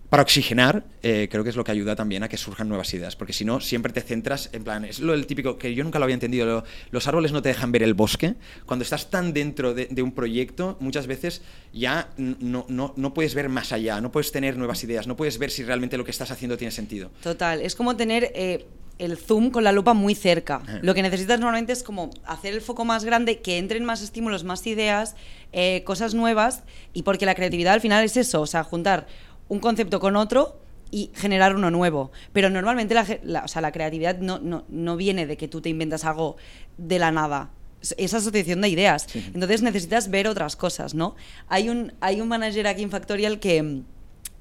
para 0.09 0.21
oxigenar, 0.23 0.83
eh, 1.01 1.27
creo 1.31 1.43
que 1.43 1.49
es 1.49 1.55
lo 1.55 1.63
que 1.63 1.71
ayuda 1.71 1.95
también 1.95 2.23
a 2.23 2.29
que 2.29 2.37
surjan 2.37 2.69
nuevas 2.69 2.93
ideas, 2.93 3.15
porque 3.15 3.33
si 3.33 3.43
no, 3.43 3.59
siempre 3.59 3.91
te 3.91 4.01
centras 4.01 4.49
en 4.53 4.63
plan, 4.63 4.85
es 4.85 4.99
lo 4.99 5.19
típico, 5.25 5.57
que 5.57 5.73
yo 5.73 5.83
nunca 5.83 5.97
lo 5.99 6.05
había 6.05 6.13
entendido, 6.13 6.45
lo- 6.45 6.63
los 6.91 7.07
árboles 7.07 7.31
no 7.31 7.41
te 7.41 7.49
dejan 7.49 7.71
ver 7.71 7.83
el 7.83 7.93
bosque, 7.95 8.35
cuando 8.65 8.83
estás 8.83 9.09
tan 9.09 9.33
dentro 9.33 9.73
de, 9.73 9.87
de 9.87 10.01
un 10.03 10.11
proyecto, 10.11 10.77
muchas 10.79 11.07
veces 11.07 11.41
ya 11.73 12.09
no, 12.17 12.65
no, 12.69 12.93
no 12.95 13.13
puedes 13.13 13.33
ver 13.35 13.49
más 13.49 13.71
allá, 13.71 13.99
no 13.99 14.11
puedes 14.11 14.31
tener 14.31 14.57
nuevas 14.57 14.83
ideas, 14.83 15.07
no 15.07 15.15
puedes 15.15 15.37
ver 15.39 15.49
si 15.51 15.63
realmente 15.63 15.97
lo 15.97 16.05
que 16.05 16.11
estás 16.11 16.31
haciendo 16.31 16.55
tiene 16.57 16.71
sentido. 16.71 17.09
Total, 17.23 17.61
es 17.61 17.75
como 17.75 17.95
tener 17.97 18.31
eh, 18.35 18.67
el 18.99 19.17
zoom 19.17 19.49
con 19.49 19.63
la 19.63 19.71
lupa 19.71 19.93
muy 19.93 20.15
cerca. 20.15 20.61
Eh. 20.69 20.79
Lo 20.83 20.93
que 20.93 21.01
necesitas 21.01 21.39
normalmente 21.39 21.73
es 21.73 21.83
como 21.83 22.11
hacer 22.25 22.53
el 22.53 22.61
foco 22.61 22.85
más 22.85 23.03
grande, 23.03 23.39
que 23.41 23.57
entren 23.57 23.83
más 23.83 24.01
estímulos, 24.01 24.43
más 24.43 24.65
ideas, 24.67 25.15
eh, 25.51 25.83
cosas 25.83 26.13
nuevas, 26.13 26.63
y 26.93 27.03
porque 27.03 27.25
la 27.25 27.35
creatividad 27.35 27.73
al 27.73 27.81
final 27.81 28.03
es 28.05 28.15
eso, 28.17 28.41
o 28.41 28.47
sea, 28.47 28.63
juntar 28.63 29.07
un 29.47 29.59
concepto 29.59 29.99
con 29.99 30.15
otro 30.15 30.59
y 30.91 31.11
generar 31.15 31.55
uno 31.55 31.71
nuevo. 31.71 32.11
Pero 32.33 32.49
normalmente 32.49 32.93
la, 33.23 33.43
o 33.43 33.47
sea, 33.47 33.61
la 33.61 33.71
creatividad 33.71 34.17
no, 34.19 34.39
no, 34.39 34.65
no 34.69 34.95
viene 34.97 35.25
de 35.25 35.37
que 35.37 35.47
tú 35.47 35.61
te 35.61 35.69
inventas 35.69 36.05
algo 36.05 36.37
de 36.77 36.99
la 36.99 37.11
nada. 37.11 37.49
Es- 37.81 37.95
Es 37.97 38.13
asociación 38.13 38.61
de 38.61 38.69
ideas. 38.69 39.07
Sí. 39.09 39.23
Entonces 39.33 39.61
necesitas 39.61 40.09
ver 40.09 40.27
otras 40.27 40.55
cosas, 40.55 40.93
¿no? 40.93 41.15
Hay 41.47 41.69
un, 41.69 41.93
hay 42.01 42.21
un 42.21 42.27
manager 42.27 42.67
aquí 42.67 42.83
en 42.83 42.91
Factorial 42.91 43.39
que, 43.39 43.81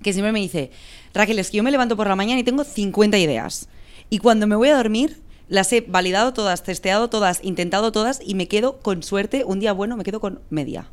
que 0.02 0.12
siempre 0.12 0.32
me 0.32 0.40
dice, 0.40 0.70
Raquel, 1.12 1.38
es 1.38 1.50
que 1.50 1.56
yo 1.58 1.62
me 1.62 1.70
levanto 1.70 1.96
por 1.96 2.06
la 2.08 2.16
mañana 2.16 2.40
y 2.40 2.44
tengo 2.44 2.64
50 2.64 3.18
ideas. 3.18 3.68
Y 4.10 4.18
cuando 4.18 4.46
me 4.46 4.54
voy 4.56 4.68
a 4.68 4.76
dormir, 4.76 5.22
las 5.48 5.72
he 5.72 5.80
validado 5.82 6.32
todas, 6.32 6.62
testeado 6.62 7.08
todas, 7.10 7.40
intentado 7.42 7.90
todas 7.92 8.20
y 8.24 8.34
me 8.34 8.48
quedo 8.48 8.78
con 8.80 9.02
suerte, 9.02 9.44
un 9.44 9.60
día 9.60 9.72
bueno, 9.72 9.96
me 9.96 10.04
quedo 10.04 10.20
con 10.20 10.40
media. 10.50 10.90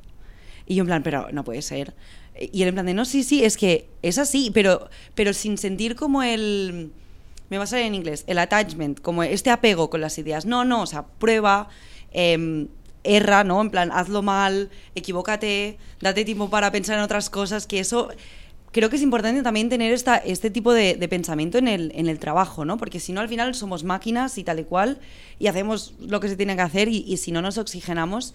Y 0.65 0.75
yo 0.75 0.81
en 0.81 0.87
plan, 0.87 1.03
pero 1.03 1.27
no 1.31 1.43
puede 1.43 1.61
ser. 1.61 1.93
Y 2.39 2.61
él 2.61 2.69
en 2.69 2.75
plan 2.75 2.85
de, 2.85 2.93
no, 2.93 3.05
sí, 3.05 3.23
sí, 3.23 3.43
es 3.43 3.57
que 3.57 3.87
es 4.01 4.17
así, 4.17 4.51
pero, 4.53 4.89
pero 5.15 5.33
sin 5.33 5.57
sentir 5.57 5.95
como 5.95 6.23
el... 6.23 6.91
Me 7.49 7.57
va 7.57 7.65
a 7.65 7.67
salir 7.67 7.85
en 7.85 7.95
inglés, 7.95 8.23
el 8.27 8.39
attachment, 8.39 9.01
como 9.01 9.23
este 9.23 9.49
apego 9.49 9.89
con 9.89 9.99
las 9.99 10.17
ideas. 10.17 10.45
No, 10.45 10.63
no, 10.63 10.83
o 10.83 10.85
sea, 10.85 11.05
prueba, 11.05 11.67
em, 12.13 12.69
erra, 13.03 13.43
¿no? 13.43 13.59
En 13.61 13.69
plan, 13.69 13.91
hazlo 13.91 14.21
mal, 14.21 14.69
equivócate, 14.95 15.77
date 15.99 16.23
tiempo 16.23 16.49
para 16.49 16.71
pensar 16.71 16.97
en 16.97 17.03
otras 17.03 17.29
cosas, 17.29 17.67
que 17.67 17.79
eso 17.79 18.09
creo 18.71 18.89
que 18.89 18.95
es 18.95 19.01
importante 19.01 19.43
también 19.43 19.67
tener 19.67 19.91
esta, 19.91 20.15
este 20.15 20.49
tipo 20.49 20.73
de, 20.73 20.95
de 20.95 21.07
pensamiento 21.09 21.57
en 21.57 21.67
el, 21.67 21.91
en 21.93 22.07
el 22.07 22.19
trabajo, 22.19 22.63
¿no? 22.63 22.77
Porque 22.77 23.01
si 23.01 23.11
no, 23.11 23.19
al 23.19 23.27
final 23.27 23.53
somos 23.53 23.83
máquinas 23.83 24.37
y 24.37 24.45
tal 24.45 24.59
y 24.59 24.63
cual, 24.63 24.99
y 25.37 25.47
hacemos 25.47 25.93
lo 25.99 26.21
que 26.21 26.29
se 26.29 26.37
tiene 26.37 26.55
que 26.55 26.61
hacer, 26.61 26.87
y, 26.87 27.03
y 27.05 27.17
si 27.17 27.33
no 27.33 27.41
nos 27.41 27.57
oxigenamos, 27.57 28.33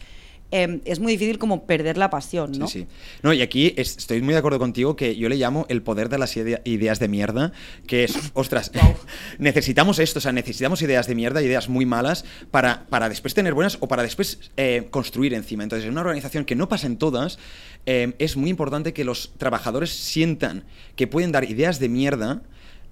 eh, 0.52 0.80
es 0.84 1.00
muy 1.00 1.12
difícil 1.12 1.38
como 1.38 1.66
perder 1.66 1.96
la 1.98 2.08
pasión, 2.10 2.52
¿no? 2.52 2.66
Sí, 2.68 2.80
sí. 2.80 2.86
No, 3.22 3.32
y 3.32 3.42
aquí 3.42 3.74
es- 3.76 3.96
estoy 3.96 4.22
muy 4.22 4.32
de 4.32 4.38
acuerdo 4.38 4.58
contigo 4.58 4.94
que 4.96 5.16
yo 5.16 5.28
le 5.28 5.36
llamo 5.36 5.66
el 5.68 5.82
poder 5.82 6.08
de 6.08 6.18
las 6.18 6.36
idea- 6.36 6.60
ideas 6.64 6.98
de 7.00 7.08
mierda, 7.08 7.52
que 7.86 8.04
es, 8.04 8.14
ostras, 8.34 8.70
necesitamos 9.38 9.98
esto, 9.98 10.18
o 10.18 10.22
sea, 10.22 10.32
necesitamos 10.32 10.82
ideas 10.82 11.06
de 11.06 11.14
mierda, 11.14 11.42
ideas 11.42 11.68
muy 11.68 11.86
malas, 11.86 12.24
para, 12.50 12.86
para 12.88 13.08
después 13.08 13.34
tener 13.34 13.54
buenas 13.54 13.78
o 13.80 13.88
para 13.88 14.02
después 14.02 14.38
eh, 14.56 14.88
construir 14.90 15.34
encima. 15.34 15.62
Entonces, 15.62 15.86
en 15.86 15.92
una 15.92 16.00
organización 16.02 16.44
que 16.44 16.54
no 16.54 16.68
pasen 16.68 16.96
todas, 16.96 17.38
eh, 17.86 18.14
es 18.18 18.36
muy 18.36 18.50
importante 18.50 18.92
que 18.92 19.04
los 19.04 19.32
trabajadores 19.38 19.90
sientan 19.90 20.64
que 20.96 21.06
pueden 21.06 21.32
dar 21.32 21.44
ideas 21.50 21.78
de 21.78 21.88
mierda. 21.88 22.42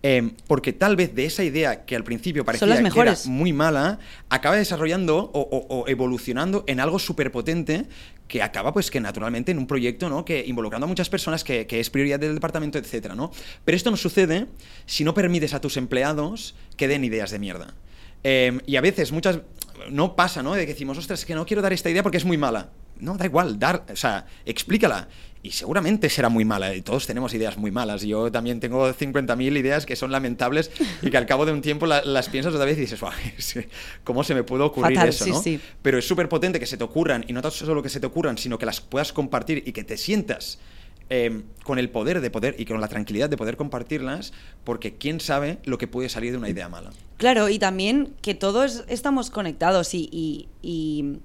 Eh, 0.07 0.33
porque 0.47 0.75
tal 0.75 0.97
vez 0.97 1.15
de 1.15 1.25
esa 1.25 1.43
idea 1.45 1.87
que 1.87 1.97
al 1.97 2.05
principio 2.05 2.45
parecía 2.45 2.67
las 2.83 2.93
que 2.93 3.01
era 3.01 3.13
muy 3.27 3.55
mala, 3.55 3.99
acaba 4.29 4.55
desarrollando 4.57 5.17
o, 5.17 5.41
o- 5.41 5.67
o 5.81 5.89
evolucionando 5.89 6.63
en 6.67 6.79
algo 6.79 6.99
súper 6.99 7.33
potente 7.33 7.87
que 8.29 8.43
acaba 8.43 8.73
pues 8.75 8.91
que 8.91 9.01
naturalmente 9.01 9.51
en 9.53 9.59
un 9.59 9.67
proyecto, 9.67 10.11
¿no? 10.11 10.25
Que 10.27 10.45
involucrando 10.47 10.85
a 10.85 10.89
muchas 10.89 11.09
personas 11.09 11.43
que, 11.43 11.67
que 11.67 11.81
es 11.81 11.89
prioridad 11.89 12.21
del 12.21 12.35
departamento, 12.35 12.77
etcétera, 12.79 13.15
¿no? 13.15 13.31
Pero 13.65 13.77
esto 13.77 13.91
no 13.91 13.97
sucede 13.97 14.47
si 14.85 15.05
no 15.05 15.15
permites 15.15 15.55
a 15.55 15.61
tus 15.63 15.77
empleados 15.79 16.55
que 16.77 16.87
den 16.87 17.03
ideas 17.05 17.31
de 17.31 17.39
mierda. 17.39 17.75
Eh, 18.25 18.59
y 18.67 18.77
a 18.77 18.81
veces, 18.83 19.11
muchas, 19.11 19.41
no 19.91 20.17
pasa, 20.17 20.43
¿no? 20.43 20.55
De 20.55 20.67
que 20.67 20.73
decimos, 20.73 20.99
ostras, 20.99 21.21
es 21.21 21.27
que 21.27 21.35
no 21.35 21.47
quiero 21.47 21.63
dar 21.63 21.73
esta 21.73 21.89
idea 21.91 22.03
porque 22.03 22.19
es 22.19 22.25
muy 22.27 22.37
mala. 22.39 22.71
No, 23.01 23.17
da 23.17 23.25
igual, 23.27 23.59
dar, 23.59 23.85
o 23.93 23.97
sea, 23.97 24.27
explícala. 24.45 25.09
Y 25.43 25.51
seguramente 25.51 26.09
será 26.09 26.31
muy 26.31 26.47
mala, 26.47 26.75
y 26.75 26.81
todos 26.81 27.07
tenemos 27.07 27.35
ideas 27.35 27.59
muy 27.59 27.71
malas. 27.71 28.01
Yo 28.01 28.33
también 28.33 28.61
tengo 28.61 28.91
50.000 28.95 29.55
ideas 29.59 29.85
que 29.85 29.95
son 29.95 30.11
lamentables 30.11 30.71
y 31.03 31.11
que 31.11 31.17
al 31.19 31.27
cabo 31.27 31.45
de 31.45 31.53
un 31.53 31.61
tiempo 31.61 31.85
la- 31.85 32.03
las 32.03 32.31
piensas 32.31 32.55
otra 32.55 32.65
vez 32.65 32.79
y 32.79 32.83
dices, 32.83 32.99
"Buah, 32.99 33.13
es 33.37 33.53
que, 33.53 33.69
¿cómo 34.05 34.25
se 34.25 34.35
me 34.35 34.43
pudo 34.43 34.65
ocurrir 34.65 34.97
Fatal, 34.97 35.09
eso? 35.11 35.25
sí, 35.27 35.31
¿no? 35.33 35.43
sí. 35.43 35.61
Pero 35.83 35.99
es 35.99 36.09
súper 36.09 36.31
potente 36.31 36.59
que 36.59 36.65
se 36.65 36.79
te 36.79 36.85
ocurran, 36.85 37.27
y 37.29 37.35
no 37.35 37.43
tan 37.43 37.51
solo 37.51 37.83
que 37.83 37.91
se 37.91 38.01
te 38.01 38.07
ocurran, 38.07 38.39
sino 38.39 38.57
que 38.59 38.65
las 38.65 38.81
puedas 38.81 39.13
compartir 39.13 39.63
y 39.67 39.73
que 39.73 39.85
te 39.85 39.99
sientas 39.99 40.61
eh, 41.11 41.43
con 41.63 41.79
el 41.79 41.91
poder 41.91 42.23
de 42.23 42.31
poder 42.31 42.55
y 42.59 42.65
con 42.65 42.81
la 42.81 42.89
tranquilidad 42.89 43.29
de 43.29 43.37
poder 43.37 43.59
compartirlas, 43.59 44.33
porque 44.65 44.95
quién 44.95 45.21
sabe 45.21 45.59
lo 45.65 45.77
que 45.77 45.87
puede 45.87 46.09
salir 46.09 46.33
de 46.33 46.39
una 46.39 46.49
idea 46.49 46.71
mala. 46.71 46.91
Claro, 47.19 47.51
y 47.51 47.59
también 47.59 48.15
que 48.23 48.35
todos 48.35 48.85
estamos 48.89 49.29
conectados 49.29 49.93
y, 49.93 50.09
y- 50.11 50.49
y 50.63 51.19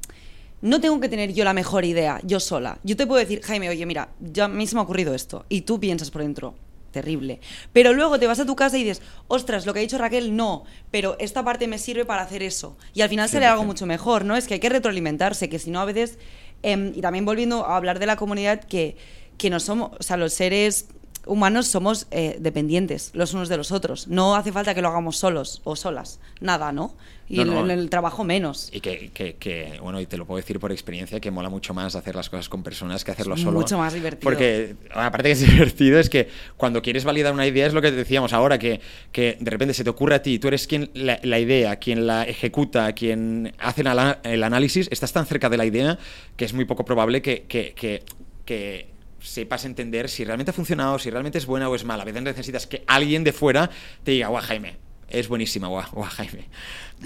no 0.62 0.82
tengo 0.82 1.00
que 1.00 1.10
tener 1.10 1.34
yo 1.34 1.44
la 1.44 1.54
mejor 1.54 1.86
idea, 1.86 2.20
yo 2.24 2.40
sola. 2.40 2.80
Yo 2.84 2.96
te 2.96 3.08
puedo 3.08 3.20
decir, 3.20 3.42
Jaime, 3.42 3.70
oye, 3.70 3.86
mira, 3.86 4.10
ya 4.20 4.46
a 4.46 4.48
mí 4.48 4.68
se 4.68 4.76
me 4.76 4.82
ha 4.82 4.84
ocurrido 4.84 5.14
esto. 5.14 5.46
Y 5.50 5.62
tú 5.62 5.80
piensas 5.80 6.12
por 6.12 6.22
dentro, 6.22 6.56
terrible. 6.92 7.40
Pero 7.74 7.94
luego 7.94 8.20
te 8.20 8.28
vas 8.28 8.40
a 8.40 8.46
tu 8.46 8.56
casa 8.56 8.78
y 8.78 8.84
dices, 8.84 9.02
ostras, 9.28 9.66
lo 9.66 9.74
que 9.74 9.80
ha 9.80 9.82
dicho 9.82 9.98
Raquel, 9.98 10.36
no, 10.36 10.66
pero 10.92 11.16
esta 11.20 11.44
parte 11.44 11.68
me 11.68 11.78
sirve 11.78 12.06
para 12.06 12.24
hacer 12.24 12.44
eso. 12.44 12.78
Y 12.94 13.02
al 13.02 13.10
final 13.10 13.30
sale 13.30 13.46
algo 13.46 13.64
100%. 13.64 13.66
mucho 13.68 13.86
mejor, 13.86 14.26
¿no? 14.26 14.36
Es 14.36 14.48
que 14.48 14.56
hay 14.56 14.60
que 14.60 14.70
retroalimentarse, 14.70 15.50
que 15.50 15.60
si 15.60 15.72
no 15.72 15.80
a 15.80 15.86
veces... 15.86 16.18
em, 16.62 16.92
y 16.96 17.02
también 17.02 17.26
volviendo 17.26 17.66
a 17.66 17.78
hablar 17.78 18.00
de 18.00 18.06
la 18.06 18.16
comunidad, 18.18 18.64
que, 18.64 18.98
que 19.38 19.50
no 19.50 19.60
somos, 19.60 19.92
o 19.98 20.04
sea, 20.04 20.18
los 20.18 20.34
seres 20.34 20.88
humanos 21.26 21.68
somos 21.68 22.08
eh, 22.12 22.38
dependientes 22.40 23.12
los 23.14 23.34
unos 23.34 23.50
de 23.50 23.58
los 23.58 23.72
otros. 23.72 24.08
No 24.08 24.36
hace 24.36 24.52
falta 24.52 24.74
que 24.74 24.82
lo 24.82 24.90
hagamos 24.90 25.18
solos 25.18 25.62
o 25.64 25.76
solas. 25.76 26.20
Nada, 26.42 26.72
¿no? 26.72 26.96
Y 27.32 27.36
No, 27.38 27.42
en- 27.44 27.50
no. 27.54 27.60
en 27.66 27.72
el 27.80 27.90
trabajo 27.92 28.24
menos. 28.24 28.70
Y 28.74 28.80
que, 28.82 29.12
que- 29.14 29.36
que, 29.36 29.78
bueno, 29.84 30.02
y 30.02 30.08
te 30.08 30.18
lo 30.18 30.26
puedo 30.26 30.38
decir 30.38 30.60
por 30.60 30.72
experiencia, 30.72 31.20
que 31.20 31.30
mola 31.30 31.48
mucho 31.50 31.76
más 31.76 31.96
hacer 31.96 32.16
las 32.16 32.28
cosas 32.28 32.50
con 32.50 32.64
personas 32.64 33.04
que 33.04 33.12
hacerlo 33.12 33.36
Es 33.36 33.42
solo. 33.42 33.60
mucho 33.60 33.78
más 33.78 33.94
divertido. 33.94 34.24
Porque, 34.24 34.76
aparte 34.92 35.28
que 35.30 35.32
es 35.34 35.40
divertido, 35.76 36.00
es 36.00 36.10
que 36.10 36.28
cuando 36.58 36.82
quieres 36.82 37.04
validar 37.04 37.32
una 37.32 37.46
idea, 37.46 37.68
es 37.68 37.74
lo 37.74 37.84
que 37.84 37.92
decíamos 37.92 38.34
ahora, 38.34 38.58
que, 38.58 38.82
que 39.12 39.38
de 39.40 39.52
repente 39.52 39.76
se 39.76 39.84
te 39.84 39.92
ocurre 39.92 40.16
a 40.16 40.22
ti, 40.24 40.40
tú 40.40 40.48
eres 40.48 40.66
quien 40.66 40.90
la, 40.96 41.20
la 41.22 41.38
idea, 41.38 41.76
quien 41.76 42.08
la 42.08 42.24
ejecuta, 42.24 42.92
quien 42.94 43.54
hace 43.60 43.84
el, 44.24 44.44
análisis, 44.44 44.88
estás 44.92 45.14
tan 45.14 45.28
cerca 45.28 45.50
de 45.50 45.58
la 45.58 45.66
idea 45.68 46.00
que 46.36 46.46
es 46.46 46.54
muy 46.54 46.66
poco 46.66 46.84
probable 46.84 47.22
que, 47.22 47.44
que, 47.44 47.74
que- 47.76 48.02
que 48.46 48.88
sepas 49.20 49.66
entender 49.66 50.10
si 50.10 50.24
realmente 50.24 50.50
ha 50.50 50.54
funcionado, 50.54 50.98
si 50.98 51.12
realmente 51.12 51.38
es 51.38 51.46
buena 51.46 51.70
o 51.70 51.76
es 51.76 51.84
mala. 51.86 52.02
A 52.02 52.06
veces 52.08 52.24
necesitas 52.24 52.66
que 52.66 52.84
alguien 52.88 53.24
de 53.24 53.34
fuera 53.34 53.70
te 54.04 54.12
diga, 54.12 54.30
guau, 54.30 54.42
Jaime, 54.44 54.78
es 55.12 55.28
buenísima, 55.28 55.68
guau, 55.68 55.86
guau, 55.92 56.10
Jaime. 56.10 56.46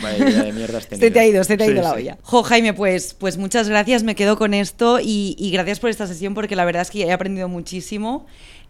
Vaya 0.01 0.17
idea 0.29 0.43
de 0.43 0.53
mierda 0.53 0.77
has 0.79 0.83
Se 0.89 0.89
tenido". 0.89 1.11
te 1.13 1.19
ha 1.19 1.25
ido, 1.27 1.43
se 1.43 1.57
te 1.57 1.63
ha 1.63 1.67
Sí, 1.67 1.73
ido 1.73 1.83
la 1.83 1.89
sí. 1.91 1.95
olla. 1.97 2.17
Jo, 2.23 2.43
Jaime, 2.43 2.73
pues, 2.73 3.13
pues 3.13 3.37
muchas 3.37 3.69
gracias, 3.69 4.03
me 4.03 4.15
quedo 4.15 4.37
con 4.37 4.53
esto 4.53 4.99
y, 4.99 5.35
y 5.37 5.51
gracias 5.51 5.79
por 5.79 5.89
esta 5.89 6.07
sesión 6.07 6.33
porque 6.33 6.55
la 6.55 6.65
verdad 6.65 6.81
es 6.81 6.91
que 6.91 7.03
he 7.03 7.11
aprendido 7.11 7.47
muchísimo. 7.49 8.25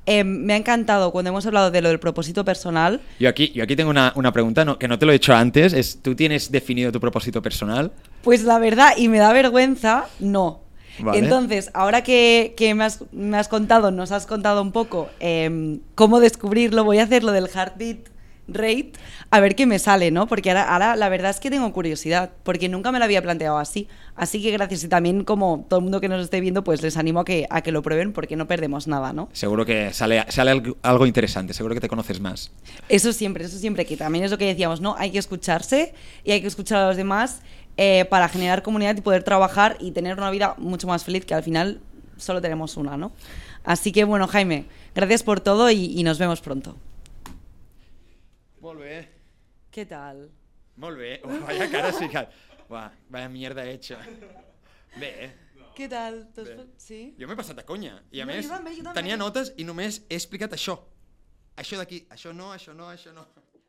Eh, 0.06 0.26
me 0.26 0.52
ha 0.54 0.58
encantado 0.58 1.14
cuando 1.14 1.30
hemos 1.30 1.46
hablado 1.46 1.72
de 1.72 1.82
lo 1.82 1.88
del 1.88 1.98
propósito 2.00 2.44
personal. 2.44 3.00
Yo 3.22 3.30
aquí, 3.30 3.52
yo 3.56 3.64
aquí 3.64 3.78
tengo 3.78 3.90
una, 3.90 4.12
una 4.18 4.34
pregunta 4.34 4.66
no, 4.66 4.78
que 4.78 4.90
no 4.90 5.00
te 5.00 5.06
lo 5.06 5.14
he 5.14 5.16
hecho 5.16 5.34
antes. 5.34 5.72
Es, 5.72 6.00
¿Tú 6.02 6.14
tienes 6.14 6.52
definido 6.52 6.92
tu 6.92 7.00
propósito 7.00 7.42
personal? 7.42 7.94
Pues 8.22 8.44
la 8.44 8.60
verdad, 8.60 8.96
y 8.98 9.08
me 9.08 9.20
da 9.20 9.32
vergüenza, 9.32 10.08
no. 10.20 10.60
Vale. 11.00 11.20
Entonces, 11.20 11.72
ahora 11.74 12.04
que, 12.04 12.54
que 12.58 12.76
me, 12.76 12.84
has, 12.84 13.00
me 13.14 13.38
has 13.38 13.48
contado, 13.48 13.92
nos 13.92 14.12
has 14.12 14.26
contado 14.26 14.62
un 14.62 14.74
poco 14.74 15.10
em, 15.22 15.80
cómo 15.96 16.20
descubrirlo, 16.20 16.84
voy 16.84 16.98
a 17.00 17.04
hacer 17.04 17.24
lo 17.24 17.32
del 17.32 17.48
heartbeat 17.48 18.10
rate, 18.48 18.94
a 19.30 19.40
ver 19.40 19.56
qué 19.56 19.66
me 19.66 19.80
sale, 19.80 20.12
¿no? 20.12 20.28
Porque 20.28 20.50
ahora, 20.50 20.72
ahora 20.72 20.96
la 20.96 21.10
verdad 21.10 21.32
es 21.32 21.40
que 21.40 21.50
tengo 21.50 21.72
curiosidad, 21.74 22.32
porque 22.44 22.70
nunca 22.70 22.92
me 22.92 23.00
lo 23.00 23.06
había 23.06 23.22
planteado 23.22 23.58
así. 23.58 23.88
Así 24.16 24.42
que 24.42 24.52
gracias 24.52 24.84
y 24.84 24.88
también 24.88 25.24
como 25.24 25.66
todo 25.68 25.80
el 25.80 25.84
mundo 25.84 26.00
que 26.00 26.08
nos 26.08 26.24
esté 26.24 26.40
viendo, 26.40 26.64
pues 26.64 26.82
les 26.82 26.98
animo 26.98 27.22
a 27.22 27.26
que, 27.26 27.48
a 27.50 27.62
que 27.62 27.72
lo 27.72 27.82
prueben 27.82 28.14
porque 28.14 28.36
no 28.36 28.48
perdemos 28.48 28.88
nada, 28.88 29.14
¿no? 29.14 29.30
Seguro 29.34 29.66
que 29.66 29.94
sale, 29.94 30.24
sale 30.30 30.76
algo, 30.82 31.06
interesante, 31.06 31.54
seguro 31.54 31.74
que 31.74 31.82
te 31.82 31.90
conoces 31.90 32.20
más. 32.20 32.52
Eso 32.90 33.14
siempre, 33.14 33.46
eso 33.46 33.58
siempre, 33.58 33.86
que 33.86 33.98
también 33.98 34.26
es 34.26 34.32
lo 34.32 34.38
que 34.38 34.46
decíamos, 34.46 34.82
¿no? 34.82 34.96
Hay 34.98 35.12
que 35.12 35.18
escucharse 35.18 35.94
y 36.24 36.32
hay 36.32 36.42
que 36.42 36.48
escuchar 36.48 36.84
a 36.84 36.88
los 36.88 36.98
demás 36.98 37.42
eh, 37.78 38.06
para 38.10 38.30
generar 38.30 38.62
comunidad 38.62 38.96
y 38.98 39.02
poder 39.02 39.24
trabajar 39.24 39.78
y 39.80 39.92
tener 39.92 40.18
una 40.18 40.30
vida 40.30 40.56
mucho 40.58 40.88
más 40.88 41.04
feliz, 41.04 41.26
que 41.26 41.34
al 41.34 41.44
final 41.44 41.80
solo 42.18 42.42
tenemos 42.42 42.78
una, 42.78 42.98
¿no? 42.98 43.12
Así 43.64 43.92
que 43.92 44.04
bueno, 44.04 44.28
Jaime, 44.28 44.66
gracias 44.94 45.24
por 45.24 45.40
todo 45.40 45.72
y, 45.72 45.86
y 45.86 46.04
nos 46.04 46.20
vemos 46.20 46.42
pronto. 46.42 46.76
Molt 48.64 48.80
bé. 48.80 48.98
¿Qué 49.74 49.86
tal? 49.90 50.24
Molt 50.80 50.98
bé. 50.98 51.20
Oh, 51.24 51.40
vaya 51.46 51.70
cara 51.72 51.92
sí 51.94 52.08
que... 52.10 52.22
Buah, 52.70 52.90
vaya 53.12 53.30
mierda 53.30 53.66
hecha. 53.70 53.98
Bé, 54.98 55.10
eh? 55.26 55.32
¿Qué 55.76 55.88
tal? 55.90 56.30
¿T'has 56.34 56.48
Bé. 56.48 56.66
Sí? 56.78 57.00
Jo 57.20 57.28
m'he 57.28 57.36
passat 57.36 57.60
a 57.60 57.66
conya. 57.68 57.96
I 58.14 58.22
a 58.22 58.26
No, 58.28 58.32
més, 58.32 58.46
jo 58.48 58.54
també, 58.54 58.74
jo 58.78 58.84
també. 58.86 58.96
tenia 59.02 59.18
notes 59.18 59.52
i 59.58 59.66
només 59.68 60.00
he 60.08 60.16
explicat 60.20 60.54
això. 60.56 60.78
Això 61.58 61.78
d'aquí, 61.82 62.04
això 62.14 62.32
no, 62.34 62.52
això 62.54 62.74
no, 62.78 62.88
això 62.94 63.12
no. 63.14 63.26